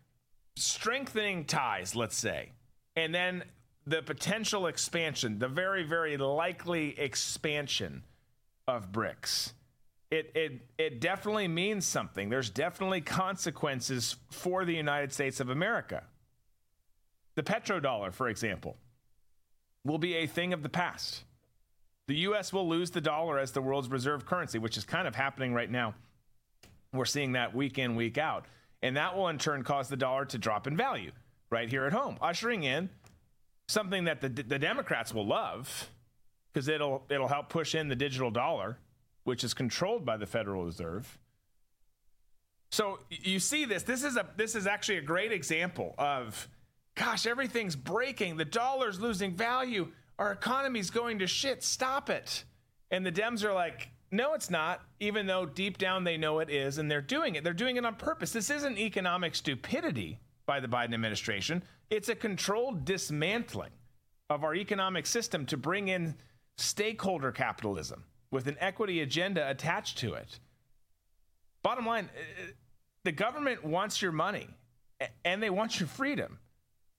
[0.56, 2.52] strengthening ties, let's say,
[2.96, 3.44] and then
[3.86, 8.04] the potential expansion, the very, very likely expansion
[8.68, 9.52] of BRICS.
[10.10, 12.28] It, it, it definitely means something.
[12.28, 16.04] There's definitely consequences for the United States of America.
[17.34, 18.76] The petrodollar, for example,
[19.84, 21.24] will be a thing of the past.
[22.08, 22.52] The U.S.
[22.52, 25.70] will lose the dollar as the world's reserve currency, which is kind of happening right
[25.70, 25.94] now.
[26.92, 28.46] We're seeing that week in, week out.
[28.82, 31.12] And that will in turn cause the dollar to drop in value
[31.50, 32.90] right here at home, ushering in
[33.68, 35.90] something that the, the Democrats will love
[36.52, 38.78] because it'll it'll help push in the digital dollar,
[39.24, 41.18] which is controlled by the Federal Reserve.
[42.70, 43.82] So you see this.
[43.84, 46.48] This is a this is actually a great example of
[46.94, 48.36] gosh, everything's breaking.
[48.36, 49.88] The dollar's losing value.
[50.18, 51.62] Our economy's going to shit.
[51.62, 52.44] Stop it.
[52.90, 56.50] And the Dems are like, no, it's not, even though deep down they know it
[56.50, 57.44] is, and they're doing it.
[57.44, 58.30] They're doing it on purpose.
[58.30, 63.70] This isn't economic stupidity by the Biden administration, it's a controlled dismantling
[64.28, 66.16] of our economic system to bring in
[66.56, 70.40] stakeholder capitalism with an equity agenda attached to it.
[71.62, 72.46] Bottom line, uh,
[73.04, 74.48] the government wants your money
[75.24, 76.38] and they want your freedom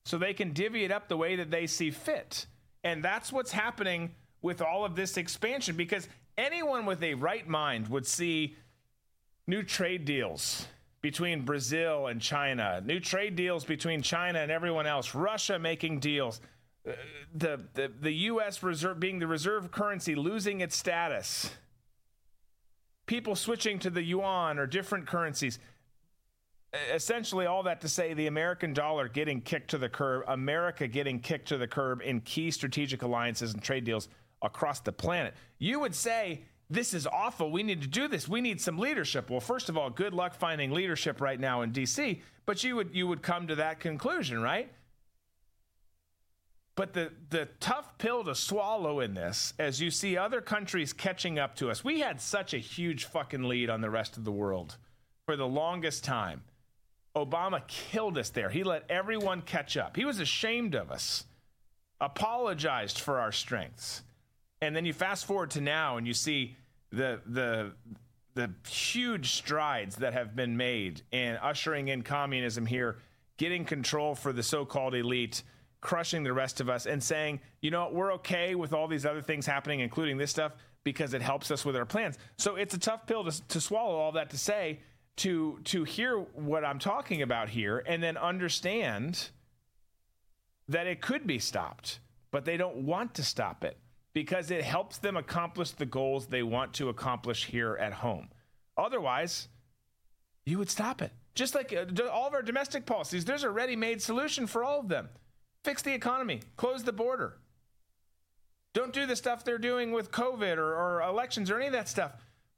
[0.04, 2.46] so they can divvy it up the way that they see fit.
[2.82, 7.88] And that's what's happening with all of this expansion because anyone with a right mind
[7.88, 8.56] would see
[9.46, 10.66] new trade deals
[11.00, 16.40] between Brazil and China, new trade deals between China and everyone else, Russia making deals,
[16.88, 16.92] uh,
[17.34, 18.62] the, the, the U.S.
[18.62, 21.50] reserve being the reserve currency losing its status,
[23.06, 25.58] people switching to the yuan or different currencies.
[26.92, 31.20] Essentially, all that to say, the American dollar getting kicked to the curb, America getting
[31.20, 34.08] kicked to the curb in key strategic alliances and trade deals
[34.42, 35.34] across the planet.
[35.58, 37.50] You would say, this is awful.
[37.50, 38.28] We need to do this.
[38.28, 39.30] We need some leadership.
[39.30, 42.94] Well, first of all, good luck finding leadership right now in DC, but you would
[42.94, 44.70] you would come to that conclusion, right?
[46.74, 51.38] But the the tough pill to swallow in this as you see other countries catching
[51.38, 51.84] up to us.
[51.84, 54.76] We had such a huge fucking lead on the rest of the world
[55.26, 56.42] for the longest time.
[57.16, 58.50] Obama killed us there.
[58.50, 59.96] He let everyone catch up.
[59.96, 61.24] He was ashamed of us.
[62.00, 64.02] Apologized for our strengths
[64.64, 66.56] and then you fast forward to now and you see
[66.90, 67.72] the the
[68.34, 72.96] the huge strides that have been made in ushering in communism here,
[73.36, 75.44] getting control for the so-called elite,
[75.80, 79.22] crushing the rest of us, and saying, you know, we're okay with all these other
[79.22, 80.50] things happening, including this stuff,
[80.82, 82.18] because it helps us with our plans.
[82.36, 83.94] So it's a tough pill to, to swallow.
[83.94, 84.80] All that to say,
[85.16, 89.30] to to hear what I'm talking about here, and then understand
[90.68, 92.00] that it could be stopped,
[92.30, 93.78] but they don't want to stop it
[94.12, 98.28] because it helps them accomplish the goals they want to accomplish here at home.
[98.76, 99.48] Otherwise,
[100.46, 101.12] you would stop it.
[101.34, 104.80] Just like uh, all of our domestic policies, there's a ready made solution for all
[104.80, 105.08] of them.
[105.64, 107.38] Fix the economy, close the border.
[108.72, 111.88] Don't do the stuff they're doing with COVID or, or elections or any of that
[111.88, 112.12] stuff.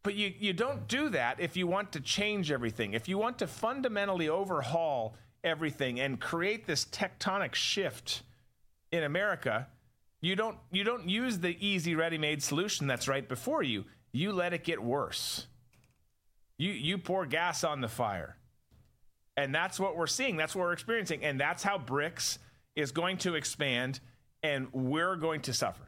[0.07, 2.95] But you, you don't do that if you want to change everything.
[2.95, 8.23] If you want to fundamentally overhaul everything and create this tectonic shift
[8.93, 9.67] in America,
[10.21, 13.85] you don't you don't use the easy ready-made solution that's right before you.
[14.13, 15.49] You let it get worse.
[16.57, 18.37] You you pour gas on the fire.
[19.37, 20.37] And that's what we're seeing.
[20.37, 21.25] That's what we're experiencing.
[21.25, 22.39] And that's how BRICS
[22.77, 23.99] is going to expand
[24.45, 25.83] and we're going to suffer.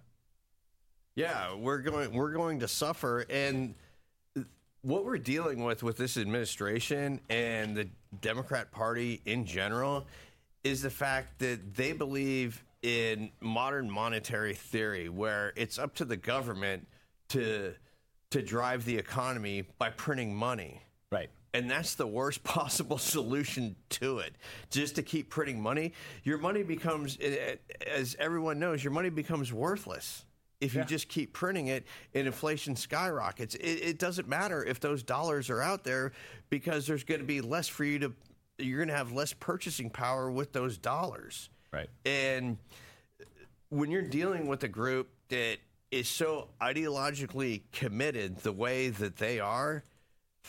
[1.15, 3.77] Yeah, we're going we're going to suffer and
[4.89, 7.87] what we're dealing with with this administration and the
[8.23, 10.07] Democrat Party in general
[10.65, 16.17] is the fact that they believe in modern monetary theory where it's up to the
[16.17, 16.87] government
[17.29, 17.75] to
[18.31, 20.81] to drive the economy by printing money.
[21.13, 21.29] Right.
[21.53, 24.37] And that's the worst possible solution to it.
[24.71, 25.93] Just to keep printing money,
[26.25, 27.19] your money becomes
[27.87, 30.25] as everyone knows, your money becomes worthless.
[30.61, 30.87] If you yeah.
[30.87, 35.63] just keep printing it and inflation skyrockets, it, it doesn't matter if those dollars are
[35.63, 36.13] out there
[36.51, 38.13] because there's going to be less for you to,
[38.59, 41.49] you're going to have less purchasing power with those dollars.
[41.73, 41.89] Right.
[42.05, 42.57] And
[43.69, 45.59] when you're dealing with a group that
[45.91, 49.85] is so ideologically committed the way that they are,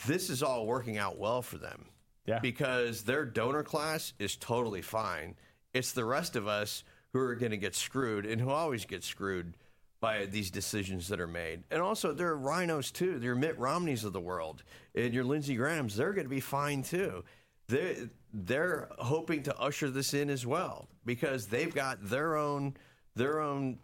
[0.06, 1.86] this is all working out well for them.
[2.26, 2.40] Yeah.
[2.40, 5.36] Because their donor class is totally fine.
[5.72, 9.02] It's the rest of us who are going to get screwed and who always get
[9.02, 9.54] screwed
[10.00, 11.62] by these decisions that are made.
[11.70, 13.18] And also, there are RINOs too.
[13.18, 14.62] They're Mitt Romneys of the world
[14.94, 15.94] and your Lindsey Grahams.
[15.96, 17.24] They're going to be fine too.
[17.68, 22.74] They they're hoping to usher this in as well because they've got their own
[23.14, 23.78] their own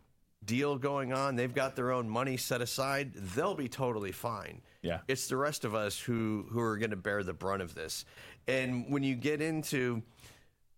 [0.44, 1.36] deal going on.
[1.36, 3.12] They've got their own money set aside.
[3.14, 4.62] They'll be totally fine.
[4.82, 5.00] Yeah.
[5.08, 8.04] It's the rest of us who who are going to bear the brunt of this.
[8.48, 10.02] And when you get into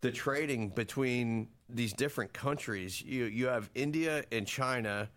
[0.00, 5.08] the trading between these different countries, you you have India and China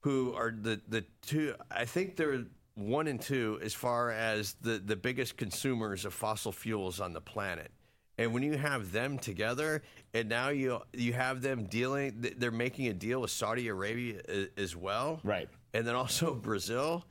[0.00, 2.44] who are the the two I think they're
[2.74, 7.20] one and two as far as the, the biggest consumers of fossil fuels on the
[7.20, 7.70] planet.
[8.16, 9.82] And when you have them together,
[10.12, 14.20] and now you you have them dealing, they're making a deal with Saudi Arabia
[14.58, 15.48] as well, right?
[15.72, 17.04] And then also Brazil,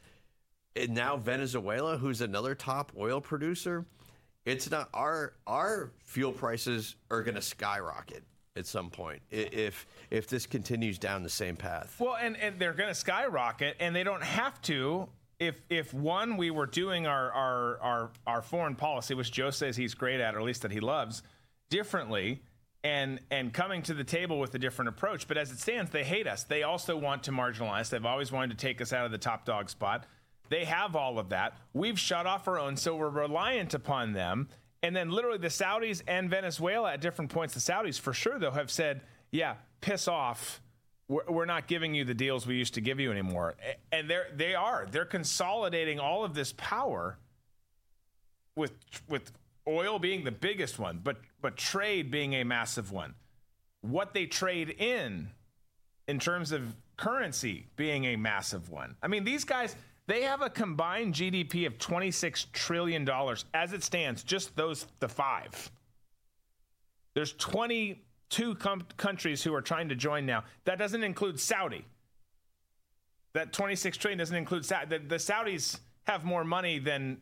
[0.76, 3.86] and now Venezuela, who's another top oil producer.
[4.46, 8.24] it's not our our fuel prices are going to skyrocket
[8.60, 11.96] at some point if if this continues down the same path.
[12.00, 15.10] Well, and, and they're going to skyrocket, and they don't have to.
[15.40, 19.78] If if one, we were doing our, our our our foreign policy, which Joe says
[19.78, 21.24] he's great at, or at least that he loves,
[21.70, 22.42] differently,
[22.84, 25.28] and and coming to the table with a different approach.
[25.28, 26.44] But as it stands, they hate us.
[26.44, 27.90] They also want to marginalize.
[27.90, 30.06] They've always wanted to take us out of the top dog spot.
[30.50, 31.58] They have all of that.
[31.74, 34.50] We've shut off our own, so we're reliant upon them.
[34.82, 38.52] And then literally the Saudis and Venezuela at different points, the Saudis for sure though
[38.52, 39.02] have said,
[39.32, 40.62] yeah, piss off.
[41.08, 43.56] We're, we're not giving you the deals we used to give you anymore.
[43.92, 47.18] And they're they are they're consolidating all of this power
[48.56, 48.74] with
[49.08, 49.32] with
[49.68, 53.16] oil being the biggest one, but but trade being a massive one.
[53.82, 55.30] What they trade in
[56.08, 58.96] in terms of currency being a massive one.
[59.02, 59.76] I mean, these guys
[60.10, 65.08] they have a combined GDP of 26 trillion dollars as it stands, just those the
[65.08, 65.70] five.
[67.14, 70.46] There's 22 com- countries who are trying to join now.
[70.66, 71.86] That doesn't include Saudi.
[73.34, 74.98] That 26 trillion doesn't include Saudi.
[74.98, 75.78] The, the Saudis
[76.08, 77.20] have more money than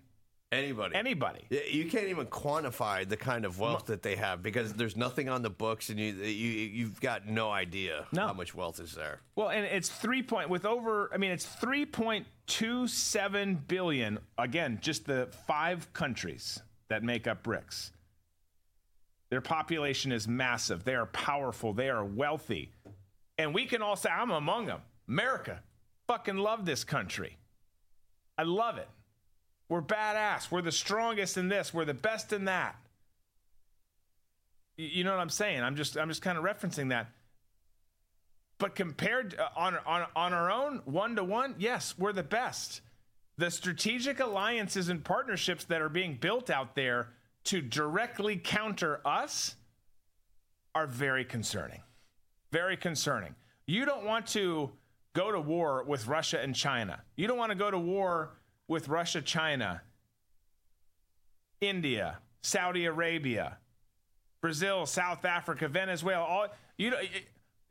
[0.49, 0.95] Anybody.
[0.95, 1.41] Anybody.
[1.49, 5.41] You can't even quantify the kind of wealth that they have because there's nothing on
[5.41, 9.19] the books, and you, you you've got no idea how much wealth is there.
[9.35, 11.09] Well, and it's three point with over.
[11.13, 14.19] I mean, it's three point two seven billion.
[14.37, 17.91] Again, just the five countries that make up BRICS.
[19.29, 20.85] Their population is massive.
[20.85, 21.73] They are powerful.
[21.73, 22.71] They are wealthy,
[23.37, 24.79] and we can all say, "I'm among them."
[25.09, 25.61] America,
[26.07, 27.37] fucking love this country.
[28.37, 28.87] I love it.
[29.69, 30.49] We're badass.
[30.49, 31.73] We're the strongest in this.
[31.73, 32.75] We're the best in that.
[34.77, 35.63] You know what I'm saying?
[35.63, 37.07] I'm just I'm just kind of referencing that.
[38.59, 42.81] But compared uh, on on on our own, one to one, yes, we're the best.
[43.37, 47.09] The strategic alliances and partnerships that are being built out there
[47.45, 49.55] to directly counter us
[50.73, 51.81] are very concerning.
[52.51, 53.35] Very concerning.
[53.65, 54.71] You don't want to
[55.13, 57.01] go to war with Russia and China.
[57.15, 58.37] You don't want to go to war
[58.67, 59.81] with Russia, China,
[61.61, 63.57] India, Saudi Arabia,
[64.41, 66.99] Brazil, South Africa, Venezuela, all you know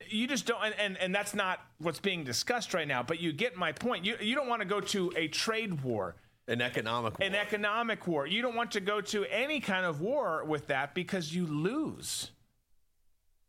[0.09, 3.33] you just don't and, and, and that's not what's being discussed right now, but you
[3.33, 4.05] get my point.
[4.05, 6.17] You you don't want to go to a trade war.
[6.49, 7.27] An economic war.
[7.27, 8.27] An economic war.
[8.27, 12.31] You don't want to go to any kind of war with that because you lose.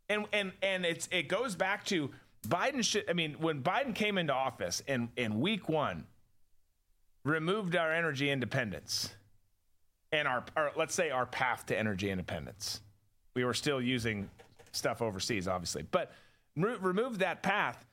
[0.09, 2.11] And and and it's it goes back to
[2.47, 6.05] Biden should I mean when Biden came into office in in week 1
[7.27, 9.09] removed our energy independence
[10.11, 12.81] and our, our let's say our path to energy independence.
[13.35, 14.29] We were still using
[14.71, 16.11] stuff overseas, obviously, but
[16.55, 17.85] re- removed that path.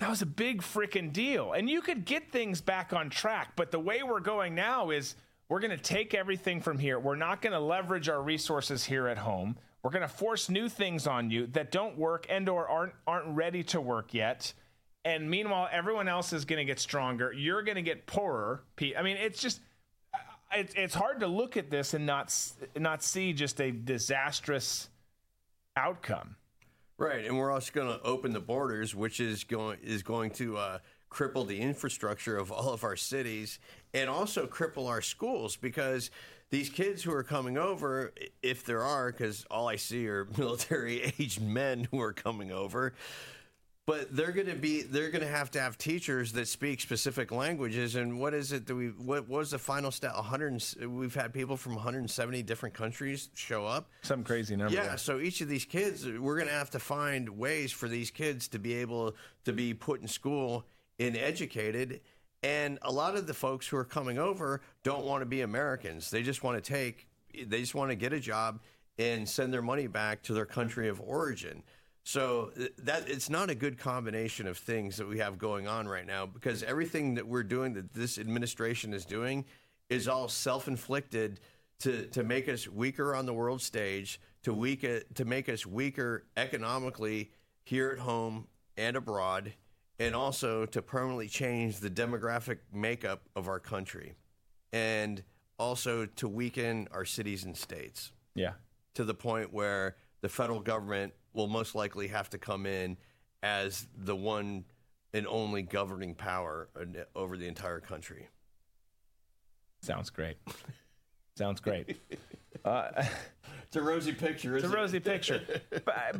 [0.00, 3.52] That was a big freaking deal, and you could get things back on track.
[3.54, 5.14] But the way we're going now is
[5.48, 6.98] we're going to take everything from here.
[6.98, 9.58] We're not going to leverage our resources here at home.
[9.82, 13.36] We're going to force new things on you that don't work and or aren't aren't
[13.36, 14.52] ready to work yet.
[15.04, 17.32] And meanwhile, everyone else is going to get stronger.
[17.32, 18.62] You're going to get poorer.
[18.76, 18.94] Pete.
[18.98, 19.60] I mean, it's just
[20.52, 22.36] it's it's hard to look at this and not
[22.76, 24.88] not see just a disastrous
[25.76, 26.36] outcome.
[26.98, 30.58] Right, and we're also going to open the borders, which is going is going to
[30.58, 30.78] uh,
[31.10, 33.58] cripple the infrastructure of all of our cities
[33.94, 36.10] and also cripple our schools because
[36.50, 38.12] these kids who are coming over,
[38.42, 42.94] if there are, because all I see are military aged men who are coming over.
[43.90, 47.32] But they're going to be they're going to have to have teachers that speak specific
[47.32, 47.96] languages.
[47.96, 50.14] And what is it that we what was the final stat?
[50.14, 53.90] 100 we've had people from 170 different countries show up.
[54.02, 54.74] Some crazy number.
[54.74, 58.12] Yeah, so each of these kids, we're going to have to find ways for these
[58.12, 60.66] kids to be able to be put in school
[61.00, 62.00] and educated.
[62.44, 66.10] And a lot of the folks who are coming over don't want to be Americans.
[66.10, 68.60] They just want to take, they just want to get a job
[69.00, 71.64] and send their money back to their country of origin.
[72.02, 75.86] So uh, that it's not a good combination of things that we have going on
[75.86, 79.44] right now because everything that we're doing that this administration is doing
[79.88, 81.40] is all self-inflicted
[81.80, 85.66] to to make us weaker on the world stage, to weak uh, to make us
[85.66, 87.30] weaker economically
[87.64, 88.46] here at home
[88.76, 89.52] and abroad,
[89.98, 94.14] and also to permanently change the demographic makeup of our country,
[94.72, 95.22] and
[95.58, 98.12] also to weaken our cities and states.
[98.34, 98.52] Yeah.
[98.94, 102.96] To the point where the federal government will most likely have to come in
[103.42, 104.64] as the one
[105.12, 106.68] and only governing power
[107.14, 108.28] over the entire country.
[109.82, 110.36] Sounds great.
[111.36, 111.96] Sounds great.
[112.62, 112.90] Uh,
[113.62, 114.54] it's a rosy picture.
[114.54, 114.80] It's a isn't it?
[114.82, 115.40] rosy picture.
[115.70, 116.16] but,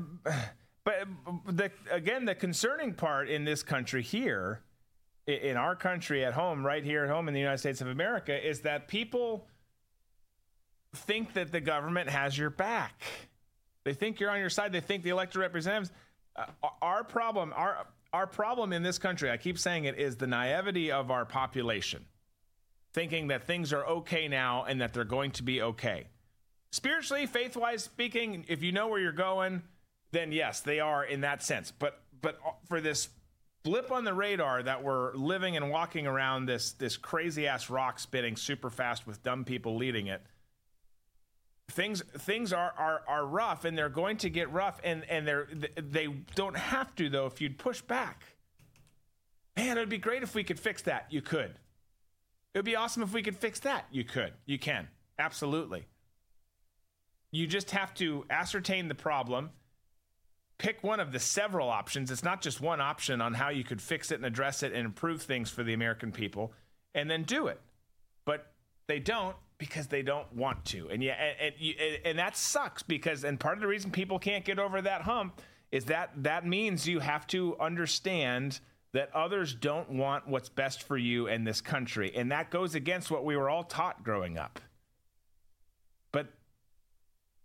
[0.84, 1.06] but
[1.48, 4.62] the, again, the concerning part in this country here,
[5.26, 8.48] in our country at home, right here at home in the United States of America,
[8.48, 9.48] is that people
[10.94, 13.02] think that the government has your back.
[13.84, 14.72] They think you're on your side.
[14.72, 15.90] They think the elected representatives.
[16.36, 16.46] Uh,
[16.82, 20.90] our problem, our our problem in this country, I keep saying it, is the naivety
[20.90, 22.04] of our population,
[22.92, 26.06] thinking that things are okay now and that they're going to be okay.
[26.72, 29.62] Spiritually, faith wise speaking, if you know where you're going,
[30.12, 31.72] then yes, they are in that sense.
[31.76, 32.38] But but
[32.68, 33.08] for this
[33.62, 37.98] blip on the radar that we're living and walking around this this crazy ass rock
[37.98, 40.22] spinning super fast with dumb people leading it
[41.70, 45.48] things things are, are are rough and they're going to get rough and and they're
[45.76, 48.24] they don't have to though if you'd push back.
[49.56, 51.06] Man it would be great if we could fix that.
[51.10, 51.54] You could.
[52.52, 53.86] It would be awesome if we could fix that.
[53.90, 54.32] You could.
[54.44, 54.88] You can.
[55.18, 55.86] Absolutely.
[57.30, 59.50] You just have to ascertain the problem.
[60.58, 62.10] Pick one of the several options.
[62.10, 64.84] It's not just one option on how you could fix it and address it and
[64.84, 66.52] improve things for the american people
[66.94, 67.60] and then do it.
[68.24, 68.52] But
[68.86, 70.88] they don't because they don't want to.
[70.90, 74.44] And yeah, and, and, and that sucks because and part of the reason people can't
[74.44, 78.58] get over that hump is that that means you have to understand
[78.92, 83.08] that others don't want what's best for you and this country and that goes against
[83.08, 84.58] what we were all taught growing up.
[86.10, 86.26] But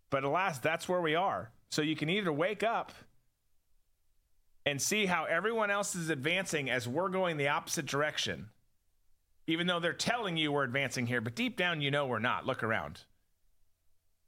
[0.09, 1.51] but alas, that's where we are.
[1.69, 2.93] So you can either wake up
[4.65, 8.49] and see how everyone else is advancing as we're going the opposite direction
[9.47, 12.45] even though they're telling you we're advancing here, but deep down you know we're not.
[12.45, 13.01] Look around.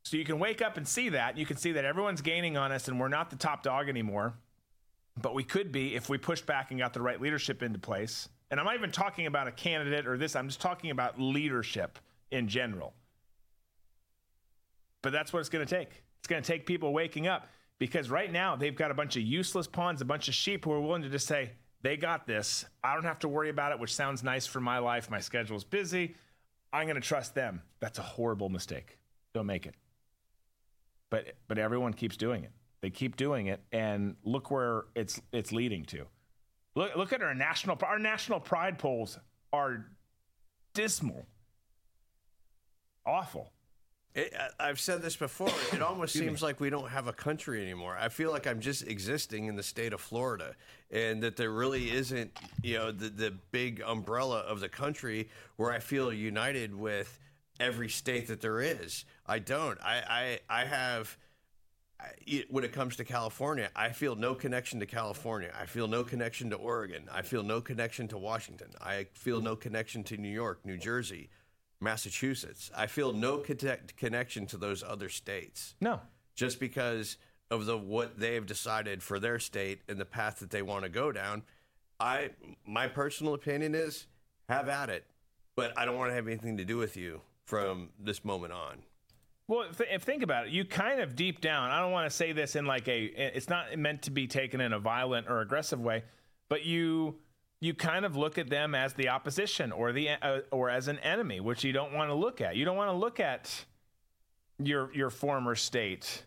[0.03, 1.37] So you can wake up and see that.
[1.37, 4.35] You can see that everyone's gaining on us and we're not the top dog anymore.
[5.21, 8.29] But we could be if we pushed back and got the right leadership into place.
[8.49, 11.99] And I'm not even talking about a candidate or this, I'm just talking about leadership
[12.31, 12.93] in general.
[15.01, 16.03] But that's what it's going to take.
[16.19, 17.47] It's going to take people waking up
[17.79, 20.71] because right now they've got a bunch of useless pawns, a bunch of sheep who
[20.71, 21.51] are willing to just say,
[21.81, 22.65] they got this.
[22.83, 25.09] I don't have to worry about it, which sounds nice for my life.
[25.09, 26.15] My schedule's busy.
[26.73, 27.61] I'm going to trust them.
[27.79, 28.97] That's a horrible mistake.
[29.33, 29.75] Don't make it.
[31.09, 32.51] But but everyone keeps doing it.
[32.81, 36.05] They keep doing it, and look where it's it's leading to.
[36.75, 39.17] Look look at our national our national pride polls
[39.53, 39.85] are
[40.73, 41.25] dismal,
[43.05, 43.53] awful.
[44.15, 45.51] It, I've said this before.
[45.71, 47.97] It almost seems like we don't have a country anymore.
[47.99, 50.55] I feel like I'm just existing in the state of Florida,
[50.89, 52.31] and that there really isn't,
[52.63, 57.19] you know, the the big umbrella of the country where I feel united with
[57.59, 59.05] every state that there is.
[59.25, 59.79] I don't.
[59.83, 61.15] I I, I have.
[61.99, 65.51] I, when it comes to California, I feel no connection to California.
[65.59, 67.09] I feel no connection to Oregon.
[67.11, 68.69] I feel no connection to Washington.
[68.79, 71.29] I feel no connection to New York, New Jersey.
[71.79, 72.71] Massachusetts.
[72.75, 75.75] I feel no connect, connection to those other states.
[75.81, 75.99] No,
[76.35, 77.17] just because
[77.49, 80.83] of the what they have decided for their state and the path that they want
[80.83, 81.43] to go down.
[81.99, 82.31] I
[82.65, 84.05] my personal opinion is
[84.49, 85.05] have at it,
[85.55, 88.83] but I don't want to have anything to do with you from this moment on.
[89.47, 91.71] Well, if think about it, you kind of deep down.
[91.71, 93.05] I don't want to say this in like a.
[93.05, 96.03] It's not meant to be taken in a violent or aggressive way,
[96.49, 97.15] but you
[97.59, 100.99] you kind of look at them as the opposition or the uh, or as an
[100.99, 102.55] enemy, which you don't want to look at.
[102.55, 103.65] You don't want to look at
[104.59, 106.23] your your former state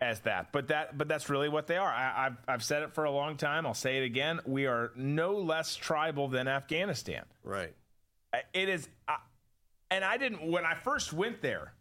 [0.00, 1.92] as that, but that but that's really what they are.
[1.92, 3.66] I, have I've said it for a long time.
[3.66, 4.40] I'll say it again.
[4.46, 7.24] We are no less tribal than Afghanistan.
[7.44, 7.74] Right.
[8.54, 8.88] It is,
[9.90, 11.74] and I didn't when I first went there.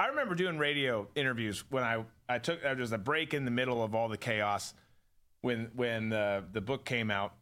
[0.00, 3.52] I remember doing radio interviews when I I took there was a break in the
[3.52, 4.74] middle of all the chaos
[5.40, 7.34] when when the the book came out,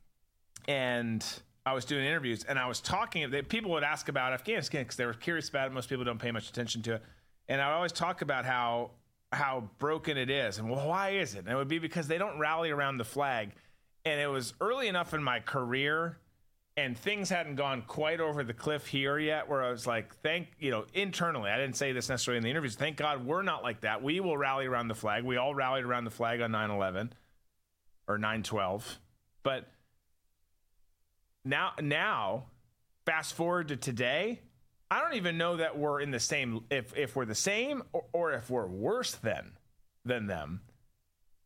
[0.68, 1.24] and
[1.64, 3.30] I was doing interviews and I was talking.
[3.44, 5.72] People would ask about Afghanistan because they were curious about it.
[5.72, 7.02] Most people don't pay much attention to it,
[7.48, 8.90] and I always talk about how
[9.32, 11.40] how broken it is and well, why is it?
[11.40, 13.52] And it would be because they don't rally around the flag.
[14.04, 16.18] And it was early enough in my career
[16.76, 20.48] and things hadn't gone quite over the cliff here yet where I was like, thank,
[20.58, 22.76] you know, internally, I didn't say this necessarily in the interviews.
[22.76, 24.02] Thank God we're not like that.
[24.02, 25.24] We will rally around the flag.
[25.24, 27.12] We all rallied around the flag on 9 11
[28.12, 28.98] or 912.
[29.42, 29.68] But
[31.44, 32.44] now, now,
[33.04, 34.40] fast forward to today,
[34.90, 36.64] I don't even know that we're in the same.
[36.70, 39.52] If if we're the same or, or if we're worse than
[40.04, 40.60] than them,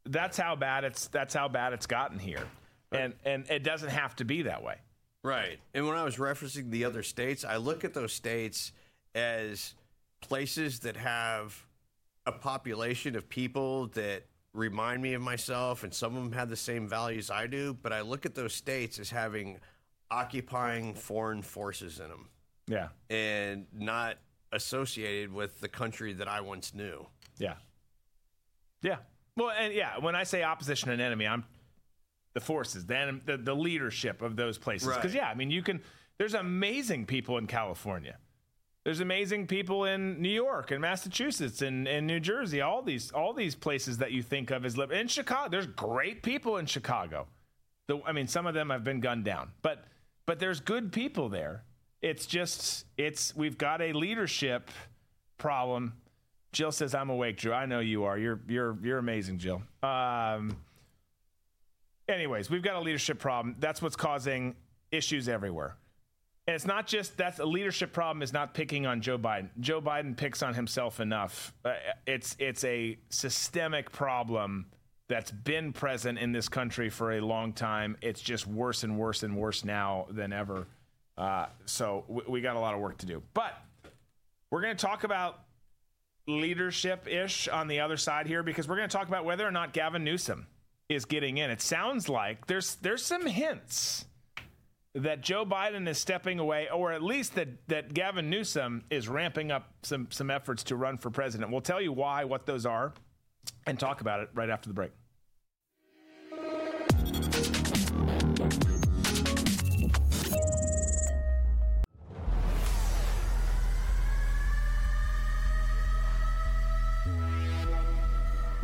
[0.04, 2.46] that's how bad it's that's how bad it's gotten here,
[2.90, 4.76] and and it doesn't have to be that way.
[5.22, 5.58] Right.
[5.74, 8.72] And when I was referencing the other states, I look at those states
[9.14, 9.74] as
[10.20, 11.64] places that have
[12.26, 14.24] a population of people that
[14.56, 17.74] remind me of myself, and some of them have the same values I do.
[17.74, 19.58] But I look at those states as having
[20.10, 22.28] occupying foreign forces in them.
[22.66, 22.88] Yeah.
[23.10, 24.16] And not
[24.52, 27.06] associated with the country that I once knew.
[27.38, 27.54] Yeah.
[28.82, 28.96] Yeah.
[29.36, 31.44] Well, and yeah, when I say opposition and enemy, I'm
[32.34, 34.88] the forces, then the, the leadership of those places.
[34.88, 35.22] Because, right.
[35.22, 35.82] yeah, I mean, you can,
[36.18, 38.16] there's amazing people in California.
[38.86, 43.32] There's amazing people in New York and Massachusetts and, and New Jersey, all these all
[43.32, 47.26] these places that you think of as live In Chicago, there's great people in Chicago.
[47.88, 49.86] The, I mean, some of them have been gunned down, but
[50.24, 51.64] but there's good people there.
[52.00, 54.70] It's just it's we've got a leadership
[55.36, 55.94] problem.
[56.52, 57.52] Jill says I'm awake, Drew.
[57.52, 58.16] I know you are.
[58.16, 59.62] You're you're you're amazing, Jill.
[59.82, 60.56] Um,
[62.08, 63.56] anyways, we've got a leadership problem.
[63.58, 64.54] That's what's causing
[64.92, 65.74] issues everywhere.
[66.46, 69.48] And it's not just that's a leadership problem is not picking on Joe Biden.
[69.58, 71.52] Joe Biden picks on himself enough.
[71.64, 71.74] Uh,
[72.06, 74.66] it's it's a systemic problem
[75.08, 77.96] that's been present in this country for a long time.
[78.00, 80.66] It's just worse and worse and worse now than ever.
[81.18, 83.22] Uh, so we, we got a lot of work to do.
[83.34, 83.56] But
[84.50, 85.40] we're going to talk about
[86.28, 89.52] leadership ish on the other side here because we're going to talk about whether or
[89.52, 90.46] not Gavin Newsom
[90.88, 91.50] is getting in.
[91.50, 94.04] It sounds like there's there's some hints
[94.96, 99.50] that Joe Biden is stepping away, or at least that, that Gavin Newsom is ramping
[99.50, 101.52] up some, some efforts to run for president.
[101.52, 102.94] We'll tell you why, what those are,
[103.66, 104.92] and talk about it right after the break.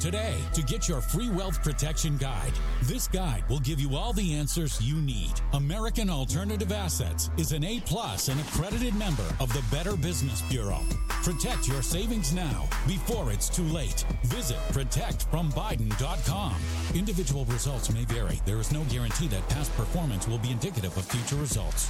[0.00, 2.52] today to get your free wealth protection guide.
[2.84, 5.32] This guide will give you all the answers you need.
[5.52, 10.80] American Alternative Assets is an A plus and accredited member of the Better Business Bureau.
[11.22, 14.04] Protect your savings now before it's too late.
[14.24, 16.56] Visit protectfrombiden.com.
[16.94, 18.40] Individual results may vary.
[18.46, 21.88] There is no guarantee that past performance will be indicative of future results.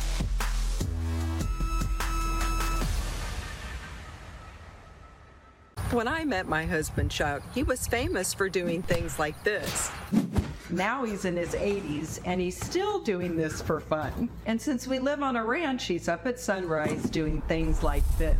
[5.92, 9.90] When I met my husband Chuck, he was famous for doing things like this.
[10.70, 14.28] Now he's in his 80s and he's still doing this for fun.
[14.46, 18.36] And since we live on a ranch, he's up at sunrise doing things like this.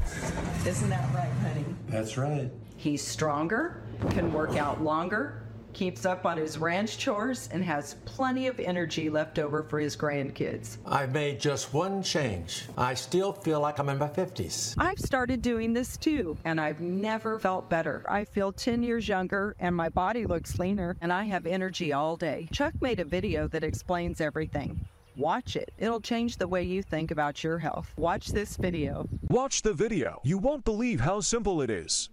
[0.64, 1.64] Isn't that right, honey?
[1.88, 2.52] That's right.
[2.76, 5.39] He's stronger, can work out longer,
[5.72, 9.96] keeps up on his ranch chores, and has plenty of energy left over for his
[9.96, 10.78] grandkids.
[10.86, 12.66] I've made just one change.
[12.76, 14.74] I still feel like I'm in my 50s.
[14.78, 18.04] I've started doing this too, and I've never felt better.
[18.08, 22.16] I feel 10 years younger, and my body looks leaner, and I have energy all
[22.16, 22.48] day.
[22.52, 24.86] Chuck made a video that explains everything.
[25.16, 25.70] Watch it.
[25.78, 27.92] It'll change the way you think about your health.
[27.96, 29.06] Watch this video.
[29.28, 30.20] Watch the video.
[30.24, 32.08] You won't believe how simple it is.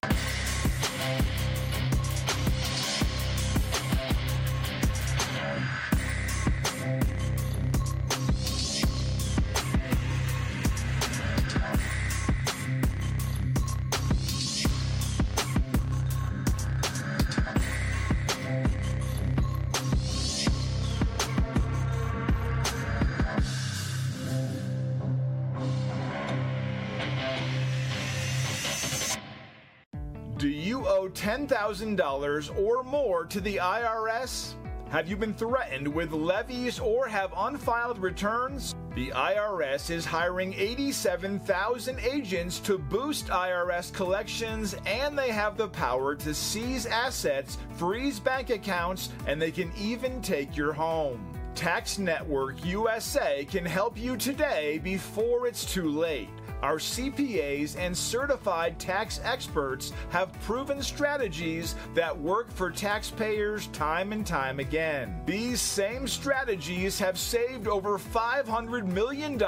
[31.48, 34.54] $10,000 or more to the IRS?
[34.90, 38.74] Have you been threatened with levies or have unfiled returns?
[38.96, 46.16] The IRS is hiring 87,000 agents to boost IRS collections, and they have the power
[46.16, 51.20] to seize assets, freeze bank accounts, and they can even take your home.
[51.54, 56.30] Tax Network USA can help you today before it's too late.
[56.62, 64.26] Our CPAs and certified tax experts have proven strategies that work for taxpayers time and
[64.26, 65.22] time again.
[65.26, 69.40] These same strategies have saved over $500 million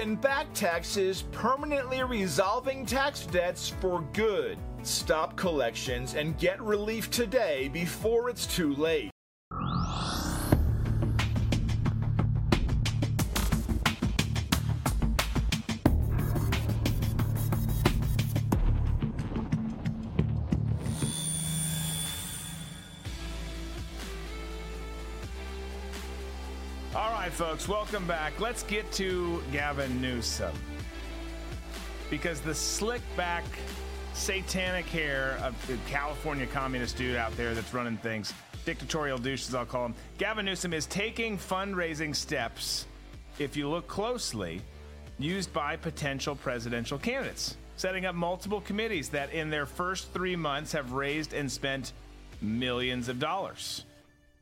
[0.00, 4.58] in back taxes, permanently resolving tax debts for good.
[4.82, 9.10] Stop collections and get relief today before it's too late.
[27.26, 28.38] Right, folks, welcome back.
[28.38, 30.54] Let's get to Gavin Newsom.
[32.08, 33.42] Because the slick back,
[34.14, 38.32] satanic hair of the California communist dude out there that's running things,
[38.64, 42.86] dictatorial douches, I'll call him, Gavin Newsom is taking fundraising steps,
[43.40, 44.60] if you look closely,
[45.18, 50.70] used by potential presidential candidates, setting up multiple committees that in their first three months
[50.70, 51.92] have raised and spent
[52.40, 53.82] millions of dollars.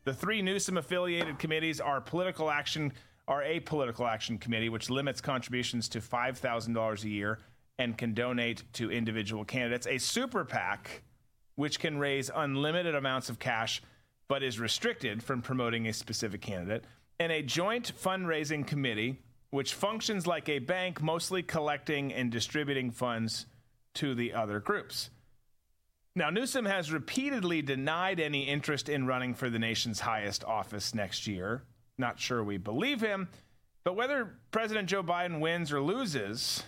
[0.05, 2.93] The three Newsom affiliated committees are political action
[3.27, 7.39] are a political action committee which limits contributions to $5,000 a year
[7.79, 11.03] and can donate to individual candidates, a super PAC
[11.55, 13.81] which can raise unlimited amounts of cash
[14.29, 16.85] but is restricted from promoting a specific candidate,
[17.19, 19.19] and a joint fundraising committee
[19.51, 23.47] which functions like a bank mostly collecting and distributing funds
[23.95, 25.11] to the other groups.
[26.17, 31.27] Now, Newsom has repeatedly denied any interest in running for the nation's highest office next
[31.27, 31.65] year.
[31.99, 33.29] Not sure we believe him,
[33.83, 36.63] but whether President Joe Biden wins or loses,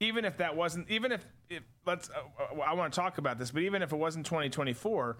[0.00, 3.50] even if that wasn't, even if, if let's, uh, I want to talk about this,
[3.50, 5.16] but even if it wasn't 2024,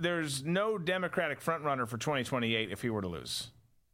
[0.00, 3.48] there's no Democratic frontrunner for 2028 if he were to lose.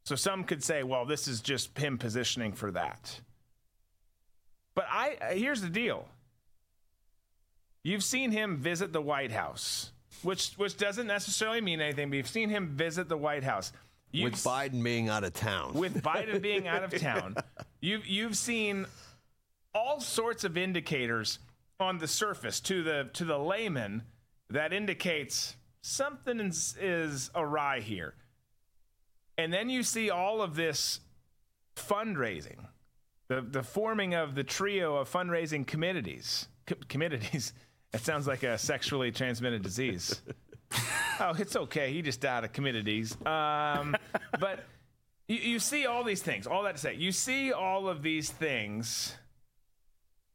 [0.04, 3.20] So some could say, well, this is just him positioning for that.
[4.74, 6.08] But I here's the deal.
[7.84, 9.90] You've seen him visit the White House,
[10.22, 13.72] which which doesn't necessarily mean anything, but you've seen him visit the White House.
[14.12, 15.74] You've with Biden being out of town.
[15.74, 17.36] With Biden being out of town,
[17.80, 18.86] you've you've seen
[19.74, 21.38] all sorts of indicators
[21.80, 24.02] on the surface to the to the layman
[24.50, 28.14] that indicates something is, is awry here.
[29.38, 31.00] And then you see all of this
[31.74, 32.66] fundraising,
[33.28, 36.46] the the forming of the trio of fundraising committees.
[36.66, 37.52] Co- committees.
[37.92, 40.22] It sounds like a sexually transmitted disease.
[41.20, 41.92] oh, it's okay.
[41.92, 43.14] He just died of committees.
[43.26, 43.96] Um,
[44.40, 44.64] but
[45.28, 46.46] you, you see all these things.
[46.46, 49.14] All that to say, you see all of these things,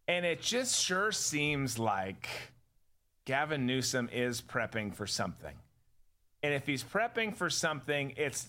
[0.08, 2.30] and it just sure seems like
[3.26, 5.56] Gavin Newsom is prepping for something.
[6.44, 8.48] And if he's prepping for something, it's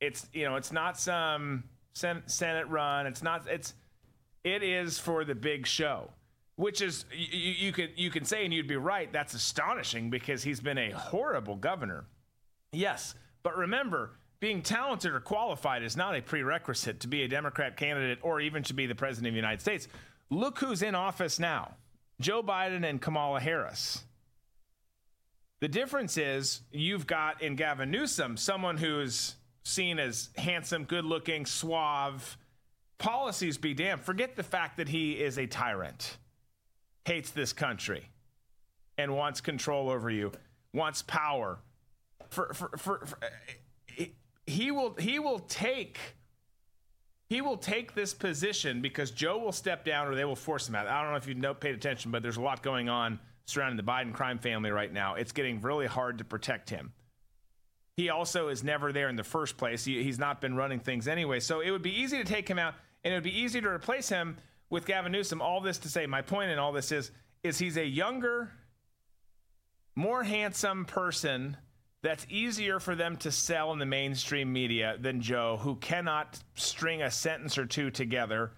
[0.00, 3.06] it's you know it's not some Senate run.
[3.06, 3.74] It's not it's
[4.44, 6.10] it is for the big show,
[6.58, 9.12] which is you, you could you can say and you'd be right.
[9.12, 12.04] That's astonishing because he's been a horrible governor.
[12.72, 13.14] Yes,
[13.44, 14.10] but remember,
[14.40, 18.64] being talented or qualified is not a prerequisite to be a Democrat candidate or even
[18.64, 19.86] to be the president of the United States.
[20.30, 21.74] Look who's in office now:
[22.20, 24.02] Joe Biden and Kamala Harris.
[25.60, 31.46] The difference is you've got in Gavin Newsom someone who's seen as handsome, good looking,
[31.46, 32.36] suave.
[32.98, 34.00] Policies be damned.
[34.00, 36.18] Forget the fact that he is a tyrant,
[37.08, 38.06] hates this country,
[38.98, 40.30] and wants control over you,
[40.74, 41.58] wants power.
[42.28, 43.18] For, for, for, for
[44.46, 45.98] he will he will take
[47.30, 50.74] he will take this position because Joe will step down or they will force him
[50.74, 50.86] out.
[50.86, 53.76] I don't know if you know, paid attention, but there's a lot going on surrounding
[53.76, 55.14] the Biden crime family right now.
[55.14, 56.92] It's getting really hard to protect him.
[57.96, 59.84] He also is never there in the first place.
[59.84, 61.40] He, he's not been running things anyway.
[61.40, 62.74] So it would be easy to take him out,
[63.04, 64.36] and it would be easy to replace him
[64.70, 65.40] with Gavin Newsom.
[65.40, 67.10] All this to say, my point in all this is,
[67.42, 68.50] is he's a younger,
[69.94, 71.56] more handsome person
[72.02, 77.02] that's easier for them to sell in the mainstream media than Joe, who cannot string
[77.02, 78.52] a sentence or two together,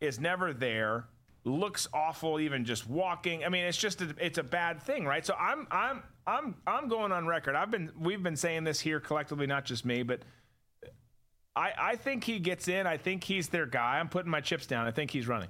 [0.00, 1.06] is never there,
[1.44, 3.44] looks awful even just walking.
[3.44, 5.26] I mean, it's just a, it's a bad thing, right?
[5.26, 7.56] So I'm I'm I'm I'm going on record.
[7.56, 10.20] I've been we've been saying this here collectively, not just me, but
[11.58, 12.86] I I think he gets in.
[12.86, 13.98] I think he's their guy.
[13.98, 14.86] I'm putting my chips down.
[14.86, 15.48] I think he's running.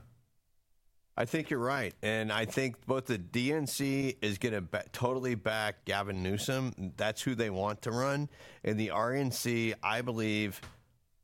[1.16, 5.34] I think you're right, and I think both the DNC is going to ba- totally
[5.34, 6.92] back Gavin Newsom.
[6.96, 8.28] That's who they want to run,
[8.62, 10.60] and the RNC, I believe,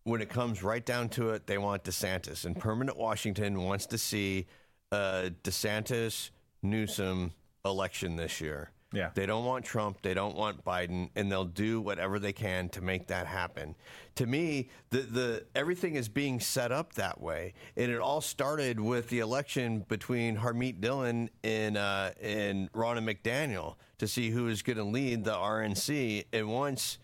[0.02, 3.96] when it comes right down to it, they want DeSantis, and permanent Washington wants to
[3.96, 4.46] see
[4.90, 6.30] a DeSantis
[6.60, 7.32] Newsom
[7.64, 8.70] election this year.
[8.94, 9.10] Yeah.
[9.14, 10.02] They don't want Trump.
[10.02, 13.74] They don't want Biden, and they'll do whatever they can to make that happen.
[14.16, 18.78] To me, the the everything is being set up that way, and it all started
[18.78, 24.76] with the election between Harmeet Dillon and uh, and McDaniel to see who is going
[24.76, 26.26] to lead the RNC.
[26.32, 26.98] And once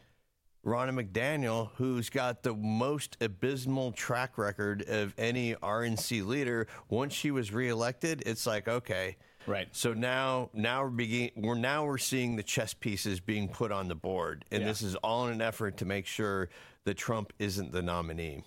[0.65, 7.31] Ronna McDaniel, who's got the most abysmal track record of any RNC leader, once she
[7.31, 9.17] was reelected, it's like okay.
[9.51, 9.69] Right.
[9.73, 13.89] So now, now we're begin, we're now we're seeing the chess pieces being put on
[13.89, 14.69] the board, and Yeah.
[14.69, 16.49] this is all in an effort to make sure
[16.85, 18.45] that Trump isn't the nominee.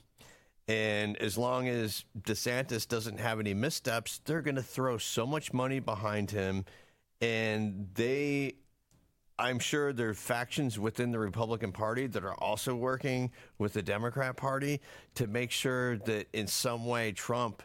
[0.69, 5.51] And as long as DeSantis doesn't have any missteps, they're going to throw so much
[5.51, 6.63] money behind him,
[7.19, 8.55] and they.
[9.39, 13.81] I'm sure there are factions within the Republican Party that are also working with the
[13.81, 14.79] Democrat Party
[15.15, 17.63] to make sure that in some way Trump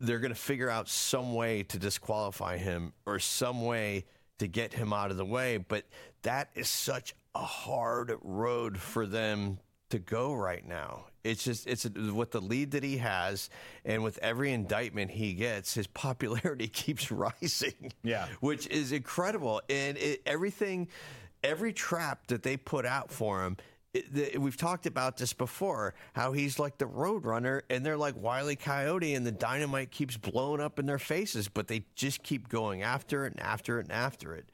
[0.00, 4.04] they're going to figure out some way to disqualify him or some way
[4.38, 5.56] to get him out of the way.
[5.56, 5.84] But
[6.22, 9.58] that is such a hard road for them
[9.90, 11.06] to go right now.
[11.22, 13.48] It's just it's with the lead that he has,
[13.84, 17.92] and with every indictment he gets, his popularity keeps rising.
[18.02, 19.62] Yeah, which is incredible.
[19.70, 20.88] And it, everything,
[21.42, 23.56] every trap that they put out for him.
[23.94, 25.94] The, we've talked about this before.
[26.14, 30.60] How he's like the roadrunner and they're like Wiley Coyote, and the dynamite keeps blowing
[30.60, 33.92] up in their faces, but they just keep going after it and after it and
[33.92, 34.50] after it.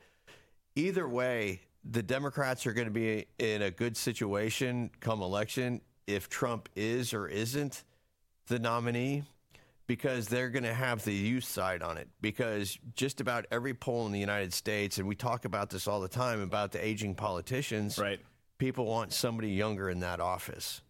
[0.77, 6.29] Either way, the Democrats are going to be in a good situation come election if
[6.29, 7.85] Trump is or isn't
[8.49, 9.23] the nominee
[9.87, 12.09] because they're going to have the youth side on it.
[12.21, 16.01] Because just about every poll in the United States, and we talk about this all
[16.01, 18.21] the time about the aging politicians, right?
[18.61, 20.83] People want somebody younger in that office.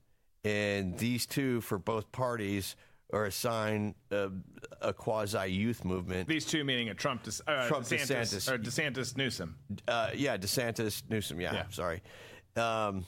[0.45, 2.75] And these two, for both parties,
[3.13, 4.33] are a sign of
[4.81, 6.29] a quasi youth movement.
[6.29, 8.51] These two meaning a Trump, uh, Trump DeSantis, DeSantis.
[8.53, 9.57] or DeSantis Newsom.
[9.87, 11.41] Uh, yeah, DeSantis Newsom.
[11.41, 11.65] Yeah, Yeah.
[11.71, 12.03] sorry.
[12.57, 13.07] Um,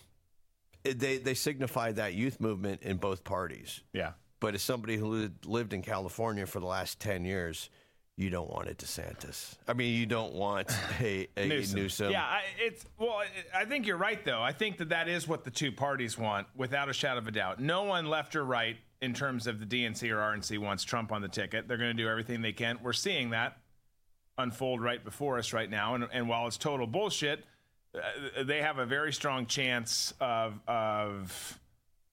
[0.84, 3.80] they they signify that youth movement in both parties.
[3.92, 4.12] Yeah.
[4.38, 7.68] But as somebody who lived, lived in California for the last ten years,
[8.16, 9.54] you don't want a DeSantis.
[9.66, 10.70] I mean, you don't want
[11.00, 12.10] a, a Newsom.
[12.12, 13.10] Yeah, I, it's well.
[13.54, 14.42] I- I think you're right, though.
[14.42, 17.30] I think that that is what the two parties want, without a shadow of a
[17.30, 17.60] doubt.
[17.60, 21.22] No one left or right in terms of the DNC or RNC wants Trump on
[21.22, 21.68] the ticket.
[21.68, 22.78] They're going to do everything they can.
[22.82, 23.56] We're seeing that
[24.38, 25.94] unfold right before us right now.
[25.94, 27.44] And, and while it's total bullshit,
[27.94, 31.58] uh, they have a very strong chance of of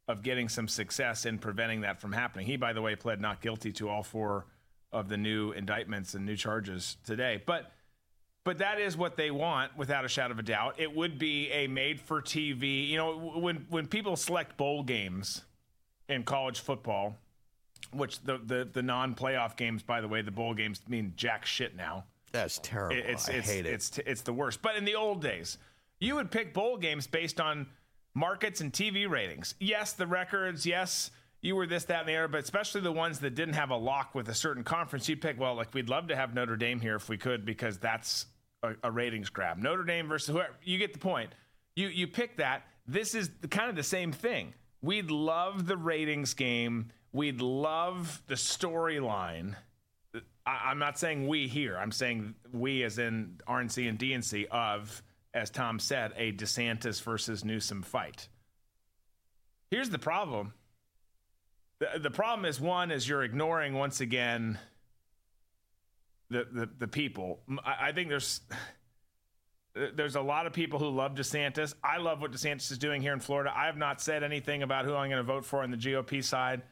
[0.08, 2.46] of getting some success in preventing that from happening.
[2.48, 4.46] He, by the way, pled not guilty to all four
[4.92, 7.42] of the new indictments and new charges today.
[7.46, 7.72] But
[8.44, 10.76] but that is what they want without a shadow of a doubt.
[10.80, 12.88] It would be a made for TV.
[12.88, 15.44] You know, when when people select bowl games
[16.08, 17.18] in college football,
[17.92, 21.46] which the the, the non playoff games, by the way, the bowl games mean jack
[21.46, 22.06] shit now.
[22.32, 22.96] That's terrible.
[22.96, 23.74] It- It's I it's hate it.
[23.74, 24.62] it's it's the worst.
[24.62, 25.58] But in the old days,
[26.00, 27.68] you would pick bowl games based on
[28.16, 29.54] markets and TV ratings.
[29.60, 30.66] Yes, the records.
[30.66, 31.12] Yes,
[31.42, 32.28] you were this, that, and the other.
[32.28, 35.40] But especially the ones that didn't have a lock with a certain conference, you'd pick.
[35.40, 38.26] Well, like we'd love to have Notre Dame here if we could, because that's
[38.64, 39.58] a, a ratings grab.
[39.58, 40.54] Notre Dame versus whoever.
[40.64, 41.32] You get the point.
[41.76, 42.64] You you pick that.
[42.88, 44.54] This is kind of the same thing.
[44.82, 46.92] We'd love the ratings game.
[47.12, 49.56] We'd love the storyline.
[50.46, 51.78] I'm not saying we here.
[51.78, 55.04] I'm saying we, as in RNC and DNC, of,
[55.34, 58.28] as Tom said, a DeSantis versus Newsom fight.
[59.70, 60.54] Here's the problem.
[61.80, 64.60] The, the problem is one is you're ignoring once again
[66.30, 67.40] the the, the people.
[67.66, 68.42] I, I think there's
[69.74, 71.74] there's a lot of people who love DeSantis.
[71.84, 73.54] I love what DeSantis is doing here in Florida.
[73.56, 76.24] I have not said anything about who I'm going to vote for on the GOP
[76.24, 76.64] side.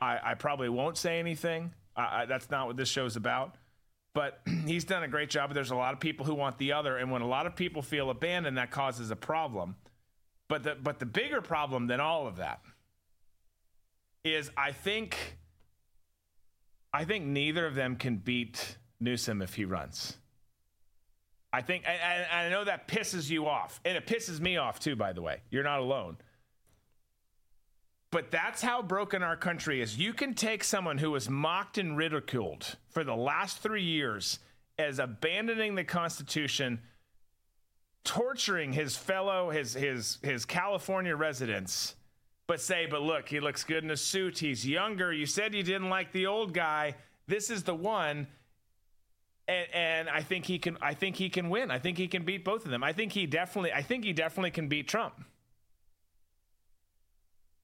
[0.00, 1.72] I, I probably won't say anything.
[1.96, 3.56] I, I, that's not what this show's about.
[4.14, 5.50] But he's done a great job.
[5.50, 7.56] But there's a lot of people who want the other, and when a lot of
[7.56, 9.76] people feel abandoned, that causes a problem.
[10.48, 12.60] But the but the bigger problem than all of that
[14.24, 15.38] is I think
[16.92, 20.16] I think neither of them can beat Newsom if he runs.
[21.54, 24.96] I think, and, I know that pisses you off, and it pisses me off too.
[24.96, 26.16] By the way, you're not alone.
[28.10, 29.98] But that's how broken our country is.
[29.98, 34.38] You can take someone who was mocked and ridiculed for the last three years
[34.78, 36.80] as abandoning the Constitution,
[38.04, 41.94] torturing his fellow, his his his California residents,
[42.52, 44.38] but say, but look, he looks good in a suit.
[44.38, 45.10] He's younger.
[45.10, 46.96] You said you didn't like the old guy.
[47.26, 48.26] This is the one.
[49.48, 50.76] And, and I think he can.
[50.82, 51.70] I think he can win.
[51.70, 52.84] I think he can beat both of them.
[52.84, 53.72] I think he definitely.
[53.72, 55.14] I think he definitely can beat Trump.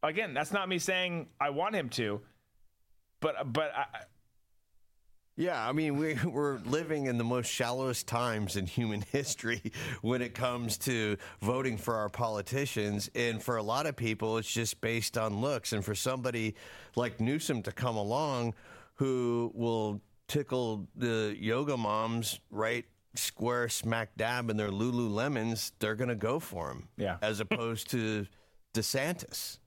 [0.03, 2.23] Again, that's not me saying I want him to,
[3.21, 3.85] but but I,
[5.39, 10.21] Yeah, I mean we we're living in the most shallowest times in human history when
[10.21, 14.81] it comes to voting for our politicians, and for a lot of people, it's just
[14.81, 15.73] based on looks.
[15.73, 16.57] And for somebody
[16.97, 18.55] like Newsom to come along,
[18.95, 22.85] who will tickle the yoga moms right
[23.15, 26.89] square smack dab in their Lululemons, they're going to go for him.
[26.97, 27.17] Yeah.
[27.23, 28.27] as opposed to
[28.75, 29.59] DeSantis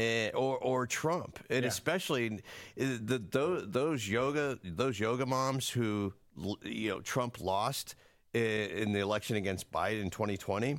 [0.00, 1.68] eh, or or Trump, and Yeah.
[1.68, 2.40] especially
[2.76, 6.12] eh, the, those those yoga those yoga moms who
[6.62, 7.94] you know Trump lost
[8.32, 10.78] in the election against Biden in 2020.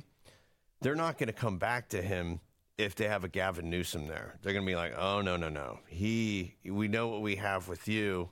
[0.80, 2.40] They're not going to come back to him
[2.78, 4.38] if they have a Gavin Newsom there.
[4.42, 5.78] They're going to be like, "Oh no, no, no.
[5.86, 8.30] He we know what we have with you.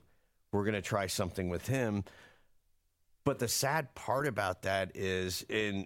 [0.51, 2.03] We're going to try something with him."
[3.23, 5.85] But the sad part about that is, in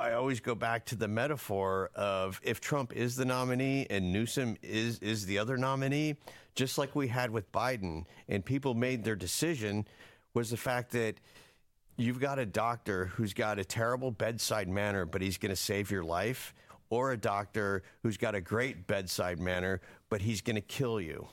[0.00, 4.56] I always go back to the metaphor of if Trump is the nominee and Newsom
[4.62, 6.16] is is the other nominee,
[6.54, 9.86] just like we had with Biden, and people made their decision,
[10.32, 11.16] was the fact that
[11.96, 15.90] you've got a doctor who's got a terrible bedside manner, but he's going to save
[15.90, 16.54] your life,
[16.88, 21.28] or a doctor who's got a great bedside manner, but he's going to kill you.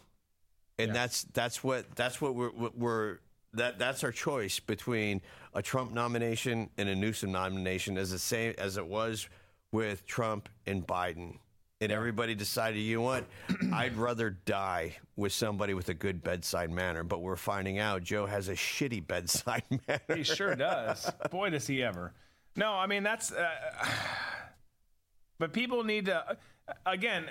[0.78, 3.20] And that's that's what that's what we're, we're
[3.54, 5.22] that that's our choice between
[5.54, 9.28] a Trump nomination and a Newsom nomination, as the same as it was
[9.72, 11.38] with Trump and Biden.
[11.82, 13.26] And everybody decided, you know what?
[13.74, 17.04] I'd rather die with somebody with a good bedside manner.
[17.04, 20.16] But we're finding out Joe has a shitty bedside manner.
[20.16, 21.12] He sure does.
[21.32, 22.14] Boy, does he ever.
[22.56, 23.32] No, I mean that's.
[23.32, 23.50] Uh,
[25.40, 26.38] but people need to.
[26.86, 27.26] Again,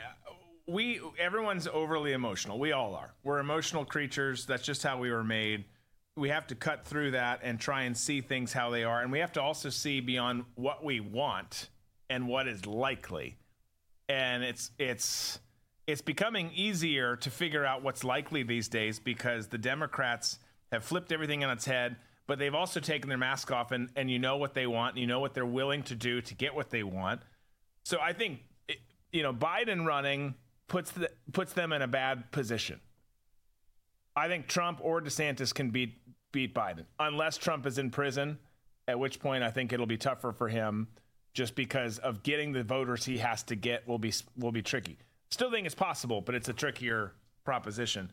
[0.67, 2.59] we everyone's overly emotional.
[2.59, 3.15] We all are.
[3.23, 4.47] We're emotional creatures.
[4.47, 5.65] That's just how we were made.
[6.17, 9.11] We have to cut through that and try and see things how they are, and
[9.13, 11.69] we have to also see beyond what we want
[12.09, 13.37] and what is likely.
[14.09, 15.39] And it's it's
[15.87, 20.39] it's becoming easier to figure out what's likely these days because the Democrats
[20.73, 21.97] have flipped everything on its head,
[22.27, 25.01] but they've also taken their mask off and, and you know what they want, and
[25.01, 27.21] you know what they're willing to do to get what they want.
[27.85, 28.79] So I think it,
[29.13, 30.35] you know Biden running
[30.69, 32.81] puts the, puts them in a bad position.
[34.17, 36.00] I think Trump or DeSantis can beat
[36.33, 38.39] beat Biden unless Trump is in prison,
[38.89, 40.89] at which point I think it'll be tougher for him
[41.33, 44.99] just because of getting the voters he has to get will be will be tricky.
[45.31, 47.13] Still think it's possible, but it's a trickier
[47.45, 48.11] proposition.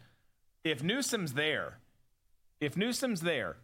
[0.63, 1.79] If Newsom's there,
[2.59, 3.57] if Newsom's there,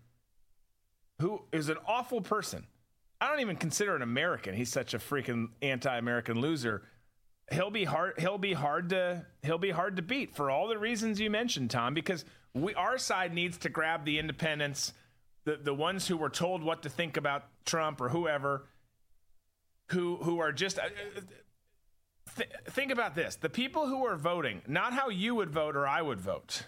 [1.20, 2.66] who is an awful person.
[3.22, 4.54] I don't even consider an American.
[4.54, 6.84] He's such a freaking anti-American loser.
[7.52, 10.78] He'll be hard he'll be hard to he'll be hard to beat for all the
[10.78, 14.94] reasons you mentioned, Tom, because we our side needs to grab the independents,
[15.46, 18.66] the the ones who were told what to think about Trump or whoever
[19.92, 20.84] who who are just uh,
[22.36, 23.36] th- think about this.
[23.36, 26.66] The people who are voting not how you would vote or i would vote.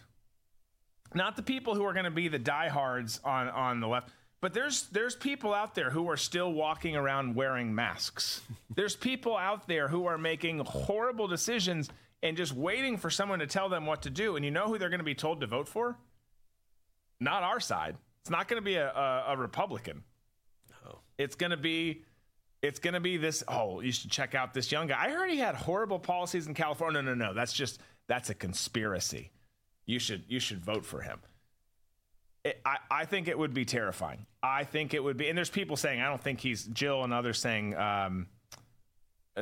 [1.13, 4.09] Not the people who are going to be the diehards on on the left
[4.45, 8.41] but there's there's people out there who are still walking around wearing masks.
[8.75, 11.89] There's people out there who are making horrible decisions
[12.25, 14.35] and just waiting for someone to tell them what to do.
[14.35, 15.95] And you know who they're going to be told to vote for?
[17.19, 17.95] Not our side.
[18.21, 20.03] It's not going to be a, a, a republican.
[20.87, 20.97] Oh.
[21.17, 22.03] it's going to be
[22.61, 24.97] it's going to be this oh you should check out this young guy.
[24.99, 27.01] I heard he had horrible policies in california.
[27.03, 29.31] No no no that's just that's a conspiracy.
[29.85, 31.19] You should you should vote for him.
[32.43, 34.25] It, I, I think it would be terrifying.
[34.41, 37.13] I think it would be and there's people saying i don't think he's jill and
[37.13, 38.27] others saying um,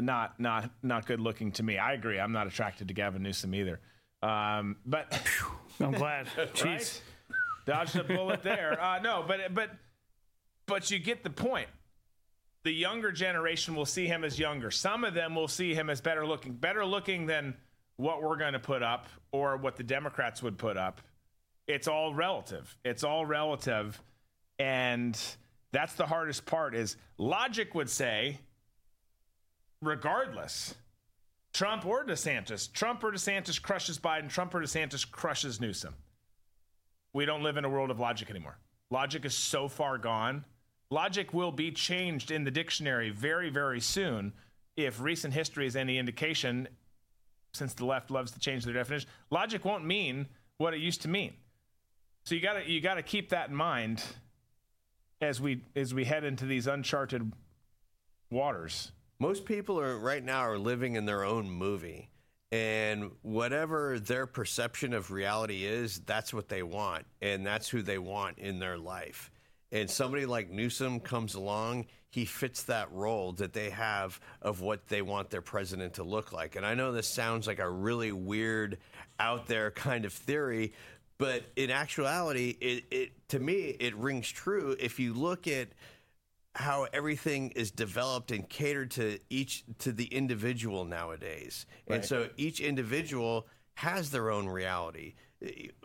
[0.01, 3.53] not not not good looking to me i agree i'm not attracted to gavin newsom
[3.53, 3.79] either
[4.21, 5.19] um, but
[5.79, 6.53] i'm glad right?
[6.53, 7.01] Jeez.
[7.65, 9.69] dodged a bullet there uh, no but but
[10.65, 11.67] but you get the point
[12.63, 14.71] the younger generation will see him as younger.
[14.71, 17.55] Some of them will see him as better looking, better looking than
[17.97, 21.01] what we're going to put up or what the Democrats would put up.
[21.67, 22.75] It's all relative.
[22.83, 24.01] It's all relative.
[24.59, 25.19] And
[25.71, 28.39] that's the hardest part is logic would say
[29.83, 30.75] regardless
[31.53, 35.93] Trump or DeSantis, Trump or DeSantis crushes Biden, Trump or DeSantis crushes Newsom.
[37.13, 38.57] We don't live in a world of logic anymore.
[38.89, 40.45] Logic is so far gone
[40.93, 44.31] Logic will be changed in the dictionary very, very soon
[44.77, 46.67] if recent history is any indication,
[47.51, 49.09] since the left loves to change their definition.
[49.31, 50.27] Logic won't mean
[50.57, 51.33] what it used to mean.
[52.25, 54.03] So you gotta you gotta keep that in mind
[55.19, 57.33] as we as we head into these uncharted
[58.29, 58.91] waters.
[59.23, 62.09] Most people are right now are living in their own movie.
[62.51, 67.05] And whatever their perception of reality is, that's what they want.
[67.21, 69.31] And that's who they want in their life
[69.73, 74.87] and somebody like Newsom comes along, he fits that role that they have of what
[74.87, 76.55] they want their president to look like.
[76.55, 78.77] And I know this sounds like a really weird,
[79.19, 80.73] out there kind of theory,
[81.17, 84.75] but in actuality, it, it to me it rings true.
[84.79, 85.69] If you look at
[86.55, 91.97] how everything is developed and catered to each to the individual nowadays, Right.
[91.97, 95.15] and so each individual has their own reality.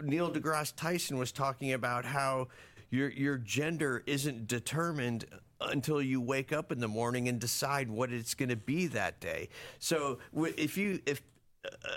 [0.03, 2.49] Neil deGrasse Tyson was talking about how
[2.91, 5.25] your your gender isn't determined
[5.61, 9.21] until you wake up in the morning and decide what it's going to be that
[9.21, 9.49] day.
[9.79, 11.23] So if you if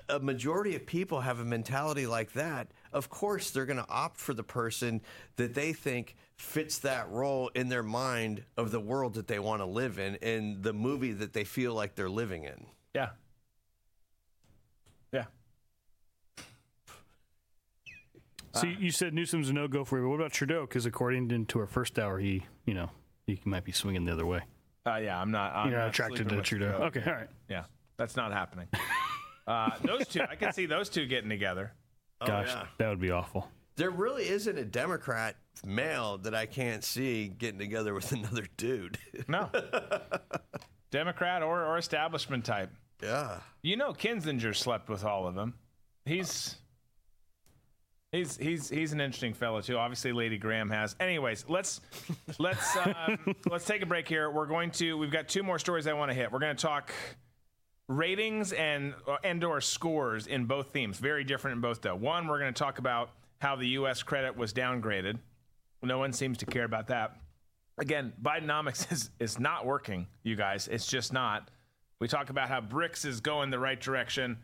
[0.09, 4.17] a majority of people have a mentality like that, of course they're going to opt
[4.17, 5.01] for the person
[5.35, 9.61] that they think fits that role in their mind of the world that they want
[9.61, 12.65] to live in and the movie that they feel like they're living in.
[12.95, 13.09] Yeah.
[15.13, 15.25] Yeah.
[18.53, 20.03] So you- you said Newsom's a no go for you.
[20.03, 20.61] But what about Trudeau?
[20.65, 22.89] Because according to our first hour, he you know
[23.27, 24.41] he might be swinging the other way.
[24.85, 25.55] Uh, yeah, I'm not.
[25.55, 26.65] I'm You're not not attracted to with Trudeau.
[26.87, 27.29] Okay, all right.
[27.49, 27.65] Yeah,
[27.97, 28.67] that's not happening.
[29.47, 31.71] uh, those two, I can see those two getting together.
[32.25, 32.65] Gosh, yeah.
[32.77, 33.47] that would be awful.
[33.81, 38.99] There really isn't a Democrat male that I can't see getting together with another dude.
[39.27, 39.49] No.
[40.91, 42.69] Democrat or, or establishment type.
[43.01, 43.39] Yeah.
[43.63, 45.55] You know, Kinzinger slept with all of them.
[46.05, 46.57] He's
[48.11, 49.77] he's he's he's an interesting fellow too.
[49.77, 50.95] Obviously, Lady Graham has.
[50.99, 51.81] Anyways, let's
[52.37, 54.29] let's um, let's take a break here.
[54.29, 56.31] We're going to we've got two more stories I want to hit.
[56.31, 56.93] We're going to talk
[57.87, 58.93] ratings and
[59.23, 60.99] and or scores in both themes.
[60.99, 61.95] Very different in both though.
[61.95, 63.09] One, we're going to talk about
[63.41, 64.03] how the U.S.
[64.03, 65.17] credit was downgraded.
[65.81, 67.17] No one seems to care about that.
[67.79, 70.67] Again, Bidenomics is is not working, you guys.
[70.67, 71.49] It's just not.
[71.99, 74.37] We talk about how BRICS is going the right direction.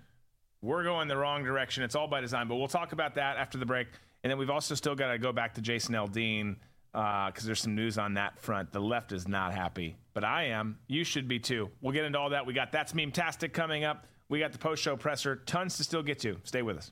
[0.61, 1.83] We're going the wrong direction.
[1.83, 3.87] It's all by design, but we'll talk about that after the break.
[4.23, 6.55] And then we've also still got to go back to Jason Aldean
[6.91, 8.71] because uh, there's some news on that front.
[8.71, 10.79] The left is not happy, but I am.
[10.87, 11.69] You should be too.
[11.81, 12.47] We'll get into all that.
[12.47, 14.07] We got That's Meme Tastic coming up.
[14.29, 15.35] We got the post show presser.
[15.35, 16.37] Tons to still get to.
[16.43, 16.91] Stay with us.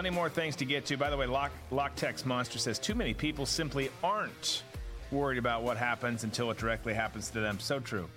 [0.00, 0.96] Plenty more things to get to.
[0.96, 4.62] By the way, Lock, Lock Text Monster says too many people simply aren't
[5.10, 7.60] worried about what happens until it directly happens to them.
[7.60, 8.08] So true.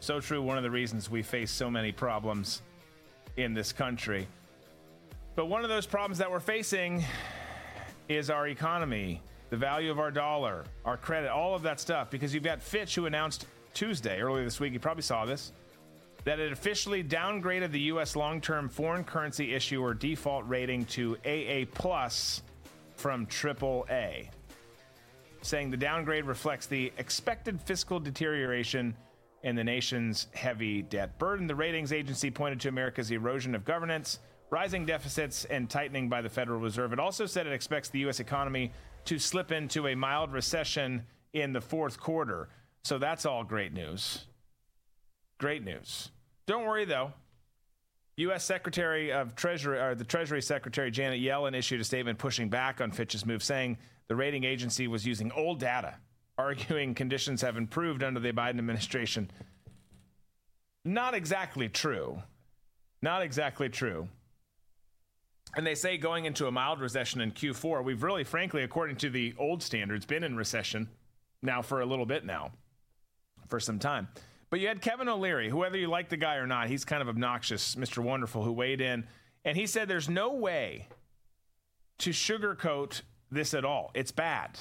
[0.00, 0.42] So true.
[0.42, 2.62] One of the reasons we face so many problems
[3.36, 4.26] in this country.
[5.36, 7.04] But one of those problems that we're facing
[8.08, 12.10] is our economy, the value of our dollar, our credit, all of that stuff.
[12.10, 15.52] Because you've got Fitch who announced Tuesday, earlier this week, you probably saw this
[16.24, 18.16] that it officially downgraded the U.S.
[18.16, 22.42] long-term foreign currency issuer default rating to AA plus
[22.96, 24.28] from AAA,
[25.42, 28.96] saying the downgrade reflects the expected fiscal deterioration
[29.42, 31.46] in the nation's heavy debt burden.
[31.46, 36.30] The ratings agency pointed to America's erosion of governance, rising deficits, and tightening by the
[36.30, 36.94] Federal Reserve.
[36.94, 38.20] It also said it expects the U.S.
[38.20, 38.72] economy
[39.04, 41.02] to slip into a mild recession
[41.34, 42.48] in the fourth quarter.
[42.84, 44.24] So that's all great news.
[45.44, 46.08] Great news.
[46.46, 47.12] Don't worry, though.
[48.16, 48.44] U.S.
[48.44, 52.90] Secretary of Treasury, or the Treasury Secretary Janet Yellen issued a statement pushing back on
[52.90, 53.76] Fitch's move, saying
[54.08, 55.96] the rating agency was using old data,
[56.38, 59.30] arguing conditions have improved under the Biden administration.
[60.82, 62.22] Not exactly true.
[63.02, 64.08] Not exactly true.
[65.54, 69.10] And they say going into a mild recession in Q4, we've really, frankly, according to
[69.10, 70.88] the old standards, been in recession
[71.42, 72.52] now for a little bit now,
[73.48, 74.08] for some time.
[74.50, 77.02] But you had Kevin O'Leary, who, whether you like the guy or not, he's kind
[77.02, 77.98] of obnoxious, Mr.
[77.98, 79.06] Wonderful, who weighed in.
[79.44, 80.88] And he said there's no way
[81.98, 83.90] to sugarcoat this at all.
[83.94, 84.58] It's bad.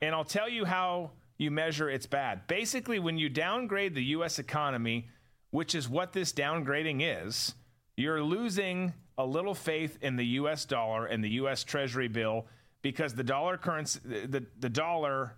[0.00, 2.46] And I'll tell you how you measure it's bad.
[2.46, 4.38] Basically, when you downgrade the U.S.
[4.38, 5.08] economy,
[5.50, 7.54] which is what this downgrading is,
[7.96, 10.64] you're losing a little faith in the U.S.
[10.64, 11.64] dollar and the U.S.
[11.64, 12.46] Treasury bill
[12.82, 15.34] because the dollar currency, the, the dollar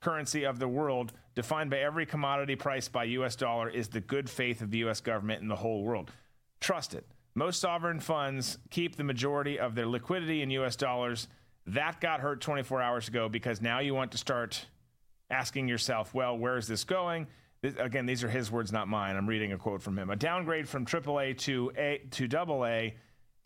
[0.00, 4.28] currency of the world, defined by every commodity priced by US dollar, is the good
[4.28, 6.10] faith of the US government in the whole world.
[6.60, 7.06] Trust it.
[7.34, 11.28] Most sovereign funds keep the majority of their liquidity in US dollars.
[11.66, 14.66] That got hurt 24 hours ago because now you want to start
[15.30, 17.26] asking yourself, well, where is this going?
[17.60, 19.16] This, again, these are his words, not mine.
[19.16, 20.10] I'm reading a quote from him.
[20.10, 22.94] A downgrade from AAA to A to AA.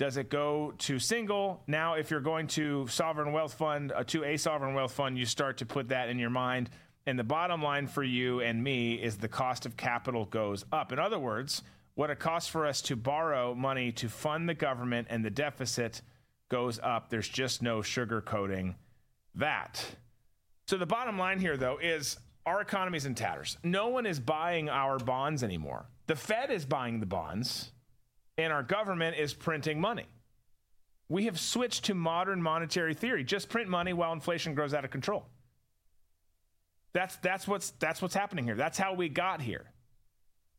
[0.03, 1.63] Does it go to single?
[1.69, 5.25] Now, if you're going to sovereign wealth fund, uh, to a sovereign wealth fund, you
[5.25, 6.71] start to put that in your mind.
[7.07, 10.91] And the bottom line for you and me is the cost of capital goes up.
[10.91, 11.63] In other words,
[11.95, 16.03] what it costs for us to borrow money to fund the government and the deficit
[16.49, 17.09] goes up.
[17.09, 18.75] There's just no sugarcoating
[19.37, 19.87] that.
[20.67, 23.57] So the bottom line here, though, is our economy's in tatters.
[23.63, 25.87] No one is buying our bonds anymore.
[26.09, 27.71] The Fed is buying the bonds,
[28.39, 30.07] and our government is printing money.
[31.09, 33.25] We have switched to modern monetary theory.
[33.25, 35.27] Just print money while inflation grows out of control.
[36.93, 38.55] That's that's what's that's what's happening here.
[38.55, 39.65] That's how we got here.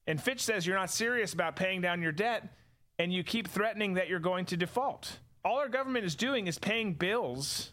[0.08, 2.56] And Fitch says you're not serious about paying down your debt
[3.00, 5.20] and you keep threatening that you're going to default.
[5.46, 7.72] All our government is doing is paying bills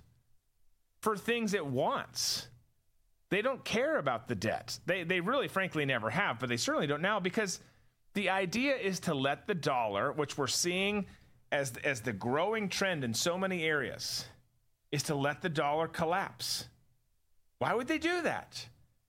[1.01, 2.47] for things it wants.
[3.31, 4.79] They don't care about the debt.
[4.87, 7.61] They they really frankly never have, but they certainly don't now because
[8.15, 11.07] the idea is to let the dollar, which we're seeing
[11.53, 14.25] as as the growing trend in so many areas,
[14.93, 16.67] is to let the dollar collapse.
[17.59, 18.67] Why would they do that?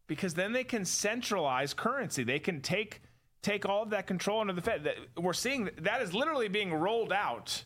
[0.08, 2.24] Because then they can centralize currency.
[2.24, 3.02] They can take
[3.42, 4.88] take all of that control under the Fed.
[5.18, 7.64] We're seeing that is literally being rolled out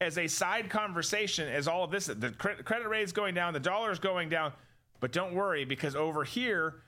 [0.00, 2.06] as a side conversation as all of this.
[2.06, 4.52] The credit rate is going down, the dollar is going down,
[5.00, 6.82] but don't worry because over here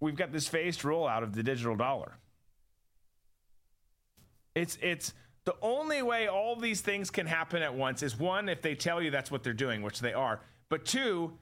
[0.00, 2.16] we've got this phased rollout of the digital dollar.
[4.54, 5.14] It's it's
[5.44, 9.02] the only way all these things can happen at once is one if they tell
[9.02, 11.32] you that's what they're doing, which they are, but two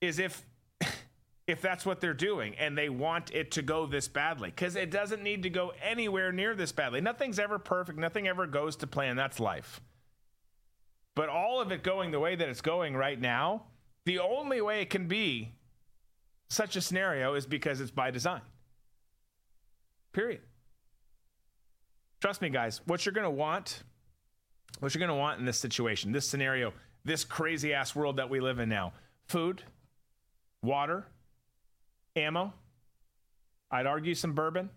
[0.00, 0.44] is if
[1.46, 4.90] if that's what they're doing and they want it to go this badly because it
[4.90, 7.00] doesn't need to go anywhere near this badly.
[7.00, 9.16] Nothing's ever perfect, nothing ever goes to plan.
[9.16, 9.80] That's life.
[11.14, 13.64] But all of it going the way that it's going right now,
[14.04, 15.52] the only way it can be
[16.48, 18.42] such a scenario is because it's by design.
[20.12, 20.40] Period.
[22.24, 23.82] Trust me, guys, what you're going to want,
[24.80, 26.72] what you're going to want in this situation, this scenario,
[27.04, 28.94] this crazy ass world that we live in now
[29.28, 29.62] food,
[30.62, 31.04] water,
[32.16, 32.54] ammo,
[33.70, 34.70] I'd argue some bourbon,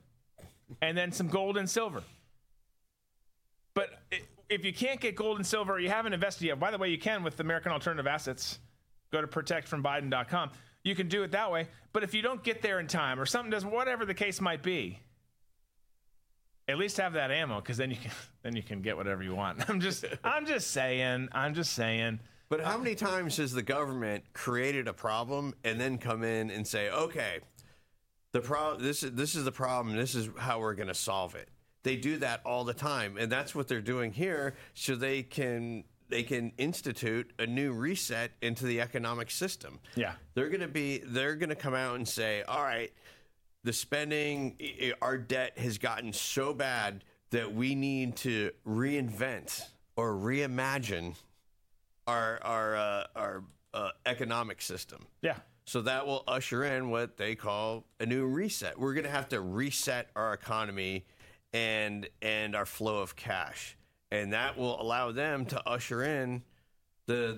[0.82, 2.04] and then some gold and silver.
[3.74, 3.92] But
[4.50, 6.60] if you can't get gold and silver, you haven't invested yet.
[6.60, 8.60] By the way, you can with American Alternative Assets.
[9.14, 10.50] Go to protectfrombiden.com.
[10.84, 11.70] You can do it that way.
[11.94, 14.62] But if you don't get there in time or something does whatever the case might
[14.62, 15.00] be,
[16.68, 18.12] at least have that ammo because then you can
[18.44, 19.70] then you can get whatever you want.
[19.70, 21.30] I'm just I'm just saying.
[21.32, 22.20] I'm just saying.
[22.50, 26.66] But how many times has the government created a problem and then come in and
[26.66, 27.40] say, "Okay,
[28.32, 29.96] the problem this is this is the problem.
[29.96, 31.50] This is how we're going to solve it."
[31.84, 35.84] They do that all the time, and that's what they're doing here, so they can
[36.10, 39.80] they can institute a new reset into the economic system.
[39.96, 42.92] Yeah, they're going to be they're going to come out and say, "All right,
[43.68, 44.58] the spending,
[45.02, 49.62] our debt has gotten so bad that we need to reinvent
[49.96, 51.16] or reimagine."
[52.08, 55.06] our our uh, our uh, economic system.
[55.22, 55.38] Yeah.
[55.66, 58.80] So that will usher in what they call a new reset.
[58.80, 61.06] We're going to have to reset our economy
[61.54, 63.78] and and our flow of cash,
[64.10, 66.44] and that will allow them to usher in
[67.06, 67.38] the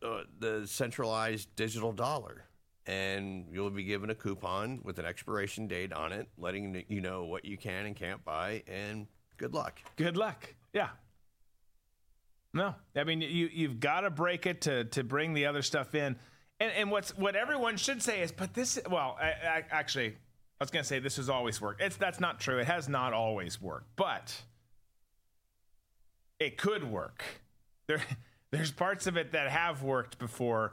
[0.00, 2.45] the uh, the centralized digital dollar.
[2.86, 7.24] And you'll be given a coupon with an expiration date on it, letting you know
[7.24, 8.62] what you can and can't buy.
[8.68, 9.08] And
[9.38, 9.80] good luck.
[9.96, 10.54] Good luck.
[10.72, 10.90] Yeah,
[12.56, 15.94] no, I mean you you've got to break it to to bring the other stuff
[15.94, 16.16] in,
[16.58, 20.14] and and what's what everyone should say is, but this well, I, I, actually, I
[20.60, 21.82] was gonna say this has always worked.
[21.82, 22.58] It's that's not true.
[22.58, 24.34] It has not always worked, but
[26.40, 27.22] it could work.
[27.88, 28.00] There
[28.50, 30.72] there's parts of it that have worked before.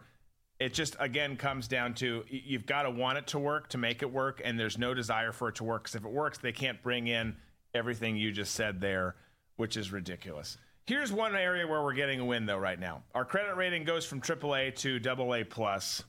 [0.59, 4.01] It just again comes down to you've got to want it to work to make
[4.01, 5.83] it work, and there's no desire for it to work.
[5.83, 7.35] Because if it works, they can't bring in
[7.73, 9.15] everything you just said there,
[9.55, 10.57] which is ridiculous.
[10.85, 13.03] Here's one area where we're getting a win though right now.
[13.15, 16.03] Our credit rating goes from AAA to AA plus.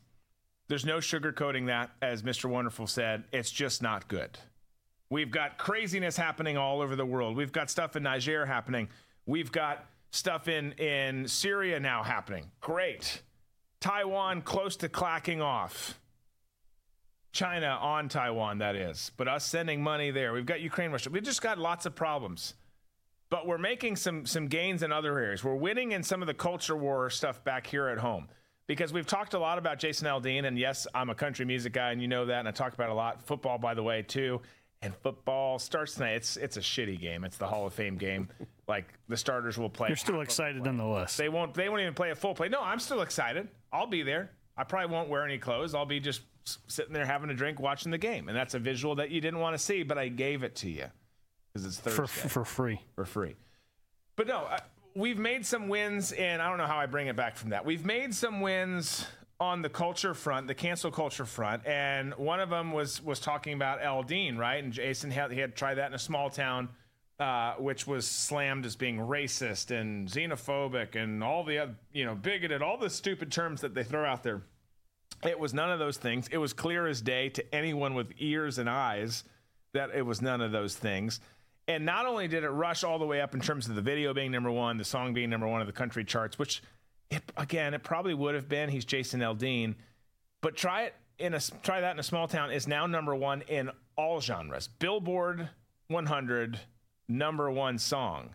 [0.69, 2.47] There's no sugarcoating that, as Mr.
[2.47, 3.25] Wonderful said.
[3.33, 4.39] It's just not good.
[5.11, 7.37] We've got craziness happening all over the world.
[7.37, 8.89] We've got stuff in Niger happening.
[9.27, 12.51] We've got stuff in in Syria now happening.
[12.61, 13.23] Great.
[13.85, 16.01] Taiwan close to clacking off.
[17.33, 19.11] China on Taiwan, that is.
[19.17, 20.33] But us sending money there.
[20.33, 21.11] We've got Ukraine, Russia.
[21.11, 22.55] We've just got lots of problems
[23.35, 25.43] but we're making some some gains in other areas.
[25.43, 28.29] We're winning in some of the culture war stuff back here at home
[28.69, 31.91] because we've talked a lot about Jason Aldean, and yes, I'm a country music guy,
[31.91, 34.41] and you know that, and I talk about a lot football, by the way, too.
[34.83, 36.13] And football starts tonight.
[36.13, 37.25] It's it's a shitty game.
[37.25, 38.29] It's the Hall of Fame game.
[38.69, 39.89] Like the starters will play.
[39.89, 41.17] You're still excited nonetheless.
[41.17, 41.55] They won't.
[41.55, 42.49] They won't even play a full play.
[42.49, 43.49] No, I'm still excited.
[43.75, 44.31] I'll be there.
[44.57, 45.75] I probably won't wear any clothes.
[45.75, 46.23] I'll be just
[46.69, 49.41] sitting there having a drink, watching the game, and that's a visual that you didn't
[49.41, 50.87] want to see, but I gave it to you
[51.53, 52.81] because it's Thursday for for free.
[52.95, 53.35] for free.
[54.17, 54.59] But no, uh,
[54.95, 57.65] we've made some wins, and I don't know how I bring it back from that.
[57.65, 59.07] We've made some wins
[59.41, 63.55] on the culture front, the cancel culture front, and one of them was was talking
[63.55, 64.63] about Aldean, right?
[64.63, 66.69] And Jason had he had tried that in a small town,
[67.21, 72.15] uh, which was slammed as being racist and xenophobic and all the other, you know,
[72.15, 74.43] bigoted, all the stupid terms that they throw out there.
[75.23, 76.29] It was none of those things.
[76.31, 79.25] It was clear as day to anyone with ears and eyes
[79.73, 81.21] that it was none of those things.
[81.67, 84.13] And not only did it rush all the way up in terms of the video
[84.13, 86.63] being number one, the song being number one of the country charts, which
[87.11, 88.69] it, again, it probably would have been.
[88.69, 89.77] He's Jason Aldean,
[90.41, 93.43] but try it in a try that in a small town is now number one
[93.43, 94.69] in all genres.
[94.69, 95.49] Billboard
[95.89, 96.59] 100
[97.09, 98.35] number one song.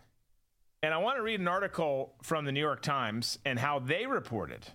[0.82, 4.06] And I want to read an article from the New York Times and how they
[4.06, 4.66] reported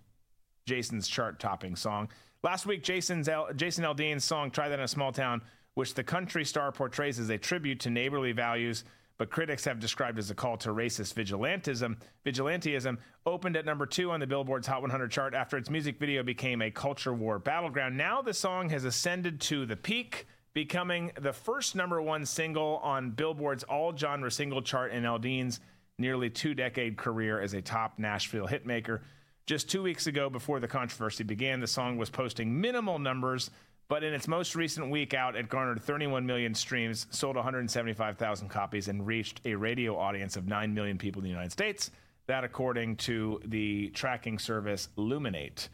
[0.65, 2.09] Jason's chart topping song.
[2.43, 5.41] Last week, Jason's Jason Aldean's song Try That in a Small Town,
[5.73, 8.83] which the country star portrays as a tribute to neighborly values,
[9.17, 14.11] but critics have described as a call to racist vigilantism, vigilantism, opened at number two
[14.11, 17.97] on the Billboard's Hot 100 chart after its music video became a culture war battleground.
[17.97, 23.11] Now the song has ascended to the peak, becoming the first number one single on
[23.11, 25.59] Billboard's all genre single chart in Aldean's
[25.99, 29.01] nearly two decade career as a top Nashville hitmaker.
[29.45, 33.51] Just two weeks ago, before the controversy began, the song was posting minimal numbers,
[33.89, 38.87] but in its most recent week out, it garnered 31 million streams, sold 175,000 copies,
[38.87, 41.91] and reached a radio audience of 9 million people in the United States.
[42.27, 45.67] That, according to the tracking service Luminate.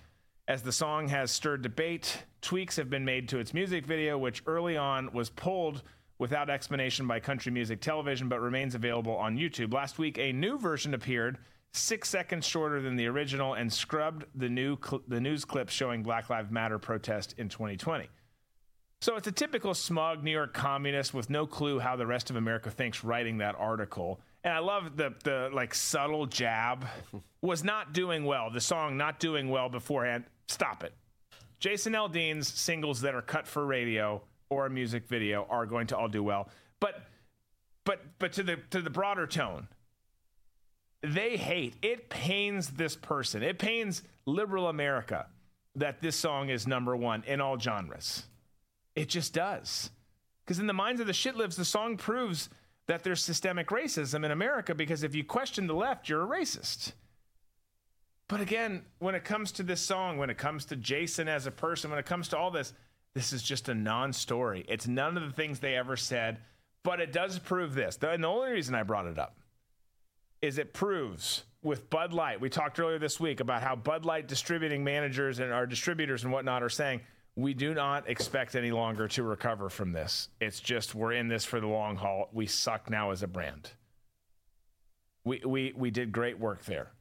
[0.47, 4.41] As the song has stirred debate, tweaks have been made to its music video, which
[4.47, 5.83] early on was pulled
[6.17, 9.73] without explanation by Country Music Television, but remains available on YouTube.
[9.73, 11.37] Last week, a new version appeared,
[11.73, 16.01] six seconds shorter than the original, and scrubbed the new cl- the news clip showing
[16.01, 18.09] Black Lives Matter protest in 2020.
[18.99, 22.35] So it's a typical smug New York communist with no clue how the rest of
[22.35, 24.19] America thinks writing that article.
[24.43, 26.87] And I love the the like subtle jab
[27.41, 28.49] was not doing well.
[28.49, 30.25] The song not doing well beforehand.
[30.47, 30.93] Stop it.
[31.59, 35.97] Jason Aldean's singles that are cut for radio or a music video are going to
[35.97, 36.49] all do well.
[36.79, 37.01] But
[37.85, 39.67] but but to the to the broader tone,
[41.01, 41.75] they hate.
[41.81, 43.43] It pains this person.
[43.43, 45.27] It pains liberal America
[45.75, 48.25] that this song is number one in all genres.
[48.95, 49.89] It just does.
[50.43, 52.49] Because in the minds of the shitlibs, the song proves
[52.91, 56.91] that there's systemic racism in America because if you question the left, you're a racist.
[58.27, 61.51] But again, when it comes to this song, when it comes to Jason as a
[61.51, 62.73] person, when it comes to all this,
[63.13, 64.65] this is just a non story.
[64.67, 66.39] It's none of the things they ever said,
[66.83, 67.97] but it does prove this.
[68.01, 69.37] And the only reason I brought it up
[70.41, 72.41] is it proves with Bud Light.
[72.41, 76.33] We talked earlier this week about how Bud Light distributing managers and our distributors and
[76.33, 76.99] whatnot are saying
[77.35, 80.29] we do not expect any longer to recover from this.
[80.39, 82.29] It's just we're in this for the long haul.
[82.33, 83.71] We suck now as a brand.
[85.23, 86.91] We we we did great work there.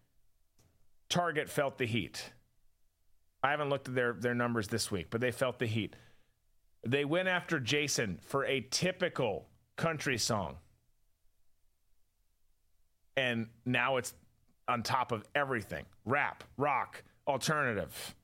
[1.08, 2.32] Target felt the heat.
[3.42, 5.96] I haven't looked at their their numbers this week, but they felt the heat.
[6.86, 10.56] They went after Jason for a typical country song.
[13.16, 14.14] And now it's
[14.68, 15.84] on top of everything.
[16.04, 18.14] Rap, rock, alternative.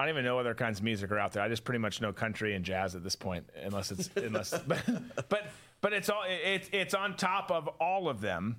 [0.00, 1.42] I don't even know other kinds of music are out there.
[1.42, 4.82] I just pretty much know country and jazz at this point, unless it's unless but
[5.28, 5.46] but
[5.82, 8.56] but it's all it's it's on top of all of them,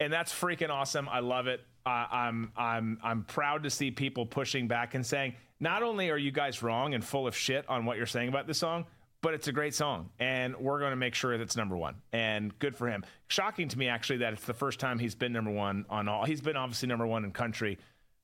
[0.00, 1.08] and that's freaking awesome.
[1.08, 1.60] I love it.
[1.86, 6.32] I'm I'm I'm proud to see people pushing back and saying not only are you
[6.32, 8.86] guys wrong and full of shit on what you're saying about this song,
[9.22, 11.94] but it's a great song, and we're going to make sure that it's number one.
[12.12, 13.04] And good for him.
[13.28, 16.24] Shocking to me actually that it's the first time he's been number one on all.
[16.24, 17.78] He's been obviously number one in country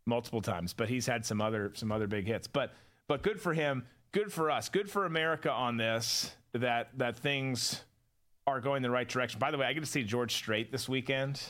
[0.07, 2.47] multiple times, but he's had some other some other big hits.
[2.47, 2.73] But
[3.09, 3.85] but good for him.
[4.13, 4.69] Good for us.
[4.69, 6.33] Good for America on this.
[6.53, 7.83] That that things
[8.47, 9.39] are going the right direction.
[9.39, 11.41] By the way, I get to see George Strait this weekend,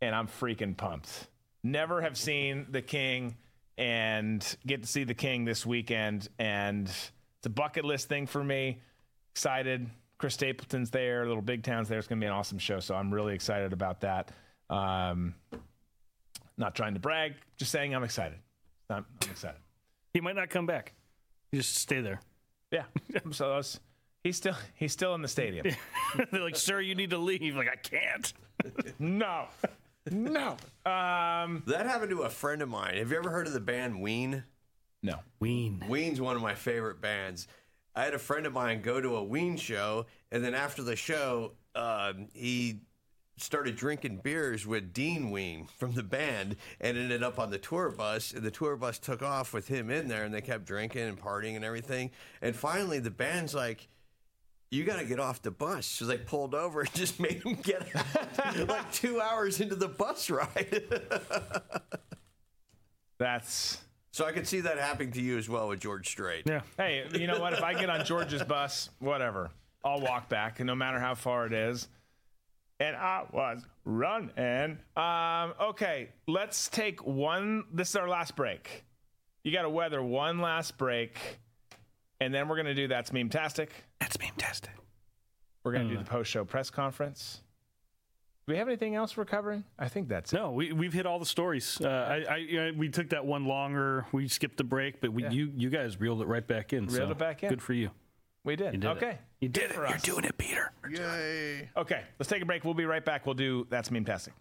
[0.00, 1.28] and I'm freaking pumped.
[1.62, 3.36] Never have seen the King,
[3.76, 8.42] and get to see the King this weekend, and it's a bucket list thing for
[8.42, 8.80] me.
[9.32, 9.88] Excited.
[10.18, 11.26] Chris Stapleton's there.
[11.26, 11.98] Little Big Town's there.
[11.98, 12.78] It's going to be an awesome show.
[12.78, 14.30] So I'm really excited about that.
[14.70, 15.34] Um,
[16.56, 18.38] not trying to brag, just saying I'm excited.
[18.90, 19.60] I'm, I'm excited.
[20.12, 20.94] He might not come back.
[21.50, 22.20] You just stay there.
[22.70, 22.84] Yeah.
[23.30, 23.80] so that's,
[24.24, 25.66] he's still he's still in the stadium.
[26.30, 27.56] They're like, sir, you need to leave.
[27.56, 28.32] Like, I can't.
[28.98, 29.46] no.
[30.10, 30.56] No.
[30.84, 32.96] Um, that happened to a friend of mine.
[32.96, 34.44] Have you ever heard of the band Ween?
[35.02, 35.16] No.
[35.40, 35.82] Ween.
[35.88, 37.46] Ween's one of my favorite bands.
[37.94, 40.96] I had a friend of mine go to a Ween show, and then after the
[40.96, 42.80] show, um, he
[43.36, 47.90] started drinking beers with Dean Ween from the band and ended up on the tour
[47.90, 48.32] bus.
[48.32, 51.20] And the tour bus took off with him in there, and they kept drinking and
[51.20, 52.10] partying and everything.
[52.40, 53.88] And finally, the band's like,
[54.70, 55.86] you got to get off the bus.
[55.86, 59.88] So they pulled over and just made him get out like two hours into the
[59.88, 60.82] bus ride.
[63.18, 63.78] That's
[64.12, 66.44] so I could see that happening to you as well with George Strait.
[66.46, 66.60] Yeah.
[66.76, 67.54] Hey, you know what?
[67.54, 69.50] If I get on George's bus, whatever,
[69.82, 71.88] I'll walk back, and no matter how far it is.
[72.82, 74.76] And I was running.
[74.96, 77.62] Um, okay, let's take one.
[77.72, 78.84] This is our last break.
[79.44, 81.16] You got to weather one last break,
[82.20, 83.70] and then we're gonna do that's meme tastic.
[84.00, 84.72] That's meme tastic.
[85.62, 87.42] We're gonna do the post show press conference.
[88.48, 89.62] Do we have anything else we're covering?
[89.78, 90.36] I think that's it.
[90.36, 91.80] No, we we've hit all the stories.
[91.80, 94.06] Uh, I, I, I we took that one longer.
[94.10, 95.30] We skipped the break, but we Yeah.
[95.30, 96.86] you you guys reeled it right back in.
[96.86, 97.48] Reeled so it back in.
[97.48, 97.92] Good for you.
[98.44, 98.74] We did.
[98.74, 98.96] You did it.
[98.96, 99.18] okay.
[99.40, 99.74] You did Good it.
[99.74, 100.72] for You're doing it, Peter.
[100.90, 101.70] Yay.
[101.76, 102.64] Okay, let's take a break.
[102.64, 103.24] We'll be right back.
[103.24, 104.34] We'll do that's meme tastic.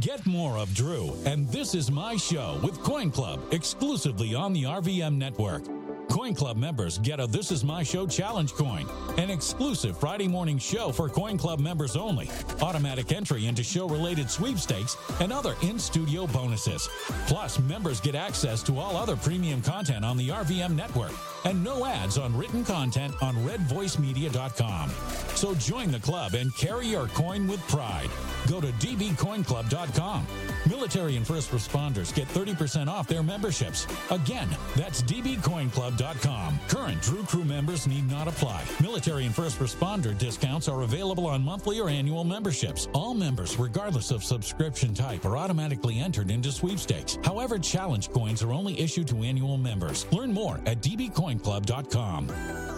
[0.00, 4.62] Get more of Drew, and this is my show with Coin Club exclusively on the
[4.62, 5.62] RVM network.
[6.18, 8.88] Coin Club members get a This Is My Show challenge coin,
[9.18, 12.28] an exclusive Friday morning show for Coin Club members only,
[12.60, 16.88] automatic entry into show related sweepstakes, and other in studio bonuses.
[17.28, 21.12] Plus, members get access to all other premium content on the RVM network
[21.44, 24.90] and no ads on written content on redvoicemedia.com.
[25.36, 28.10] So join the club and carry your coin with pride.
[28.48, 30.26] Go to dbcoinclub.com.
[30.66, 33.86] Military and first responders get 30% off their memberships.
[34.10, 36.58] Again, that's dbcoinclub.com.
[36.68, 38.64] Current Drew Crew members need not apply.
[38.80, 42.88] Military and first responder discounts are available on monthly or annual memberships.
[42.92, 47.18] All members, regardless of subscription type, are automatically entered into sweepstakes.
[47.24, 50.06] However, challenge coins are only issued to annual members.
[50.12, 52.77] Learn more at dbcoinclub.com.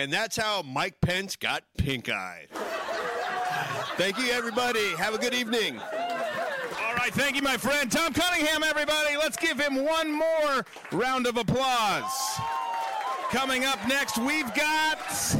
[0.00, 2.48] And that's how Mike Pence got pink eyed.
[3.98, 4.96] Thank you, everybody.
[4.96, 5.78] Have a good evening.
[5.78, 8.62] All right, thank you, my friend Tom Cunningham.
[8.62, 12.40] Everybody, let's give him one more round of applause.
[13.30, 15.36] Coming up next, we've got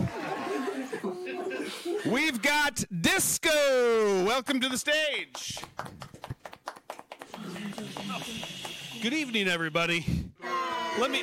[2.04, 4.26] we've got disco.
[4.26, 5.58] Welcome to the stage.
[9.00, 10.04] Good evening, everybody.
[10.98, 11.22] Let me.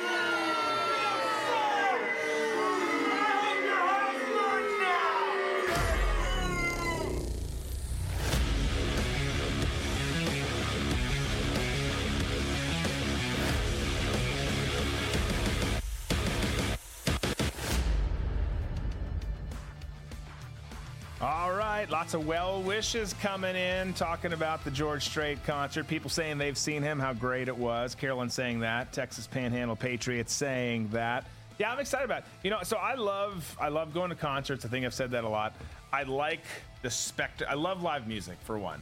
[21.20, 25.88] All right, lots of well wishes coming in, talking about the George Strait concert.
[25.88, 27.96] People saying they've seen him, how great it was.
[27.96, 28.92] Carolyn saying that.
[28.92, 31.24] Texas Panhandle Patriots saying that.
[31.58, 32.20] Yeah, I'm excited about.
[32.20, 32.26] It.
[32.44, 34.64] You know, so I love I love going to concerts.
[34.64, 35.54] I think I've said that a lot.
[35.92, 36.44] I like
[36.82, 37.42] the spect.
[37.48, 38.80] I love live music for one,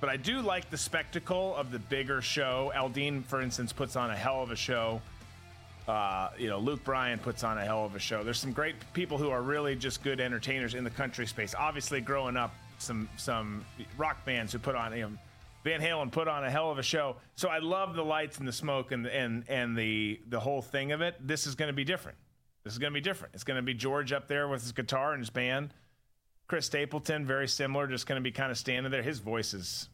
[0.00, 2.72] but I do like the spectacle of the bigger show.
[2.74, 5.02] Aldean, for instance, puts on a hell of a show.
[5.88, 8.22] Uh, you know, Luke Bryan puts on a hell of a show.
[8.22, 11.54] There's some great people who are really just good entertainers in the country space.
[11.58, 13.64] Obviously, growing up, some some
[13.96, 15.12] rock bands who put on you know,
[15.64, 17.16] Van Halen put on a hell of a show.
[17.36, 20.92] So I love the lights and the smoke and and and the the whole thing
[20.92, 21.14] of it.
[21.26, 22.18] This is going to be different.
[22.64, 23.34] This is going to be different.
[23.34, 25.72] It's going to be George up there with his guitar and his band.
[26.48, 29.02] Chris Stapleton, very similar, just going to be kind of standing there.
[29.02, 29.88] His voice is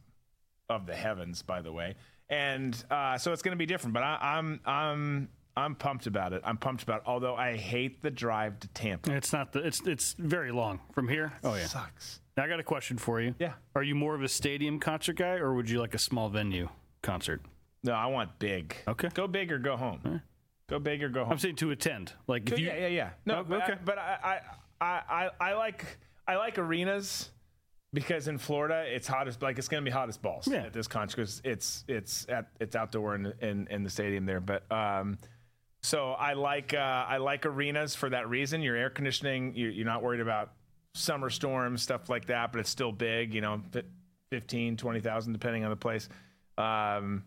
[0.68, 1.94] of the heavens, by the way,
[2.28, 3.94] and uh, so it's going to be different.
[3.94, 6.42] But I, I'm I'm I'm pumped about it.
[6.44, 7.02] I'm pumped about it.
[7.06, 9.14] Although I hate the drive to Tampa.
[9.14, 9.60] It's not the.
[9.60, 11.32] It's it's very long from here.
[11.44, 12.20] Oh yeah, sucks.
[12.36, 13.34] Now I got a question for you.
[13.38, 13.52] Yeah.
[13.76, 16.68] Are you more of a stadium concert guy, or would you like a small venue
[17.02, 17.42] concert?
[17.84, 18.74] No, I want big.
[18.88, 19.08] Okay.
[19.14, 20.20] Go big or go home.
[20.68, 21.32] Go big or go home.
[21.34, 22.12] I'm saying to attend.
[22.26, 23.10] Like if you, yeah, yeah, yeah.
[23.26, 23.72] No, Oh, but, okay.
[23.74, 24.40] I, but I,
[24.80, 25.84] I, I, I, I like
[26.26, 27.30] I like arenas
[27.92, 30.64] because in Florida it's hot as like it's going to be hot as balls Yeah.
[30.64, 34.40] at this concert because it's it's at it's outdoor in, in in the stadium there.
[34.40, 35.18] But um,
[35.84, 38.62] so I like uh, I like arenas for that reason.
[38.62, 40.52] Your air conditioning, you, you're not worried about
[40.94, 43.34] summer storms stuff like that, but it's still big.
[43.34, 43.84] You know, fif-
[44.30, 46.08] 15, 20,000 depending on the place.
[46.56, 47.24] Um,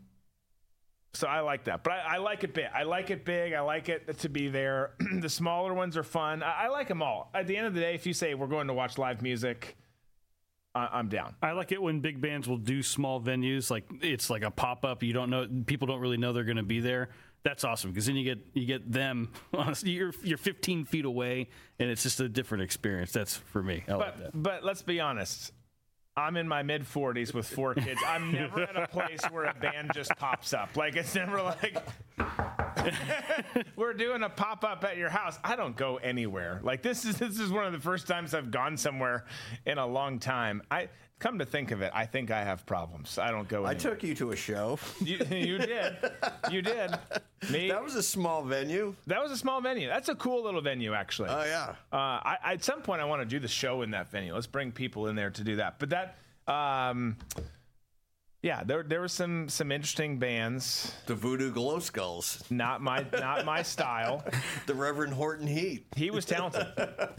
[1.13, 2.65] so I like that, but I, I like it big.
[2.73, 3.53] I like it big.
[3.53, 4.93] I like it to be there.
[5.21, 6.41] the smaller ones are fun.
[6.41, 7.29] I, I like them all.
[7.35, 9.77] At the end of the day, if you say we're going to watch live music,
[10.73, 11.35] I'm down.
[11.41, 14.85] I like it when big bands will do small venues, like it's like a pop
[14.85, 15.03] up.
[15.03, 17.09] You don't know, people don't really know they're going to be there.
[17.47, 19.29] That's awesome because then you get you get them.
[19.53, 21.47] Honestly, you're you're 15 feet away,
[21.79, 23.13] and it's just a different experience.
[23.13, 23.85] That's for me.
[23.87, 24.31] I like that.
[24.33, 25.53] But but let's be honest.
[26.17, 28.01] I'm in my mid 40s with four kids.
[28.05, 30.75] I'm never at a place where a band just pops up.
[30.75, 31.77] Like it's never like
[33.75, 35.37] we're doing a pop up at your house.
[35.43, 36.59] I don't go anywhere.
[36.63, 39.25] Like this is this is one of the first times I've gone somewhere
[39.65, 40.61] in a long time.
[40.71, 40.89] I
[41.19, 43.17] come to think of it, I think I have problems.
[43.17, 43.65] I don't go.
[43.65, 44.77] I took you to a show.
[44.99, 45.97] You, you did.
[46.51, 46.91] You did.
[47.51, 47.69] Me.
[47.69, 48.95] That was a small venue.
[49.07, 49.87] That was a small venue.
[49.87, 51.29] That's a cool little venue, actually.
[51.29, 51.75] Oh yeah.
[51.91, 54.33] Uh, I, at some point, I want to do the show in that venue.
[54.33, 55.79] Let's bring people in there to do that.
[55.79, 57.17] But that, um,
[58.41, 60.93] yeah, there there were some some interesting bands.
[61.07, 62.43] The Voodoo Glow Skulls.
[62.49, 64.23] Not my not my style.
[64.65, 65.87] the Reverend Horton Heat.
[65.95, 66.67] He was talented.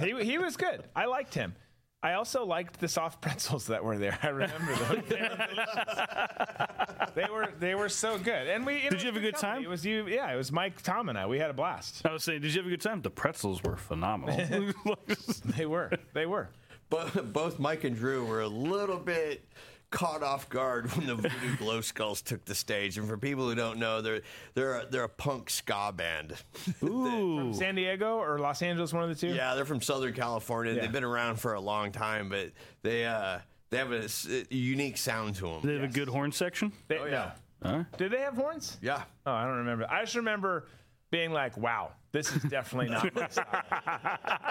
[0.00, 0.84] he he was good.
[0.94, 1.54] I liked him.
[2.00, 4.16] I also liked the soft pretzels that were there.
[4.22, 5.02] I remember those.
[5.08, 7.14] They were, delicious.
[7.14, 8.46] they were they were so good.
[8.46, 9.54] And we you Did you have a good company.
[9.54, 9.64] time?
[9.64, 10.06] It was you.
[10.06, 11.26] Yeah, it was Mike, Tom, and I.
[11.26, 12.02] We had a blast.
[12.06, 13.02] I was saying, did you have a good time?
[13.02, 14.36] The pretzels were phenomenal.
[15.56, 15.90] they were.
[16.14, 16.50] They were.
[16.90, 19.44] But both Mike and Drew were a little bit
[19.90, 22.98] caught off guard when the Voodoo Glow Skulls took the stage.
[22.98, 24.20] And for people who don't know, they're
[24.54, 26.34] they're a, they're a punk ska band.
[26.78, 29.34] From San Diego or Los Angeles, one of the two.
[29.34, 30.74] Yeah, they're from Southern California.
[30.74, 30.82] Yeah.
[30.82, 32.50] They've been around for a long time, but
[32.82, 33.38] they uh,
[33.70, 34.08] they have a
[34.50, 35.60] unique sound to them.
[35.62, 36.72] they have a good horn section.
[36.88, 37.32] They, Oh, yeah.
[37.62, 37.84] no.
[37.96, 38.78] Did they have horns?
[38.82, 39.02] Yeah.
[39.26, 39.86] Oh, I don't remember.
[39.90, 40.66] I just remember
[41.10, 43.64] being like, "Wow, this is definitely not." my style."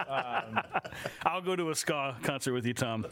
[0.10, 0.62] Um,
[1.26, 3.06] I'll go to a ska concert with you, Tom.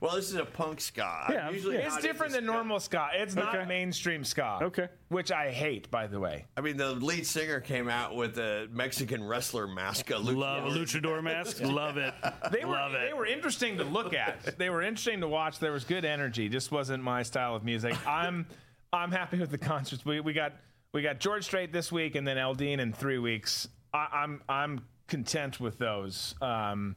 [0.00, 1.24] Well, this is a punk ska.
[1.28, 3.08] I'm Yeah, usually it's not different into than normal ska.
[3.14, 3.66] It's not Okay.
[3.66, 4.58] mainstream ska.
[4.62, 4.88] Okay.
[5.08, 6.46] Which I hate, by the way.
[6.56, 10.10] I mean, the lead singer came out with a Mexican wrestler mask.
[10.10, 10.36] A luchador.
[10.36, 11.60] Love a luchador mask.
[11.62, 12.14] Love it.
[12.52, 14.58] They were Love they were interesting to look at.
[14.58, 15.58] They were interesting to watch.
[15.58, 16.48] There was good energy.
[16.48, 17.94] Just wasn't my style of music.
[18.06, 18.46] I'm
[18.92, 20.04] I'm happy with the concerts.
[20.04, 20.52] We we got
[20.92, 23.68] we got George Strait this week and then Aldean in three weeks.
[23.92, 26.34] I, I'm I'm content with those.
[26.40, 26.96] Um,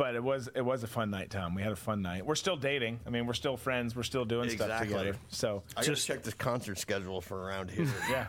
[0.00, 1.54] but it was it was a fun night, Tom.
[1.54, 2.24] We had a fun night.
[2.24, 3.00] We're still dating.
[3.06, 3.94] I mean, we're still friends.
[3.94, 5.14] We're still doing stuff together.
[5.28, 7.86] So I gotta check this concert schedule for around here.
[8.10, 8.28] yeah.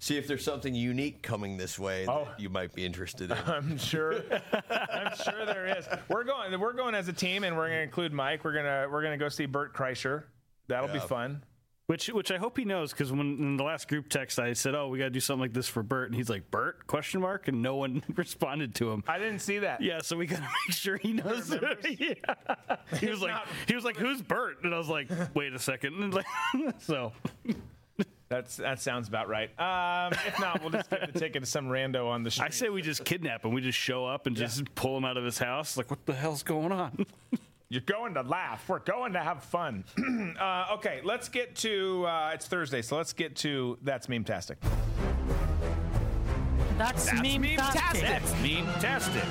[0.00, 2.24] See if there's something unique coming this way Oh.
[2.24, 3.36] that you might be interested in.
[3.46, 4.14] I'm sure.
[4.68, 5.86] I'm sure there is.
[6.08, 6.58] We're going.
[6.58, 8.42] We're going as a team, and we're going to include Mike.
[8.42, 10.24] We're gonna we're gonna go see Bert Kreischer.
[10.66, 11.44] That'll be fun.
[11.92, 14.74] Which, which I hope he knows because when in the last group text I said,
[14.74, 17.20] "Oh, we got to do something like this for Bert," and he's like, "Bert?" Question
[17.20, 19.04] mark, and no one responded to him.
[19.06, 19.82] I didn't see that.
[19.82, 21.50] Yeah, so we got to make sure he knows.
[21.54, 21.84] remembers?
[22.00, 22.14] yeah.
[22.98, 25.58] He was like, not- he was like, "Who's Bert?" And I was like, "Wait a
[25.58, 26.02] second.
[26.02, 26.24] And like,
[26.78, 27.12] so
[28.30, 29.50] That's that sounds about right.
[29.60, 32.46] Um, if not, we'll just give the ticket to some rando on the street.
[32.46, 33.52] I say we just kidnap him.
[33.52, 35.76] We just show up and just pull him out of his house.
[35.76, 37.04] Like, what the hell's going on?
[37.72, 38.68] You're going to laugh.
[38.68, 39.84] We're going to have fun.
[40.38, 42.04] uh, okay, let's get to.
[42.04, 44.58] Uh, it's Thursday, so let's get to that's meme tastic.
[46.76, 48.02] That's, meme-tastic.
[48.02, 49.22] That's meme-tastic.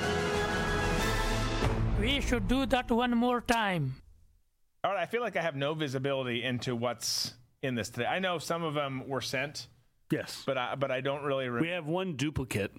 [2.00, 3.94] We should do that one more time.
[4.84, 8.08] All right, I feel like I have no visibility into what's in this today.
[8.08, 9.68] I know some of them were sent.
[10.12, 11.48] Yes, but I but I don't really.
[11.48, 12.72] Re- we have one duplicate.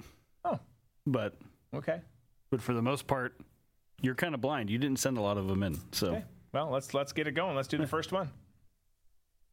[0.45, 0.59] Oh,
[1.07, 1.37] but
[1.73, 2.01] okay.
[2.51, 3.37] But for the most part,
[4.03, 4.69] you're kind of blind.
[4.69, 6.09] You didn't send a lot of them in, so.
[6.09, 6.25] Okay.
[6.53, 7.57] Well, let's let's get it going.
[7.57, 8.31] Let's do the first one.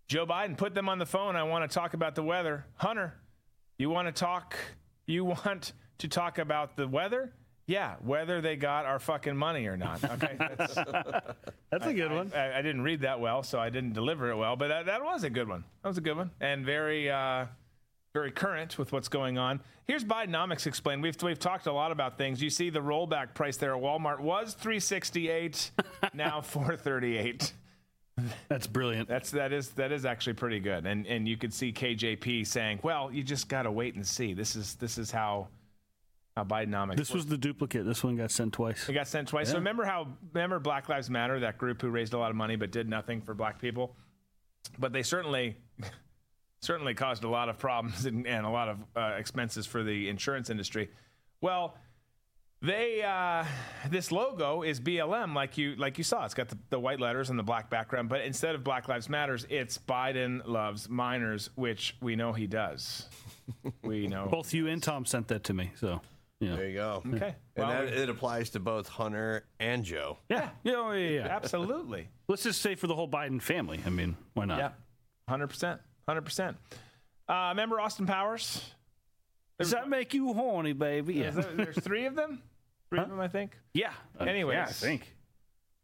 [0.10, 1.36] Joe Biden, put them on the phone.
[1.36, 2.66] I want to talk about the weather.
[2.76, 3.14] Hunter,
[3.78, 4.58] you want to talk?
[5.06, 7.32] You want to talk about the weather?
[7.68, 10.04] Yeah, whether they got our fucking money or not.
[10.04, 10.74] Okay, that's,
[11.70, 12.32] That's a good one.
[12.36, 14.56] I, I didn't read that well, so I didn't deliver it well.
[14.56, 15.64] But that, that was a good one.
[15.84, 17.46] That was a good one, and very, uh,
[18.14, 19.62] very current with what's going on.
[19.86, 21.04] Here's Bidenomics explained.
[21.04, 22.42] We've we've talked a lot about things.
[22.42, 25.72] You see, the rollback price there at Walmart was 368,
[26.14, 27.54] now 438.
[28.48, 29.08] That's brilliant.
[29.08, 30.86] That's that is that is actually pretty good.
[30.86, 34.34] And and you could see KJP saying, "Well, you just got to wait and see.
[34.34, 35.48] This is this is how
[36.36, 37.86] how Bidenomics." This was the duplicate.
[37.86, 38.90] This one got sent twice.
[38.90, 39.50] It got sent twice.
[39.50, 42.56] So remember how remember Black Lives Matter, that group who raised a lot of money
[42.56, 43.96] but did nothing for black people,
[44.78, 45.56] but they certainly
[46.62, 50.10] certainly caused a lot of problems and, and a lot of uh, expenses for the
[50.10, 50.90] insurance industry.
[51.42, 51.76] Well,
[52.62, 53.46] they uh,
[53.90, 56.26] this logo is BLM, like you like you saw.
[56.26, 59.08] It's got the, the white letters and the black background, but instead of Black Lives
[59.08, 63.08] Matters, it's Biden loves minors, which we know he does.
[63.82, 66.02] we know Both you and Tom sent that to me, so
[66.42, 66.56] yeah.
[66.58, 67.02] There you go.
[67.16, 67.36] Okay.
[67.56, 70.18] And Well, that, we- it applies to both Hunter and Joe.
[70.30, 71.28] Yeah, yeah, oh, yeah, yeah.
[71.28, 72.10] Absolutely.
[72.28, 73.80] Let's just say for the whole Biden family.
[73.86, 74.58] I mean, why not?
[74.58, 74.70] Yeah,
[75.30, 75.48] hundred
[76.24, 76.58] percent, hundred percent.
[77.28, 78.64] Uh, remember Austin Powers?
[79.60, 81.16] Does that make you horny, baby?
[81.16, 81.32] Yeah.
[81.32, 82.42] There- there's three of them.
[82.90, 83.58] Three of them, I think.
[83.74, 83.92] Yeah.
[84.20, 85.14] Uh, Anyways, yeah, I think.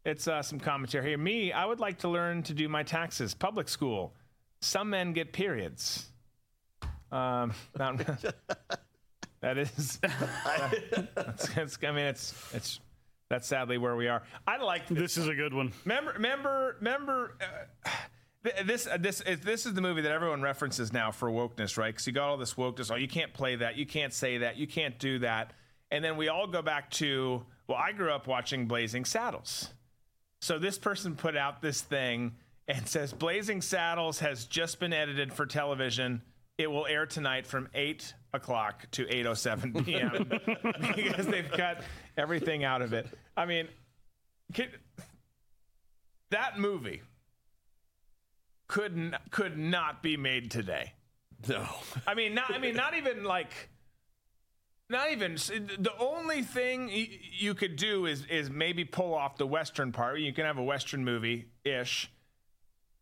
[0.04, 1.18] it's uh, some commentary here.
[1.18, 3.32] Me, I would like to learn to do my taxes.
[3.34, 4.12] Public school.
[4.60, 6.08] Some men get periods.
[7.12, 7.98] Um, not-
[9.40, 9.98] that is.
[10.02, 12.80] that's, that's- I mean, it's it's
[13.28, 14.22] that's sadly where we are.
[14.46, 14.98] I like this.
[14.98, 15.72] This is a good one.
[15.84, 17.36] Remember, remember, remember.
[17.40, 17.44] Uh,
[17.84, 17.96] th-
[18.64, 21.92] this uh, this is this is the movie that everyone references now for wokeness, right?
[21.92, 22.90] Because you got all this wokeness.
[22.90, 23.76] Oh, you can't play that.
[23.76, 24.56] You can't say that.
[24.56, 25.52] You can't do that.
[25.90, 29.70] And then we all go back to well, I grew up watching Blazing Saddles.
[30.40, 32.36] So this person put out this thing
[32.68, 36.22] and says Blazing Saddles has just been edited for television.
[36.58, 40.30] It will air tonight from eight o'clock to eight oh seven p.m.
[40.94, 41.82] because they've cut
[42.16, 43.06] everything out of it.
[43.36, 43.68] I mean,
[44.54, 44.68] can,
[46.30, 47.02] that movie
[48.68, 50.92] could n- could not be made today.
[51.48, 51.66] No.
[52.06, 52.52] I mean, not.
[52.54, 53.50] I mean, not even like.
[54.88, 59.46] Not even the only thing y- you could do is is maybe pull off the
[59.46, 60.20] western part.
[60.20, 62.08] You can have a western movie ish,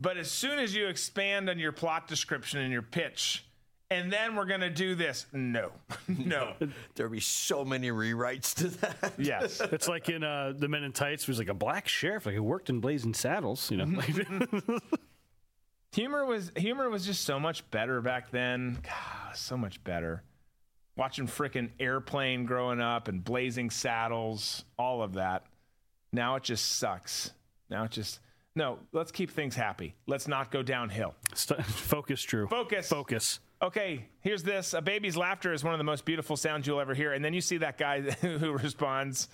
[0.01, 3.45] but as soon as you expand on your plot description and your pitch,
[3.91, 5.73] and then we're gonna do this, no,
[6.09, 6.55] no.
[6.95, 9.13] There'd be so many rewrites to that.
[9.19, 9.61] Yes.
[9.71, 11.29] It's like in uh, the Men in Tights.
[11.29, 13.71] Was like a black sheriff, like who worked in Blazing Saddles.
[13.71, 14.01] You know,
[15.95, 18.79] humor was humor was just so much better back then.
[18.83, 20.23] God, so much better.
[20.97, 25.45] Watching frickin' airplane growing up and blazing saddles, all of that.
[26.13, 27.33] Now it just sucks.
[27.69, 28.21] Now it just
[28.55, 28.79] no.
[28.93, 29.95] Let's keep things happy.
[30.07, 31.15] Let's not go downhill.
[31.35, 32.47] St- focus, Drew.
[32.47, 32.89] Focus.
[32.89, 33.41] Focus.
[33.63, 34.75] Okay, here's this.
[34.75, 37.13] A baby's laughter is one of the most beautiful sounds you'll ever hear.
[37.13, 39.29] And then you see that guy who responds,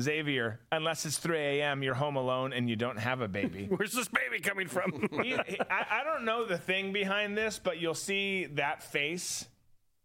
[0.00, 3.66] Xavier, unless it's 3 a.m., you're home alone and you don't have a baby.
[3.76, 5.06] Where's this baby coming from?
[5.22, 9.46] he, he- I, I don't know the thing behind this, but you'll see that face.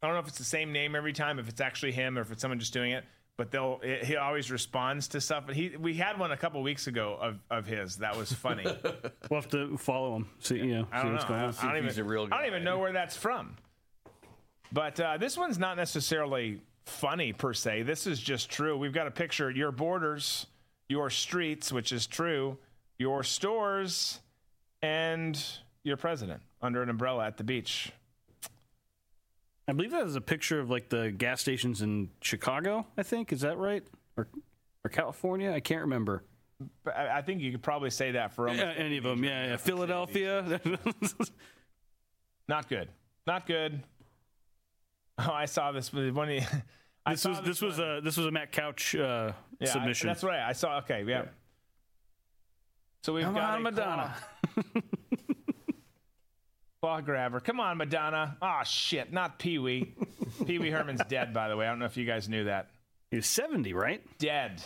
[0.02, 2.22] I don't know if it's the same name every time, if it's actually him or
[2.22, 3.04] if it's someone just doing it.
[3.38, 5.44] But they'll it, he always responds to stuff.
[5.48, 8.64] And he we had one a couple weeks ago of, of his that was funny.
[9.30, 10.28] we'll have to follow him.
[10.40, 11.30] See, you know, I don't what's know.
[11.30, 11.52] going I on.
[11.52, 13.56] don't, I don't even, I don't even know where that's from.
[14.72, 17.84] But uh, this one's not necessarily funny per se.
[17.84, 18.78] This is just true.
[18.78, 20.48] We've got a picture your borders,
[20.90, 22.58] your streets, which is true,
[22.98, 24.20] your stores,
[24.82, 25.42] and
[25.84, 27.92] your president under an umbrella at the beach.
[29.68, 32.86] I believe that is a picture of like the gas stations in Chicago.
[32.98, 33.84] I think is that right,
[34.16, 34.28] or
[34.84, 35.52] or California?
[35.52, 36.24] I can't remember.
[36.88, 39.24] I, think you could probably say that for almost Yeah, any of them.
[39.24, 39.58] Yeah, yeah.
[39.58, 40.60] Philadelphia.
[42.48, 42.90] Not good.
[43.28, 43.84] Not good.
[45.20, 46.30] Oh, I saw this with one.
[46.30, 46.64] of the-
[47.06, 49.66] I this saw was this was a this was a Matt Couch uh, Yeah, I-
[49.66, 50.08] submission.
[50.08, 50.40] that's right.
[50.42, 50.78] I saw.
[50.80, 51.26] Okay, yeah.
[53.04, 54.16] So we've Come got on, a Madonna.
[54.54, 54.82] Claw,
[56.82, 57.40] claw grabber.
[57.40, 58.38] Come on, Madonna.
[58.42, 59.14] Ah, shit.
[59.14, 59.94] Not Pee Wee.
[60.46, 61.66] Pee Wee Herman's dead, by the way.
[61.66, 62.70] I don't know if you guys knew that.
[63.10, 64.02] He was seventy, right?
[64.20, 64.62] Dead.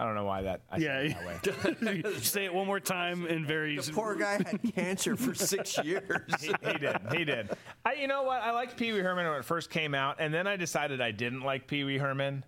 [0.00, 0.62] I don't know why that.
[0.70, 1.08] I yeah.
[1.42, 2.12] said that way.
[2.20, 3.76] Say it one more time in very.
[3.76, 6.22] The poor guy had cancer for six years.
[6.40, 6.96] he, he did.
[7.14, 7.50] He did.
[7.84, 8.40] I, you know what?
[8.40, 11.10] I liked Pee Wee Herman when it first came out, and then I decided I
[11.10, 12.46] didn't like Pee Wee Herman.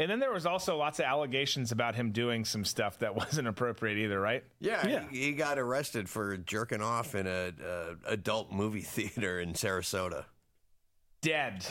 [0.00, 3.48] And then there was also lots of allegations about him doing some stuff that wasn't
[3.48, 4.44] appropriate either, right?
[4.60, 9.54] Yeah, He, he got arrested for jerking off in a, uh adult movie theater in
[9.54, 10.26] Sarasota.
[11.22, 11.64] Dead.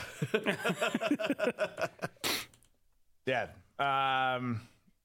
[3.27, 3.49] Dead.
[3.77, 4.61] Um,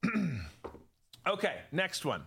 [1.26, 2.23] okay, next one.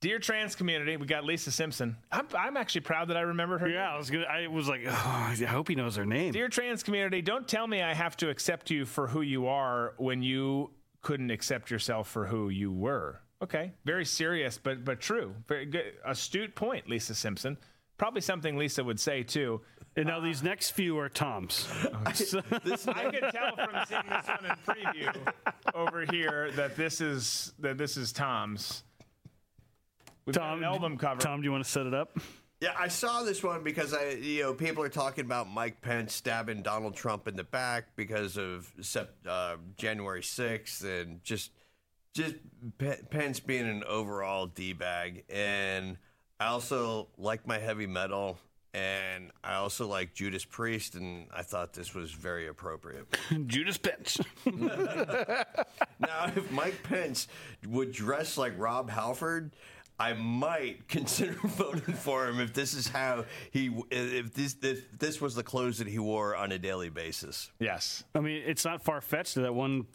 [0.00, 1.96] Dear trans community, we got Lisa Simpson.
[2.12, 3.68] I'm, I'm actually proud that I remembered her.
[3.68, 4.24] Yeah, I was gonna.
[4.24, 6.32] I was like, oh, I hope he knows her name.
[6.32, 9.94] Dear trans community, don't tell me I have to accept you for who you are
[9.96, 10.70] when you
[11.00, 13.20] couldn't accept yourself for who you were.
[13.42, 15.34] Okay, very serious, but but true.
[15.48, 17.56] Very good, astute point, Lisa Simpson.
[17.98, 19.62] Probably something Lisa would say too.
[19.96, 21.66] And now these next few are Tom's.
[22.04, 25.32] I could tell from seeing this one in preview
[25.74, 28.84] over here that this is that this is Tom's.
[30.26, 31.20] We've got an album cover.
[31.20, 32.18] Tom, do you want to set it up?
[32.60, 36.14] Yeah, I saw this one because I, you know, people are talking about Mike Pence
[36.14, 38.72] stabbing Donald Trump in the back because of
[39.28, 41.50] uh, January sixth, and just,
[42.14, 42.34] just
[42.78, 45.24] Pe- Pence being an overall d bag.
[45.28, 45.98] And
[46.38, 48.38] I also like my heavy metal,
[48.74, 53.06] and I also like Judas Priest, and I thought this was very appropriate.
[53.46, 54.20] Judas Pence.
[54.44, 55.44] now,
[56.36, 57.28] if Mike Pence
[57.66, 59.52] would dress like Rob Halford,
[59.98, 65.20] I might consider voting for him if this is how he if this if this
[65.20, 67.50] was the clothes that he wore on a daily basis.
[67.58, 68.04] Yes.
[68.14, 69.86] I mean, it's not far fetched that one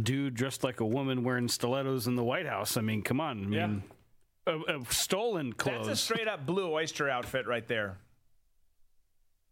[0.00, 2.76] dude dressed like a woman wearing stilettos in the White House.
[2.76, 3.42] I mean, come on.
[3.42, 3.97] I mean, a,
[4.48, 5.86] a stolen clothes.
[5.86, 7.98] That's a straight up blue oyster outfit right there.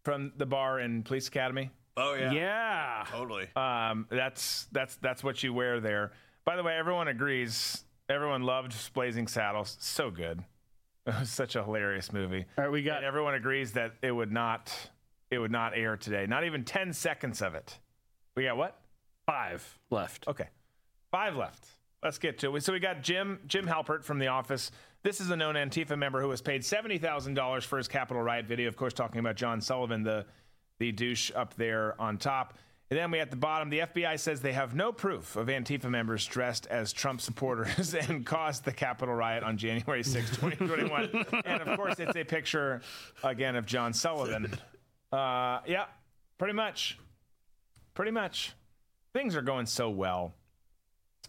[0.05, 1.70] From the bar in Police Academy.
[1.97, 2.33] Oh yeah.
[2.33, 3.07] Yeah.
[3.10, 3.49] Totally.
[3.57, 6.12] Um, that's that's that's what you wear there.
[6.44, 7.84] By the way, everyone agrees.
[8.08, 9.76] Everyone loved Blazing Saddles.
[9.81, 10.42] So good.
[11.07, 12.47] It was such a hilarious movie.
[12.58, 12.97] All right, we got.
[12.97, 14.73] And everyone agrees that it would not
[15.31, 16.26] it would not air today.
[16.26, 17.78] Not even ten seconds of it.
[18.34, 18.76] We got what?
[19.25, 20.26] Five left.
[20.26, 20.49] Okay,
[21.12, 21.75] five left.
[22.02, 22.62] Let's get to it.
[22.62, 24.70] So we got Jim Jim Halpert from The Office.
[25.02, 28.23] This is a known Antifa member who was paid seventy thousand dollars for his Capitol
[28.23, 28.68] riot video.
[28.68, 30.26] Of course, talking about John Sullivan, the
[30.78, 32.55] the douche up there on top.
[32.89, 35.91] And then we at the bottom, the FBI says they have no proof of Antifa
[35.91, 41.25] members dressed as Trump supporters and caused the Capitol riot on January 6, 2021.
[41.44, 42.83] and of course, it's a picture
[43.25, 44.52] again of John Sullivan.
[45.12, 45.86] Uh, yeah,
[46.39, 46.97] pretty much.
[47.94, 48.52] Pretty much.
[49.12, 50.34] Things are going so well.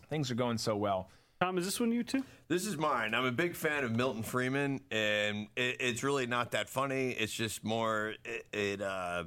[0.10, 1.10] Things are going so well.
[1.40, 2.24] Tom, is this one you too?
[2.48, 3.14] This is mine.
[3.14, 7.11] I'm a big fan of Milton Friedman, and it, it's really not that funny.
[7.11, 9.26] It's just more it it, uh,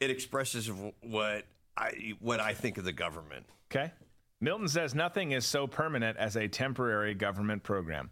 [0.00, 0.70] it expresses
[1.02, 1.44] what
[1.76, 3.44] I what I think of the government.
[3.70, 3.92] Okay.
[4.40, 8.10] Milton says nothing is so permanent as a temporary government program.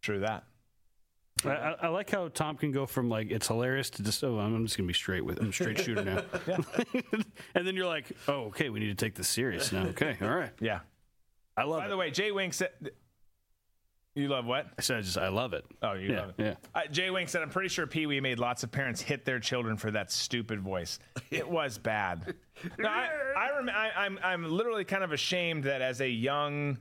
[0.00, 0.44] True that.
[1.44, 4.38] I, I, I like how Tom can go from like it's hilarious to just oh
[4.38, 6.22] I'm just gonna be straight with I'm straight shooter now,
[7.54, 10.34] and then you're like oh okay we need to take this serious now okay all
[10.34, 10.80] right Yeah.
[11.58, 12.70] I love By it the way, Jay Wink said.
[14.14, 14.66] You love what?
[14.76, 16.34] I said I just I love it Oh, you yeah love it.
[16.38, 19.24] yeah Uh, Jay Wink said, I'm pretty sure Pee Wee made lots of parents hit
[19.24, 20.98] their children for that stupid voice.
[21.30, 22.34] It was bad.
[22.78, 26.78] no, I, I, rem- I, I'm, I'm literally kind of ashamed that as a young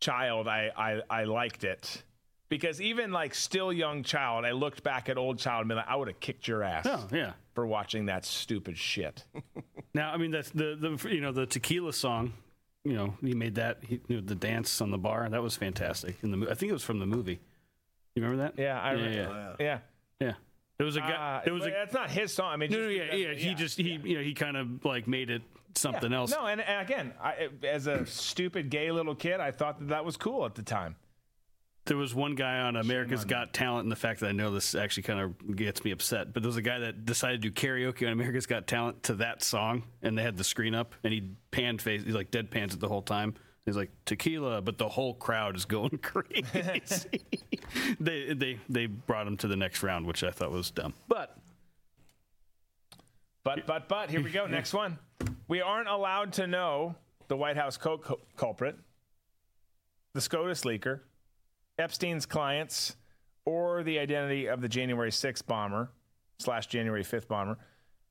[0.00, 2.04] child, I, I, I liked it.
[2.48, 5.88] Because even like still young child, I looked back at old child and been like,
[5.88, 9.24] I would have kicked your ass oh yeah for watching that stupid shit.
[9.94, 12.32] now I mean that's the the you know the tequila song
[12.84, 15.56] you know he made that he, you know, the dance on the bar that was
[15.56, 17.40] fantastic in the mo- I think it was from the movie
[18.14, 19.78] you remember that Yeah, I yeah re- yeah, yeah.
[20.20, 20.32] yeah.
[20.78, 21.38] There was a guy.
[21.40, 21.70] Uh, there was a.
[21.70, 22.52] but that's not his song.
[22.52, 23.48] I mean, No, no, yeah, because- yeah.
[23.48, 25.42] He just he you know he kind of like made it
[25.74, 26.18] something Yeah.
[26.18, 26.30] else.
[26.30, 30.04] No, and, and again, I, as a stupid gay little kid, I thought that that
[30.04, 30.94] was cool at the time.
[31.88, 34.74] There was one guy on America's Got Talent, and the fact that I know this
[34.74, 36.32] actually kind of gets me upset.
[36.34, 39.14] But there was a guy that decided to do karaoke on America's Got Talent to
[39.14, 42.50] that song, and they had the screen up, and he panned face, he's like dead
[42.50, 43.34] pans it the whole time.
[43.64, 47.22] He's like tequila, but the whole crowd is going crazy.
[48.00, 50.94] they they they brought him to the next round, which I thought was dumb.
[51.08, 51.36] But
[53.44, 54.46] But, but, but, here we go.
[54.46, 54.98] Next one.
[55.48, 56.96] We aren't allowed to know
[57.28, 58.76] the White House co- co- culprit,
[60.12, 61.00] the SCOTUS leaker,
[61.78, 62.96] Epstein's clients,
[63.44, 65.90] or the identity of the January 6th bomber
[66.38, 67.56] slash January 5th bomber.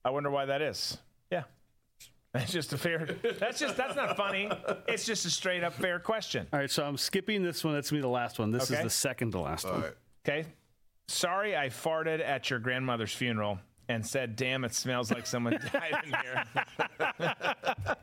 [0.06, 0.98] I wonder why that is.
[1.32, 1.44] Yeah.
[2.34, 3.08] That's just a fair,
[3.40, 4.50] that's just, that's not funny.
[4.88, 6.46] It's just a straight up fair question.
[6.54, 7.74] all right, so I'm skipping this one.
[7.74, 8.52] That's gonna be the last one.
[8.52, 8.80] This Okay.
[8.80, 9.86] is the second to last one.
[10.28, 10.46] Okay.
[11.08, 13.60] Sorry, I farted at your grandmother's funeral
[13.90, 16.44] and said, damn, it smells like someone died in here.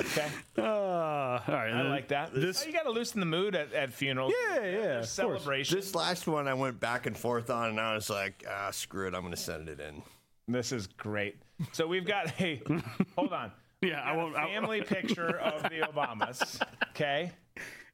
[0.00, 0.28] okay.
[0.58, 2.34] Uh, all right, I like that.
[2.34, 4.32] This Oh, you got to loosen the mood at, at funerals.
[4.48, 5.42] Yeah, yeah, There's of course.
[5.42, 5.76] celebration.
[5.76, 9.06] This last one I went back and forth on, and I was like, ah, screw
[9.08, 10.02] it, I'm going to send it in.
[10.48, 11.36] This is great.
[11.72, 12.60] So we've got a
[13.16, 13.52] hold on.
[13.80, 14.36] Yeah, I won't.
[14.36, 16.60] I- Family picture of the Obamas.
[16.90, 17.30] Okay.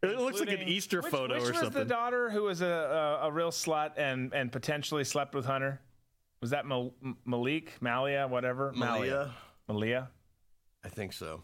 [0.03, 2.63] It looks like an Including- Easter which- photo which or was the daughter who was
[2.63, 5.81] a, a, a real slut and, and potentially slept with Hunter?
[6.41, 6.95] Was that Mal-
[7.25, 8.73] Malik, Malia, whatever?
[8.75, 9.35] Malia.
[9.67, 10.09] Malia.
[10.85, 11.43] I think so.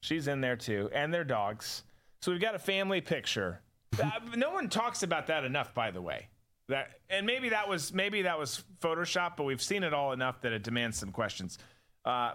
[0.00, 1.82] She's in there too, and their dogs.
[2.20, 3.60] So we've got a family picture.
[4.00, 6.28] Uh, no one talks about that enough, by the way.
[6.68, 10.42] That and maybe that was maybe that was Photoshop, but we've seen it all enough
[10.42, 11.58] that it demands some questions.
[12.04, 12.32] Uh,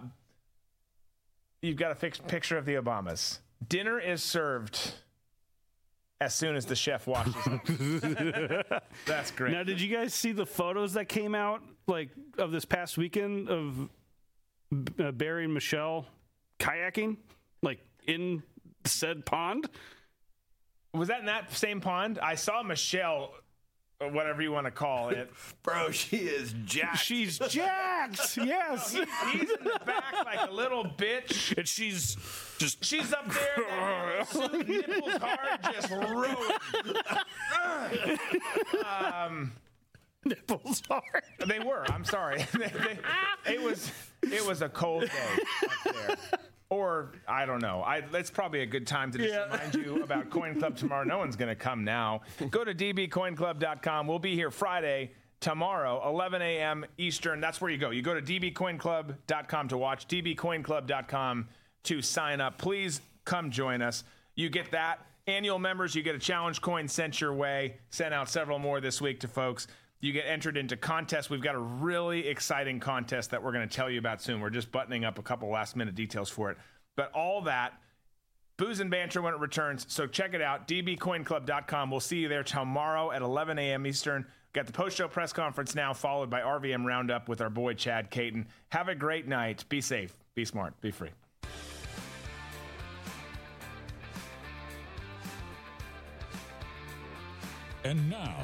[1.62, 3.38] you've got a fixed picture of the Obamas.
[3.70, 4.94] Dinner is served
[6.24, 7.66] as soon as the chef washes up.
[9.06, 9.52] That's great.
[9.52, 13.50] Now, did you guys see the photos that came out like of this past weekend
[13.50, 13.90] of
[15.00, 16.06] uh, Barry and Michelle
[16.60, 17.18] kayaking,
[17.62, 18.42] like in
[18.86, 19.70] said pond?
[20.94, 22.20] Was that in that same pond?
[22.22, 23.34] I saw Michelle,
[24.10, 25.32] whatever you want to call it.
[25.64, 27.00] Bro, she is jacked.
[27.00, 28.38] She's jacked.
[28.44, 28.92] Yes.
[28.94, 29.00] He-
[29.32, 31.58] he's in the back like a little bitch.
[31.58, 32.16] And she's
[32.58, 36.98] just She's up there, suit, nipples hard, just rowing.
[38.86, 39.52] um,
[40.26, 41.24] nipples hard.
[41.48, 41.86] They were.
[41.92, 42.46] I'm sorry.
[42.54, 43.92] They- they- it was.
[44.24, 45.10] It was a cold day
[45.88, 46.16] up there.
[46.74, 47.84] Or I don't know.
[47.84, 51.04] I, that's probably a good time to just remind you about Coin Club tomorrow.
[51.04, 52.22] No one's going to come now.
[52.50, 54.08] Go to dbcoinclub.com.
[54.08, 56.86] We'll be here Friday, tomorrow, 11 a.m.
[56.98, 57.40] Eastern.
[57.40, 57.92] That's where you go.
[57.92, 61.48] You go to dbcoinclub.com to watch, dbcoinclub.com
[61.84, 62.58] to sign up.
[62.58, 64.04] Please come join us.
[64.36, 65.06] You get that.
[65.28, 67.78] Annual members, you get a challenge coin sent your way.
[67.92, 69.68] Sent out several more this week to folks.
[70.04, 71.30] You get entered into contests.
[71.30, 74.42] We've got a really exciting contest that we're going to tell you about soon.
[74.42, 76.58] We're just buttoning up a couple last minute details for it.
[76.98, 77.80] But all that,
[78.58, 79.86] booze and banter when it returns.
[79.88, 81.90] So check it out, dbcoinclub.com.
[81.90, 83.88] We'll see you there tomorrow at 11 a.m.
[83.88, 84.26] Eastern.
[84.52, 88.12] Got the post show press conference now, followed by RVM Roundup with our boy Chad
[88.12, 88.50] Caton.
[88.70, 89.64] Have a great night.
[89.70, 91.12] Be safe, be smart, be free.
[97.86, 98.38] And now,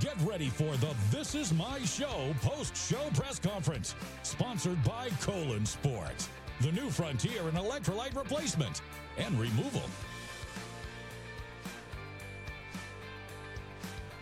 [0.00, 5.66] get ready for the This Is My Show post show press conference, sponsored by Colon
[5.66, 6.28] Sport,
[6.62, 8.80] the new frontier in electrolyte replacement
[9.18, 9.82] and removal.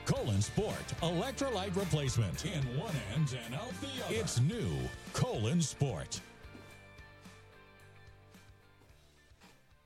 [0.07, 4.15] Colon Sport electrolyte replacement in one end and out the other.
[4.15, 4.71] It's new
[5.13, 6.21] Colon Sport.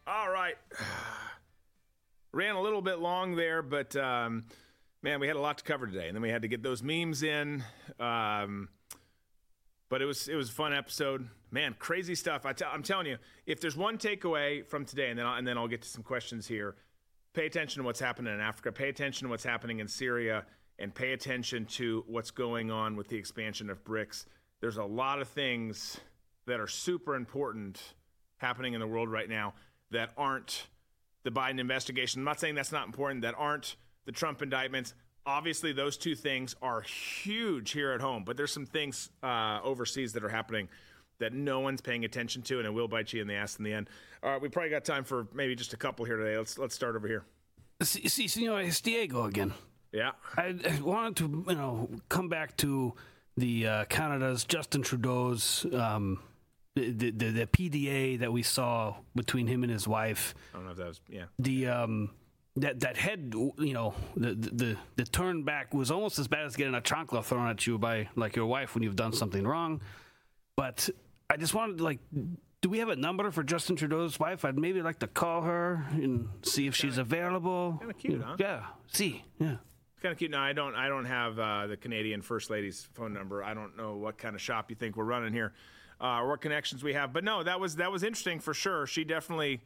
[0.07, 0.57] All right.
[2.33, 4.44] Ran a little bit long there, but um,
[5.02, 6.83] man, we had a lot to cover today, and then we had to get those
[6.83, 7.62] memes in.
[8.01, 8.68] Um,
[9.89, 11.75] but it was it was a fun episode, man.
[11.78, 12.44] Crazy stuff.
[12.44, 15.47] I t- I'm telling you, if there's one takeaway from today, and then I'll, and
[15.47, 16.77] then I'll get to some questions here.
[17.33, 18.73] Pay attention to what's happening in Africa.
[18.73, 20.44] Pay attention to what's happening in Syria,
[20.78, 24.27] and pay attention to what's going on with the expansion of BRICS.
[24.60, 26.01] There's a lot of things
[26.47, 27.81] that are super important
[28.39, 29.55] happening in the world right now
[29.91, 30.67] that aren't
[31.23, 32.20] the Biden investigation.
[32.20, 33.77] I'm not saying that's not important, that aren't
[34.09, 34.95] the Trump indictments.
[35.27, 40.15] Obviously, those two things are huge here at home, but there's some things uh, overseas
[40.15, 40.67] that are happening
[41.19, 43.65] that no one's paying attention to, and it will bite you in the ass in
[43.67, 43.91] the end.
[44.23, 46.39] All right, we probably got time for maybe just a couple here today.
[46.39, 47.23] Let's let's start over here.
[47.83, 49.53] See, see, senor, it's Diego again.
[49.93, 50.12] Yeah.
[50.39, 52.95] I, I wanted to, you know, come back to
[53.37, 56.20] the uh, Canada's Justin Trudeau's um,
[56.77, 60.35] the, the the PDA that we saw between him and his wife.
[60.55, 61.25] I don't know if that was yeah.
[61.39, 62.11] The um
[62.61, 66.57] that that head, you know, the the the turn back was almost as bad as
[66.57, 69.81] getting a chancla thrown at you by like your wife when you've done something wrong.
[70.57, 70.89] But
[71.31, 72.01] I just wanted like.
[72.61, 74.45] Do we have a number for Justin Trudeau's wife?
[74.45, 77.77] I'd maybe like to call her and see if she's available.
[77.78, 78.35] Kinda cute, huh?
[78.37, 78.65] Yeah.
[78.89, 79.23] See.
[79.39, 79.59] Yeah.
[79.99, 80.33] It's kind of cute.
[80.33, 83.45] Now I don't I don't have uh, the Canadian First Lady's phone number.
[83.45, 85.53] I don't know what kind of shop you think we're running here,
[86.01, 87.12] uh, or what connections we have.
[87.12, 88.87] But no, that was that was interesting for sure.
[88.87, 89.61] She definitely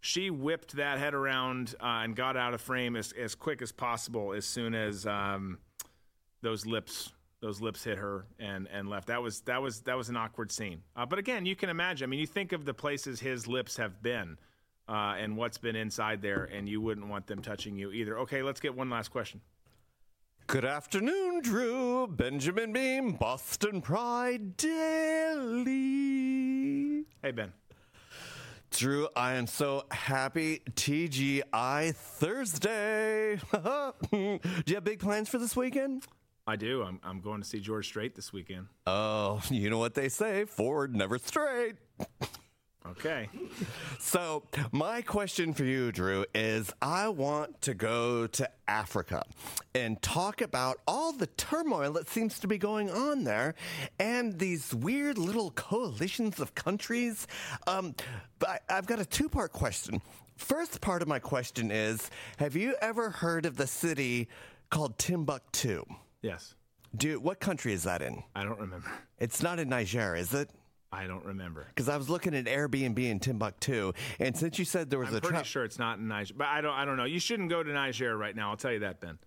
[0.00, 3.72] she whipped that head around uh, and got out of frame as as quick as
[3.72, 5.58] possible as soon as um,
[6.42, 9.08] those lips those lips hit her and and left.
[9.08, 10.82] That was that was that was an awkward scene.
[10.96, 12.08] Uh, but again, you can imagine.
[12.08, 14.38] I mean, you think of the places his lips have been.
[14.88, 18.20] Uh, and what's been inside there, and you wouldn't want them touching you either.
[18.20, 19.38] Okay, let's get one last question.
[20.46, 22.06] Good afternoon, Drew.
[22.06, 25.74] Benjamin Beam, Boston Pride Daily.
[27.20, 27.52] Hey, Ben.
[28.70, 30.60] Drew, I am so happy.
[30.74, 33.40] TGI Thursday.
[34.10, 36.04] Do you have big plans for this weekend?
[36.46, 36.82] I do.
[36.82, 38.68] I'm, I'm going to see George Strait this weekend.
[38.86, 41.76] Oh, you know what they say forward, never straight.
[42.90, 43.28] Okay.
[43.98, 49.24] So, my question for you, Drew, is I want to go to Africa
[49.74, 53.54] and talk about all the turmoil that seems to be going on there
[53.98, 57.26] and these weird little coalitions of countries.
[57.66, 57.94] Um,
[58.38, 60.00] but I, I've got a two part question.
[60.36, 64.28] First part of my question is Have you ever heard of the city
[64.70, 65.84] called Timbuktu?
[66.22, 66.54] Yes.
[66.96, 68.22] Do, what country is that in?
[68.34, 68.90] I don't remember.
[69.18, 70.48] It's not in Niger, is it?
[70.90, 71.66] I don't remember.
[71.68, 75.16] Because I was looking at Airbnb in Timbuktu, and since you said there was I'm
[75.16, 76.74] a pretty tra- sure it's not in Niger, but I don't.
[76.74, 77.04] I don't know.
[77.04, 78.50] You shouldn't go to Niger right now.
[78.50, 79.18] I'll tell you that, Ben.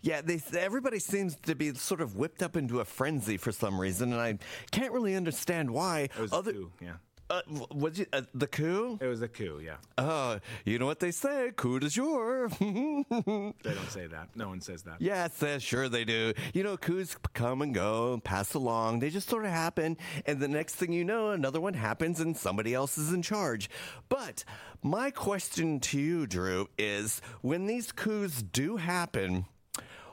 [0.00, 3.78] Yeah, they, everybody seems to be sort of whipped up into a frenzy for some
[3.78, 4.38] reason, and I
[4.70, 6.00] can't really understand why.
[6.00, 6.54] It was Other.
[6.80, 6.94] Yeah.
[7.30, 7.40] Uh,
[7.72, 8.98] was it uh, the coup?
[9.00, 9.60] It was a coup.
[9.64, 9.76] Yeah.
[9.96, 12.48] Uh, you know what they say, coup de jour.
[12.60, 14.28] They don't say that.
[14.34, 15.00] No one says that.
[15.00, 16.34] Yes, uh, sure they do.
[16.52, 18.98] You know, coups come and go, pass along.
[18.98, 19.96] They just sort of happen,
[20.26, 23.70] and the next thing you know, another one happens, and somebody else is in charge.
[24.08, 24.44] But
[24.82, 29.46] my question to you, Drew, is when these coups do happen,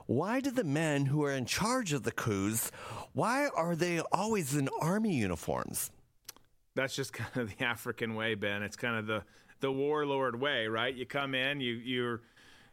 [0.06, 2.72] why do the men who are in charge of the coups,
[3.14, 5.92] why are they always in army uniforms?
[6.76, 8.64] That's just kind of the African way, Ben.
[8.64, 9.24] It's kind of the
[9.60, 10.94] the warlord way, right?
[10.94, 12.22] You come in, you you're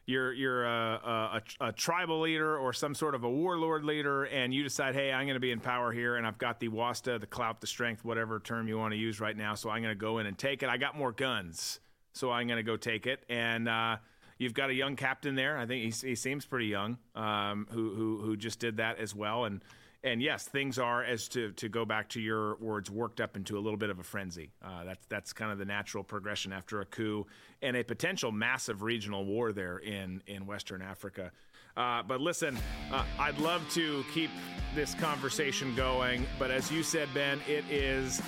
[0.06, 4.54] you're you're a, a, a tribal leader or some sort of a warlord leader, and
[4.54, 7.18] you decide, hey, I'm going to be in power here, and I've got the wasta,
[7.18, 9.54] the clout, the strength, whatever term you want to use right now.
[9.54, 10.70] So I'm going to go in and take it.
[10.70, 11.80] I got more guns,
[12.14, 13.22] so I'm going to go take it.
[13.28, 13.98] And uh,
[14.38, 15.58] you've got a young captain there.
[15.58, 19.14] I think he, he seems pretty young, um, who who who just did that as
[19.14, 19.44] well.
[19.44, 19.62] And
[20.04, 23.58] and yes, things are as to to go back to your words, worked up into
[23.58, 24.52] a little bit of a frenzy.
[24.62, 27.26] Uh, that's that's kind of the natural progression after a coup
[27.62, 31.32] and a potential massive regional war there in in Western Africa.
[31.76, 32.56] Uh, but listen,
[32.92, 34.30] uh, I'd love to keep
[34.74, 38.20] this conversation going, but as you said, Ben, it is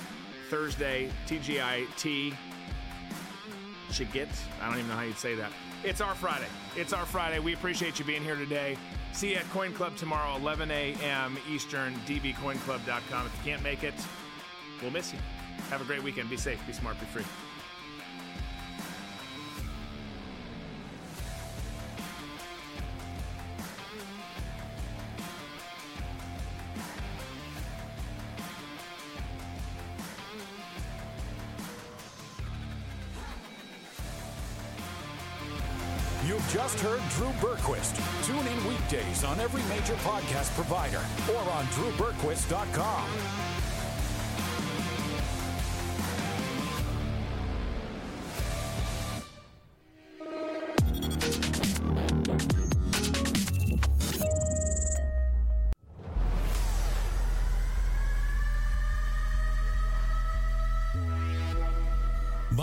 [0.49, 2.35] Thursday, TGIT.
[3.91, 4.29] Chigit.
[4.61, 5.51] I don't even know how you'd say that.
[5.83, 6.47] It's our Friday.
[6.77, 7.41] It's our Friday.
[7.41, 8.77] We appreciate you being here today.
[9.13, 11.37] See you at Coin Club tomorrow, 11 a.m.
[11.51, 13.27] Eastern, dbcoinclub.com.
[13.27, 13.95] If you can't make it,
[14.81, 15.19] we'll miss you.
[15.69, 16.31] Have a great weekend.
[16.31, 17.25] Be safe, be smart, be free.
[36.53, 37.95] Just heard Drew Berquist.
[38.27, 41.01] Tune in weekdays on every major podcast provider
[41.33, 43.05] or on drewberquist.com.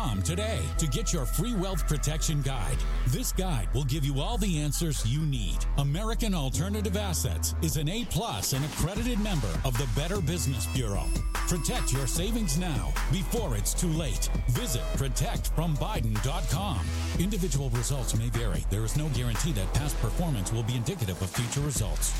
[0.00, 2.78] today to get your free wealth protection guide.
[3.08, 5.58] This guide will give you all the answers you need.
[5.76, 11.04] American Alternative Assets is an A plus and accredited member of the Better Business Bureau.
[11.48, 14.30] Protect your savings now before it's too late.
[14.48, 16.80] Visit protectfrombiden.com.
[17.18, 18.64] Individual results may vary.
[18.70, 22.14] There is no guarantee that past performance will be indicative of future results.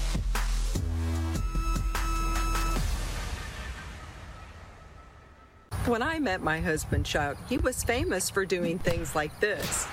[5.87, 9.89] When I met my husband Chuck, he was famous for doing things like this.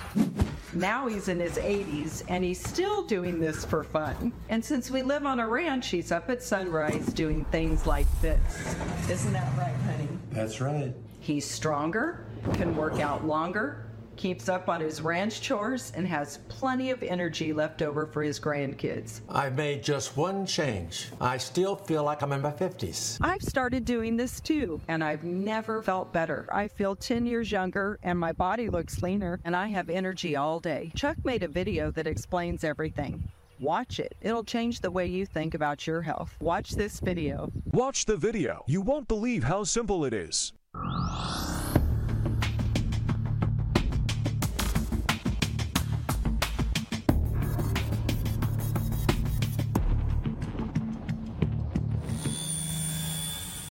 [0.74, 4.34] Now he's in his 80s and he's still doing this for fun.
[4.50, 8.76] And since we live on a ranch, he's up at sunrise doing things like this.
[9.10, 10.10] Isn't that right, honey?
[10.32, 10.94] That's right.
[11.22, 13.87] He's stronger, can work out longer,
[14.18, 18.40] keeps up on his ranch chores, and has plenty of energy left over for his
[18.40, 19.22] grandkids.
[19.30, 21.10] I've made just one change.
[21.22, 23.18] I still feel like I'm in my 50s.
[23.22, 26.48] I've started doing this too, and I've never felt better.
[26.52, 30.60] I feel 10 years younger, and my body looks leaner, and I have energy all
[30.60, 30.92] day.
[30.96, 33.30] Chuck made a video that explains everything.
[33.60, 34.16] Watch it.
[34.22, 36.36] It'll change the way you think about your health.
[36.40, 37.52] Watch this video.
[37.72, 38.64] Watch the video.
[38.68, 40.54] You won't believe how simple it is.